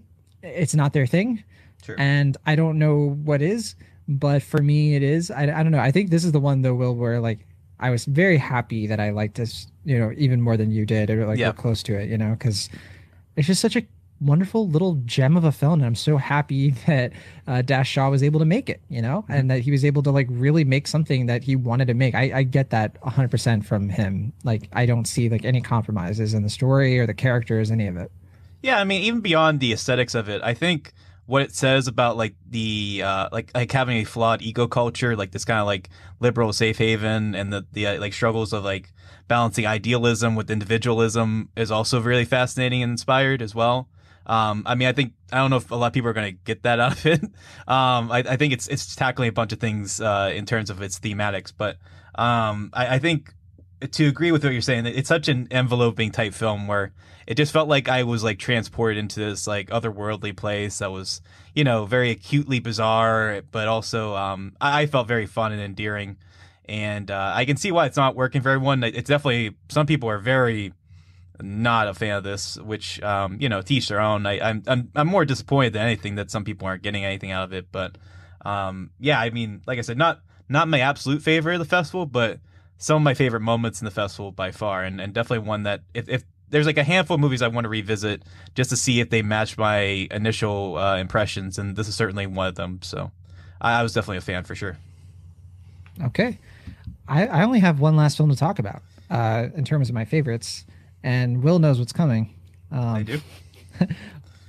[0.42, 1.44] it's not their thing.
[1.82, 1.96] Sure.
[1.98, 3.74] and i don't know what is
[4.06, 5.30] but for me it is.
[5.30, 5.78] I, I don't know.
[5.78, 7.46] I think this is the one though will where like
[7.78, 11.08] i was very happy that i liked this you know even more than you did
[11.08, 11.52] or like Yeah.
[11.52, 12.68] close to it you know because
[13.36, 13.82] it's just such a
[14.20, 17.12] wonderful little gem of a film and i'm so happy that
[17.46, 20.02] uh, dash shaw was able to make it you know and that he was able
[20.02, 22.14] to like really make something that he wanted to make.
[22.14, 24.32] I, I get that 100% from him.
[24.44, 27.96] Like i don't see like any compromises in the story or the characters any of
[27.96, 28.10] it.
[28.62, 30.92] Yeah, I mean, even beyond the aesthetics of it, I think
[31.24, 35.30] what it says about like the uh like like having a flawed eco culture, like
[35.30, 35.88] this kind of like
[36.18, 38.92] liberal safe haven, and the the uh, like struggles of like
[39.28, 43.88] balancing idealism with individualism is also really fascinating and inspired as well.
[44.30, 46.32] Um, I mean, I think I don't know if a lot of people are going
[46.32, 47.20] to get that out of it.
[47.66, 50.82] Um, I, I, think it's it's tackling a bunch of things uh, in terms of
[50.82, 51.76] its thematics, but
[52.16, 53.32] um, I, I, think
[53.92, 56.92] to agree with what you're saying, it's such an enveloping type film where
[57.28, 61.22] it just felt like I was like transported into this like otherworldly place that was,
[61.54, 66.16] you know, very acutely bizarre, but also um, I, I felt very fun and endearing.
[66.64, 68.82] And uh, I can see why it's not working for everyone.
[68.84, 70.72] It's definitely some people are very
[71.42, 74.26] not a fan of this, which um, you know, teach their own.
[74.26, 77.44] I, am I'm I'm more disappointed than anything that some people aren't getting anything out
[77.44, 77.66] of it.
[77.70, 77.96] But
[78.44, 82.06] um, yeah, I mean, like I said, not not my absolute favorite of the festival,
[82.06, 82.40] but
[82.78, 85.82] some of my favorite moments in the festival by far, and, and definitely one that
[85.94, 88.22] if, if there's like a handful of movies I want to revisit
[88.54, 92.48] just to see if they match my initial uh, impressions, and this is certainly one
[92.48, 92.80] of them.
[92.82, 93.12] So
[93.60, 94.78] I, I was definitely a fan for sure.
[96.02, 96.38] Okay,
[97.06, 100.04] I, I only have one last film to talk about uh, in terms of my
[100.04, 100.64] favorites
[101.02, 102.34] and Will knows what's coming.
[102.70, 103.20] Um, I do.
[103.80, 103.86] uh,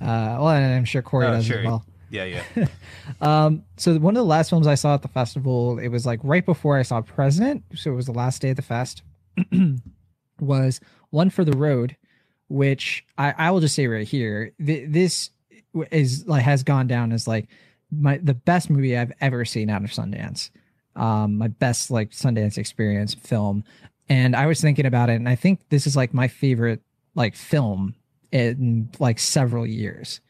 [0.00, 1.58] well, and I'm sure Corey oh, does sure.
[1.58, 1.84] as well.
[2.10, 2.66] Yeah, yeah.
[3.20, 6.20] um, so one of the last films I saw at the festival, it was like
[6.22, 9.02] right before I saw President, so it was the last day of the fest.
[10.40, 10.80] was
[11.10, 11.96] One for the Road,
[12.48, 15.30] which I, I will just say right here, th- this
[15.90, 17.48] is like has gone down as like
[17.90, 20.50] my the best movie I've ever seen out of Sundance.
[20.94, 23.64] Um, my best like Sundance experience film
[24.08, 26.82] and I was thinking about it, and I think this is like my favorite
[27.14, 27.94] like film
[28.30, 30.20] in like several years.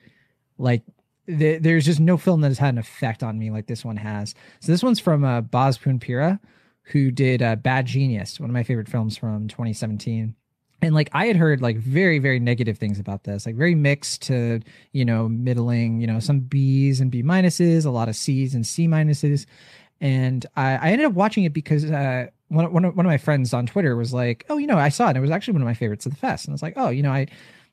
[0.58, 0.82] Like
[1.26, 3.96] th- there's just no film that has had an effect on me like this one
[3.96, 4.34] has.
[4.60, 6.40] So this one's from uh, Baz Poonpiriya,
[6.84, 10.34] who did uh, Bad Genius, one of my favorite films from 2017
[10.82, 14.20] and like i had heard like very very negative things about this like very mixed
[14.22, 14.60] to
[14.92, 18.66] you know middling you know some b's and b minuses a lot of c's and
[18.66, 19.46] c minuses
[20.02, 23.18] and i, I ended up watching it because uh, one, one, of, one of my
[23.18, 25.10] friends on Twitter was like, "Oh, you know, I saw it.
[25.10, 26.74] And it was actually one of my favorites of the fest." And I was like,
[26.76, 27.26] "Oh, you know, I."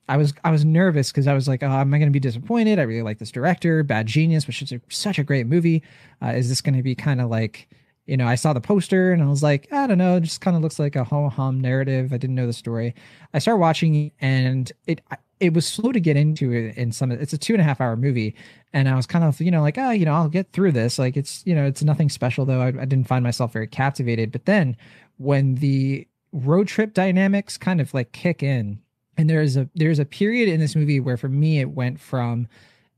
[0.07, 2.19] I was I was nervous because I was like, oh, am I going to be
[2.19, 2.79] disappointed?
[2.79, 5.83] I really like this director, Bad Genius, which is a, such a great movie.
[6.19, 7.69] Uh, is this going to be kind of like,
[8.07, 10.41] you know, I saw the poster and I was like, I don't know, it just
[10.41, 12.11] kind of looks like a ho hum narrative.
[12.11, 12.95] I didn't know the story.
[13.35, 14.99] I started watching and it
[15.39, 17.11] it was slow to get into it in some.
[17.11, 18.35] It's a two and a half hour movie,
[18.73, 20.99] and I was kind of you know like oh you know I'll get through this.
[20.99, 22.61] Like it's you know it's nothing special though.
[22.61, 24.31] I, I didn't find myself very captivated.
[24.31, 24.75] But then
[25.17, 28.79] when the road trip dynamics kind of like kick in
[29.17, 32.47] and there's a there's a period in this movie where for me it went from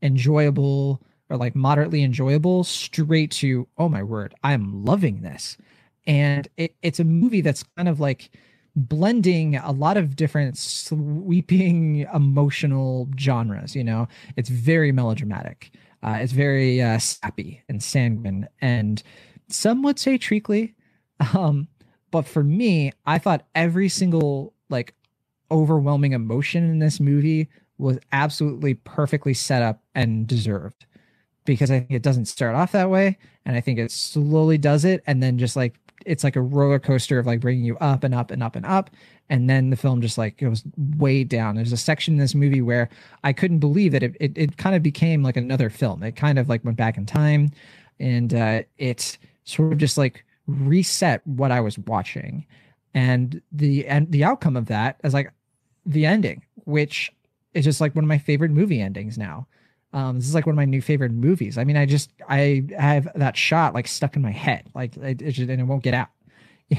[0.02, 5.56] enjoyable or like moderately enjoyable straight to oh my word i'm loving this.
[6.04, 8.30] And it, it's a movie that's kind of like
[8.74, 14.08] blending a lot of different sweeping emotional genres you know?
[14.36, 15.72] It's very melodramatic.
[16.02, 19.02] Uh, it's very uh, sappy and sanguine and
[19.48, 20.74] some would say treacly.
[21.34, 21.68] Um,
[22.12, 24.94] but for me i thought every single like
[25.50, 30.86] overwhelming emotion in this movie was absolutely perfectly set up and deserved
[31.44, 34.84] because i think it doesn't start off that way and i think it slowly does
[34.84, 35.74] it and then just like
[36.06, 38.66] it's like a roller coaster of like bringing you up and up and up and
[38.66, 38.90] up.
[39.28, 40.62] And then the film just like goes
[40.96, 41.56] way down.
[41.56, 42.88] There's a section in this movie where
[43.24, 46.02] i couldn't believe that it, it, it kind of became like another film.
[46.02, 47.50] It kind of like went back in time.
[48.00, 52.46] And uh it sort of just like reset what i was watching.
[52.94, 55.32] And the and the outcome of that is like
[55.86, 57.12] the ending which
[57.54, 59.46] is just like one of my favorite movie endings now
[59.92, 61.58] um, this is like one of my new favorite movies.
[61.58, 65.20] I mean, I just I have that shot like stuck in my head, like it,
[65.20, 66.08] it just, and it won't get out.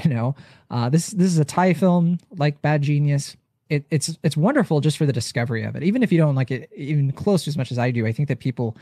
[0.02, 0.34] You know,
[0.72, 3.36] uh, this this is a Thai film like Bad Genius.
[3.68, 5.84] It, it's it's wonderful just for the discovery of it.
[5.84, 8.10] Even if you don't like it even close to as much as I do, I
[8.10, 8.76] think that people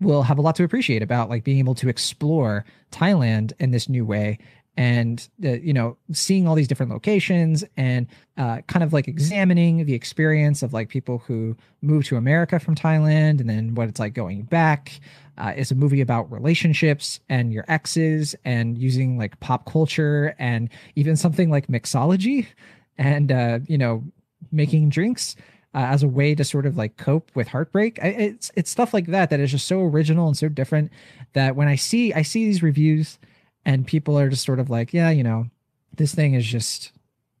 [0.00, 3.88] will have a lot to appreciate about like being able to explore Thailand in this
[3.88, 4.38] new way
[4.76, 9.94] and you know seeing all these different locations and uh, kind of like examining the
[9.94, 14.14] experience of like people who move to america from thailand and then what it's like
[14.14, 15.00] going back
[15.38, 20.70] uh, it's a movie about relationships and your exes and using like pop culture and
[20.94, 22.46] even something like mixology
[22.98, 24.02] and uh, you know
[24.52, 25.36] making drinks
[25.74, 28.02] uh, as a way to sort of like cope with heartbreak.
[28.02, 30.90] I, it's it's stuff like that that is just so original and so different
[31.34, 33.18] that when I see I see these reviews
[33.66, 35.48] and people are just sort of like, yeah, you know,
[35.96, 36.92] this thing is just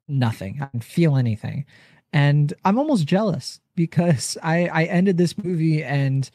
[0.08, 0.58] nothing.
[0.60, 1.64] I don't feel anything.
[2.12, 6.28] And I'm almost jealous because I I ended this movie and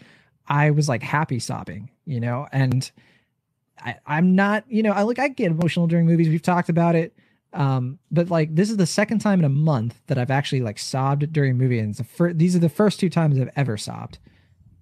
[0.48, 2.90] I was like happy sobbing, you know, and
[3.80, 6.30] I, I'm not, you know, I like I get emotional during movies.
[6.30, 7.14] We've talked about it.
[7.54, 10.80] Um, but like this is the second time in a month that I've actually like
[10.80, 14.20] sobbed during a movie, and the these are the first two times I've ever sobbed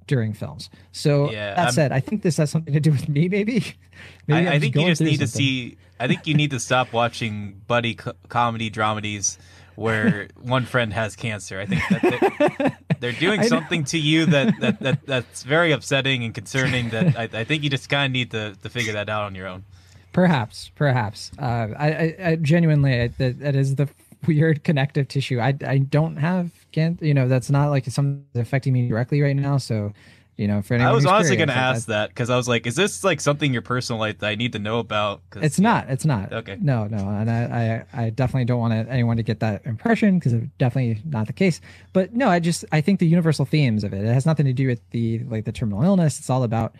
[0.10, 0.70] during films.
[0.92, 3.30] So Yeah, that said, I think this has something to do with me.
[3.30, 3.64] Maybe.
[4.28, 5.78] maybe I, I'm think you just need to see.
[6.00, 9.38] I think you need to stop watching buddy co- comedy dramedies
[9.76, 11.60] where one friend has cancer.
[11.60, 16.24] I think that they're, they're doing something to you that, that, that that's very upsetting
[16.24, 16.90] and concerning.
[16.90, 19.36] That I, I think you just kind of need to, to figure that out on
[19.36, 19.64] your own.
[20.12, 21.32] Perhaps, perhaps.
[21.38, 23.88] Uh, I, I, I genuinely, I, that, that is the
[24.28, 25.40] weird connective tissue.
[25.40, 27.06] I, I don't have cancer.
[27.06, 29.58] You know, that's not like something that's affecting me directly right now.
[29.58, 29.94] So,
[30.38, 32.66] you know, for anyone I was honestly going to ask that because I was like,
[32.66, 35.22] is this like something your personal life that I need to know about?
[35.36, 35.90] It's not.
[35.90, 36.32] It's not.
[36.32, 36.58] Okay.
[36.62, 40.34] No, no, and I, I, I definitely don't want anyone to get that impression because
[40.34, 41.60] it's definitely not the case.
[41.92, 44.04] But no, I just I think the universal themes of it.
[44.04, 46.20] It has nothing to do with the like the terminal illness.
[46.20, 46.74] It's all about.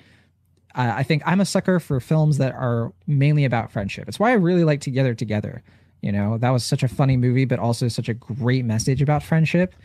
[0.76, 4.08] I think I'm a sucker for films that are mainly about friendship.
[4.08, 5.64] It's why I really like Together Together.
[6.02, 9.24] You know, that was such a funny movie, but also such a great message about
[9.24, 9.76] friendship.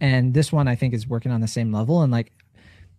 [0.00, 2.02] And this one, I think, is working on the same level.
[2.02, 2.32] And like,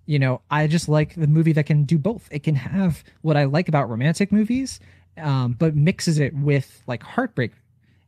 [0.05, 2.27] you know, I just like the movie that can do both.
[2.31, 4.79] It can have what I like about romantic movies,
[5.17, 7.51] um, but mixes it with like heartbreak,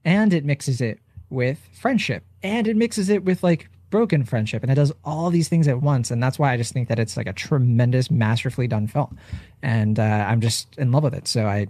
[0.03, 4.71] and it mixes it with friendship, and it mixes it with like broken friendship, and
[4.71, 6.11] it does all these things at once.
[6.11, 9.17] And that's why I just think that it's like a tremendous, masterfully done film,
[9.61, 11.27] and uh, I'm just in love with it.
[11.27, 11.67] So I,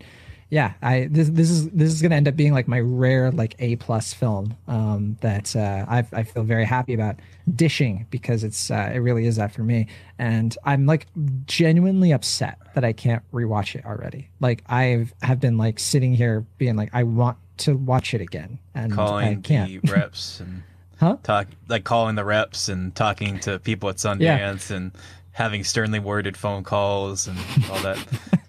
[0.50, 3.56] yeah, I this this is this is gonna end up being like my rare like
[3.60, 7.18] A plus film um, that uh, I I feel very happy about
[7.56, 9.88] dishing because it's uh, it really is that for me,
[10.20, 11.08] and I'm like
[11.46, 14.30] genuinely upset that I can't rewatch it already.
[14.40, 18.60] Like I've have been like sitting here being like I want to watch it again,
[18.74, 19.70] and I calling can't.
[19.70, 20.64] the reps and
[20.98, 21.18] Huh?
[21.24, 24.92] talk like calling the reps and talking to people at Sundance and
[25.34, 27.38] having sternly worded phone calls and
[27.70, 27.98] all that.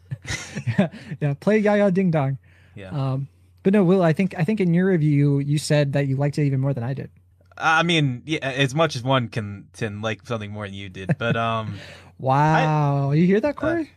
[0.79, 0.89] yeah,
[1.21, 2.39] yeah, play Ja Ja Ding Dong.
[2.75, 2.91] Yeah.
[2.91, 3.29] Um,
[3.63, 6.39] but no, Will, I think I think in your review you said that you liked
[6.39, 7.11] it even more than I did.
[7.59, 11.17] I mean, yeah, as much as one can can like something more than you did,
[11.19, 11.79] but um,
[12.19, 13.91] Wow, you hear that, Corey?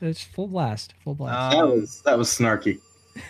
[0.00, 1.56] it's full blast, full blast.
[1.56, 2.80] That um was that was snarky.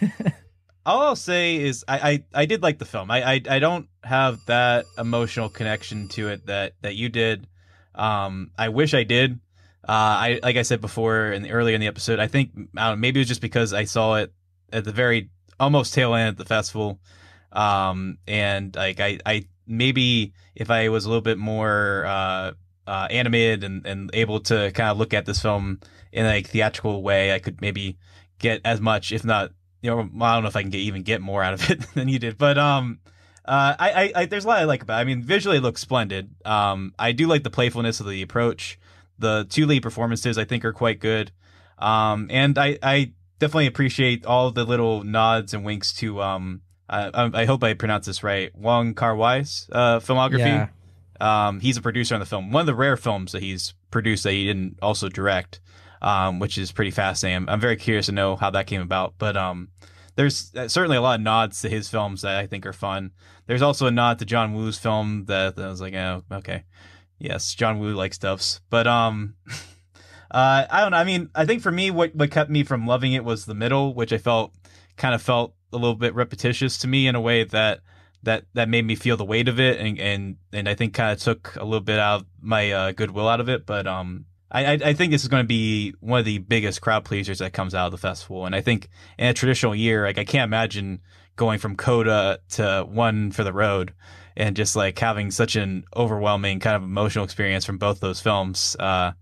[0.86, 3.10] all I'll say is I, I, I did like the film.
[3.10, 7.47] I, I I don't have that emotional connection to it that that you did.
[7.94, 9.39] Um, I wish I did.
[9.86, 12.19] Uh, I like I said before the, earlier in the episode.
[12.19, 14.32] I think I know, maybe it was just because I saw it
[14.73, 15.31] at the very
[15.61, 17.01] almost tail end at the festival.
[17.52, 22.52] Um, and like I I maybe if I was a little bit more uh,
[22.86, 25.81] uh animated and and able to kind of look at this film
[26.12, 27.98] in a theatrical way, I could maybe
[28.39, 29.52] get as much, if not
[29.85, 31.81] you know, I don't know if I can get even get more out of it
[31.94, 33.01] than you did, but um,
[33.44, 34.98] uh, I, I, I there's a lot I like about.
[34.98, 35.02] it.
[35.02, 36.31] I mean, visually it looks splendid.
[36.47, 38.78] Um, I do like the playfulness of the approach.
[39.18, 41.32] The two lead performances I think are quite good.
[41.78, 47.30] Um, and I, I definitely appreciate all the little nods and winks to um, I,
[47.32, 50.38] I hope I pronounce this right, Wong Kar Wai's uh filmography.
[50.38, 50.68] Yeah.
[51.20, 52.50] Um, he's a producer on the film.
[52.50, 55.60] One of the rare films that he's produced that he didn't also direct,
[56.02, 57.36] um, which is pretty fascinating.
[57.36, 59.14] I'm, I'm very curious to know how that came about.
[59.16, 59.68] But um,
[60.16, 63.12] there's uh, certainly a lot of nods to his films that I think are fun.
[63.46, 66.64] There's also a nod to John Woo's film that, that I was like, oh, okay,
[67.18, 68.60] yes, John Woo likes stuffs.
[68.70, 69.34] But um,
[70.30, 70.96] uh, I don't know.
[70.96, 73.54] I mean, I think for me, what what kept me from loving it was the
[73.54, 74.52] middle, which I felt
[74.96, 77.80] kind of felt a little bit repetitious to me in a way that
[78.22, 81.12] that that made me feel the weight of it and and and I think kind
[81.12, 83.66] of took a little bit out of my uh, goodwill out of it.
[83.66, 86.80] But um, I I, I think this is going to be one of the biggest
[86.80, 88.88] crowd pleasers that comes out of the festival, and I think
[89.18, 91.00] in a traditional year, like I can't imagine
[91.36, 93.92] going from Coda to One for the Road.
[94.36, 98.77] And just like having such an overwhelming kind of emotional experience from both those films,
[98.81, 99.12] uh,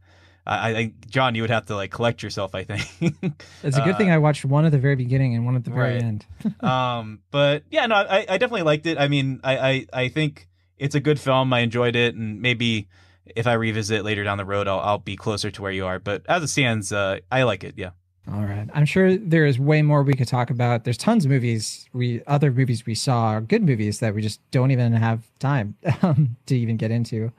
[0.46, 2.54] I think John, you would have to like collect yourself.
[2.54, 2.82] I think.
[3.62, 5.64] It's a good Uh, thing I watched one at the very beginning and one at
[5.64, 6.02] the very Right.
[6.02, 6.26] end.
[6.60, 8.98] um, but yeah, no, I, I definitely liked it.
[8.98, 10.48] I mean, I, I, I think
[10.78, 11.52] it's a good film.
[11.52, 12.88] I enjoyed it, and maybe
[13.36, 16.00] if I revisit later down the road, I'll, I'll be closer to where you are.
[16.00, 17.74] But as it stands, uh, I like it.
[17.76, 17.90] Yeah.
[18.30, 18.68] All right.
[18.72, 20.84] I'm sure there is way more we could talk about.
[20.84, 24.70] There's tons of movies we other movies we saw, good movies that we just don't
[24.70, 27.32] even have time um, to even get into.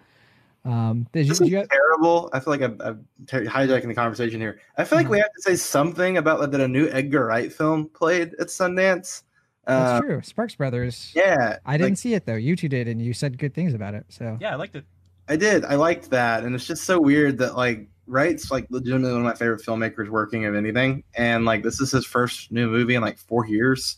[0.66, 2.30] Um, did you, This did is you, terrible.
[2.34, 4.60] I feel like I'm, I'm ter- hijacking the conversation here.
[4.78, 7.52] I feel like we have to say something about like, that a new Edgar Wright
[7.52, 9.24] film played at Sundance.
[9.66, 10.22] that's Uh, true.
[10.22, 11.12] Sparks Brothers.
[11.16, 12.36] yeah, I didn't like, see it though.
[12.36, 14.06] You two did, and you said good things about it.
[14.10, 14.86] So Yeah, I liked it.
[15.30, 15.64] I did.
[15.64, 19.26] I liked that, and it's just so weird that like Wright's like legitimately one of
[19.26, 23.02] my favorite filmmakers working of anything, and like this is his first new movie in
[23.02, 23.98] like four years,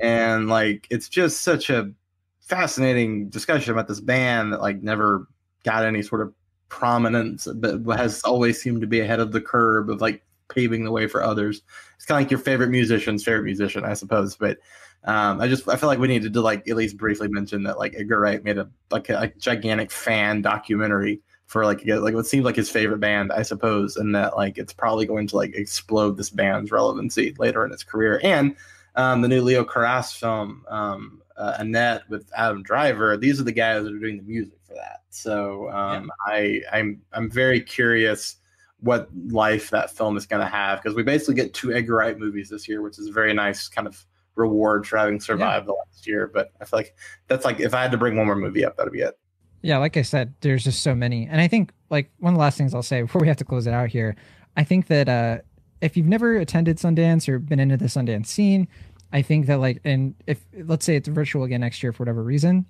[0.00, 1.92] and like it's just such a
[2.40, 5.28] fascinating discussion about this band that like never
[5.62, 6.34] got any sort of
[6.68, 10.90] prominence, but has always seemed to be ahead of the curve of like paving the
[10.90, 11.62] way for others.
[11.94, 14.58] It's kind of like your favorite musician's favorite musician, I suppose, but.
[15.06, 17.78] Um, I just I feel like we needed to like at least briefly mention that
[17.78, 22.26] like Edgar Wright made a like a, a gigantic fan documentary for like like what
[22.26, 25.54] seems like his favorite band, I suppose, and that like it's probably going to like
[25.54, 28.20] explode this band's relevancy later in its career.
[28.22, 28.56] And
[28.96, 33.52] um, the new Leo Carax film, um, uh, Annette with Adam Driver, these are the
[33.52, 35.02] guys that are doing the music for that.
[35.10, 36.32] So um, yeah.
[36.32, 38.36] I I'm I'm very curious
[38.80, 42.18] what life that film is going to have because we basically get two Edgar Wright
[42.18, 44.04] movies this year, which is a very nice kind of
[44.34, 45.66] reward for having survived yeah.
[45.66, 46.30] the last year.
[46.32, 46.94] But I feel like
[47.28, 49.18] that's like if I had to bring one more movie up, that'd be it.
[49.64, 52.40] Yeah, like I said, there's just so many, and I think like one of the
[52.40, 54.14] last things I'll say before we have to close it out here,
[54.58, 55.38] I think that uh,
[55.80, 58.68] if you've never attended Sundance or been into the Sundance scene,
[59.10, 62.22] I think that like, and if let's say it's virtual again next year for whatever
[62.22, 62.66] reason,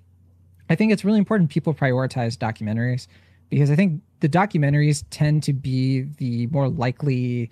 [0.69, 3.07] I think it's really important people prioritize documentaries
[3.49, 7.51] because I think the documentaries tend to be the more likely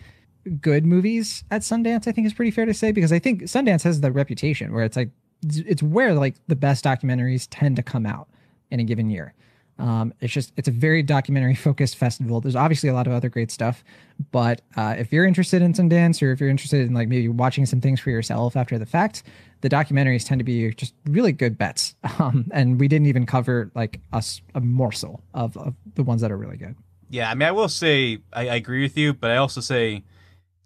[0.61, 2.07] good movies at Sundance.
[2.07, 4.85] I think is pretty fair to say because I think Sundance has the reputation where
[4.85, 5.09] it's like
[5.43, 8.29] it's where like the best documentaries tend to come out
[8.73, 9.33] in a given year.
[9.79, 12.41] Um, it's just it's a very documentary focused festival.
[12.41, 13.83] There's obviously a lot of other great stuff,
[14.31, 17.65] but uh, if you're interested in Sundance or if you're interested in like maybe watching
[17.65, 19.23] some things for yourself after the fact,
[19.61, 21.95] the documentaries tend to be just really good bets.
[22.19, 24.23] Um, and we didn't even cover like a,
[24.53, 26.75] a morsel of, of the ones that are really good.
[27.09, 30.03] Yeah, I mean, I will say I, I agree with you, but I also say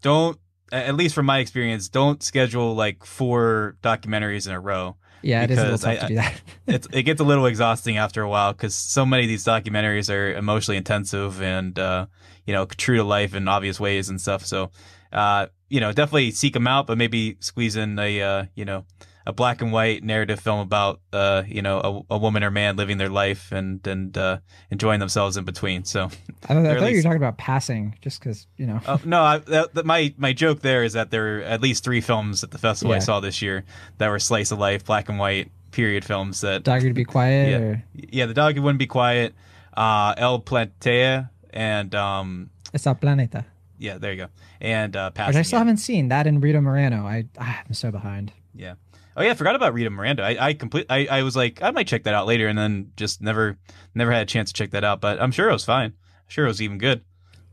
[0.02, 0.38] don't
[0.72, 5.52] at least from my experience, don't schedule like four documentaries in a row yeah, it
[5.52, 6.41] is a little tough I, to do that.
[6.68, 10.14] it, it gets a little exhausting after a while because so many of these documentaries
[10.14, 12.06] are emotionally intensive and uh,
[12.45, 14.45] you know true to life in obvious ways and stuff.
[14.45, 14.72] So
[15.11, 18.85] uh, you know, definitely seek them out, but maybe squeeze in a uh, you know
[19.28, 22.78] a black and white narrative film about uh, you know a, a, woman or man
[22.78, 24.38] living their life and and uh,
[24.72, 25.84] enjoying themselves in between.
[25.84, 26.10] So
[26.48, 26.91] I, I thought least...
[26.91, 28.80] you were talking about passing, just because you know.
[28.86, 31.84] Uh, no, I, that, that, my my joke there is that there are at least
[31.84, 32.98] three films at the festival yeah.
[32.98, 33.66] I saw this year
[33.98, 36.40] that were slice of life, black and white period films.
[36.40, 37.49] That dog would be quiet.
[37.49, 37.84] Yeah, or...
[37.94, 39.36] yeah, the dog wouldn't be quiet.
[39.76, 43.44] Uh, El Planeta and um, Esa Planeta.
[43.78, 44.28] Yeah, there you go.
[44.62, 47.06] And uh, Which I still haven't seen that in Rita Moreno.
[47.06, 48.32] I I'm so behind.
[48.56, 48.76] Yeah.
[49.18, 50.23] Oh yeah, I forgot about Rita Miranda.
[50.23, 50.85] I I complete.
[50.91, 53.57] I, I was like, I might check that out later, and then just never
[53.95, 55.02] never had a chance to check that out.
[55.02, 55.88] But I'm sure it was fine.
[55.88, 57.03] I'm sure it was even good.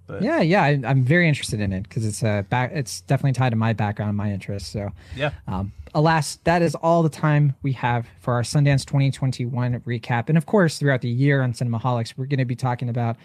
[0.07, 2.73] But yeah, yeah, I, am very interested in it because it's a back.
[2.75, 4.69] It's definitely tied to my background, my interests.
[4.69, 5.31] So yeah.
[5.49, 10.37] Um, alas, that is all the time we have for our Sundance 2021 recap, and
[10.37, 13.17] of course, throughout the year on Cinemaholics, we're going to be talking about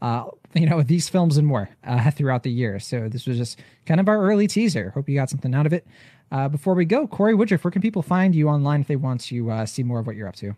[0.00, 2.78] uh, you know, these films and more uh, throughout the year.
[2.78, 4.90] So this was just kind of our early teaser.
[4.90, 5.86] Hope you got something out of it.
[6.30, 9.20] Uh, before we go, Corey Woodruff, where can people find you online if they want
[9.22, 10.54] to uh, see more of what you're up to?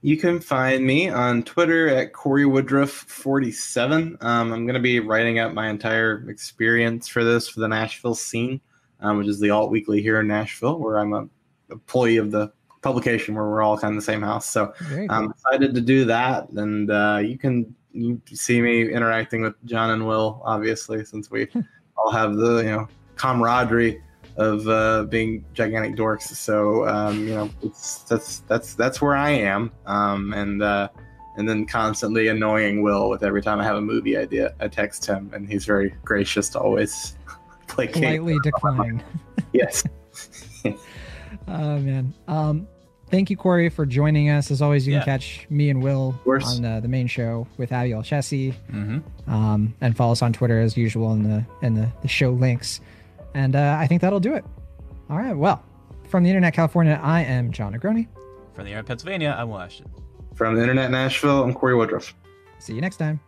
[0.00, 4.22] You can find me on Twitter at Corey Woodruff47.
[4.22, 8.14] Um, I'm going to be writing up my entire experience for this for the Nashville
[8.14, 8.60] scene,
[9.00, 11.28] um, which is the alt weekly here in Nashville, where I'm a
[11.70, 14.46] employee of the publication where we're all kind of the same house.
[14.46, 14.72] So
[15.10, 16.48] I'm excited to do that.
[16.50, 21.48] And uh, you can you see me interacting with Jon and Will, obviously, since we
[21.96, 24.00] all have the you know camaraderie
[24.38, 26.22] of uh, being gigantic dorks.
[26.22, 27.50] So um, you know,
[28.08, 30.88] that's that's that's where I am, um, and uh,
[31.36, 34.54] and then constantly annoying Will with every time I have a movie idea.
[34.60, 37.16] I text him, and he's very gracious to always
[37.66, 37.94] placate.
[37.94, 39.02] Politely decline.
[39.52, 39.84] yes.
[40.64, 42.14] oh man.
[42.28, 42.68] Um,
[43.10, 44.52] thank you, Corey, for joining us.
[44.52, 45.00] As always, you yeah.
[45.00, 49.30] can catch me and Will on uh, the main show with Abiel Chessie, mm-hmm.
[49.32, 52.80] um, and follow us on Twitter as usual in the in the, the show links.
[53.38, 54.44] And uh, I think that'll do it.
[55.08, 55.32] All right.
[55.32, 55.62] Well,
[56.08, 58.08] from the Internet California, I am Jon Negroni.
[58.52, 59.86] From the Internet Pennsylvania, I'm Will Ashton.
[60.34, 62.14] From the Internet Nashville, I'm Corey Woodruff.
[62.58, 63.20] See you next time.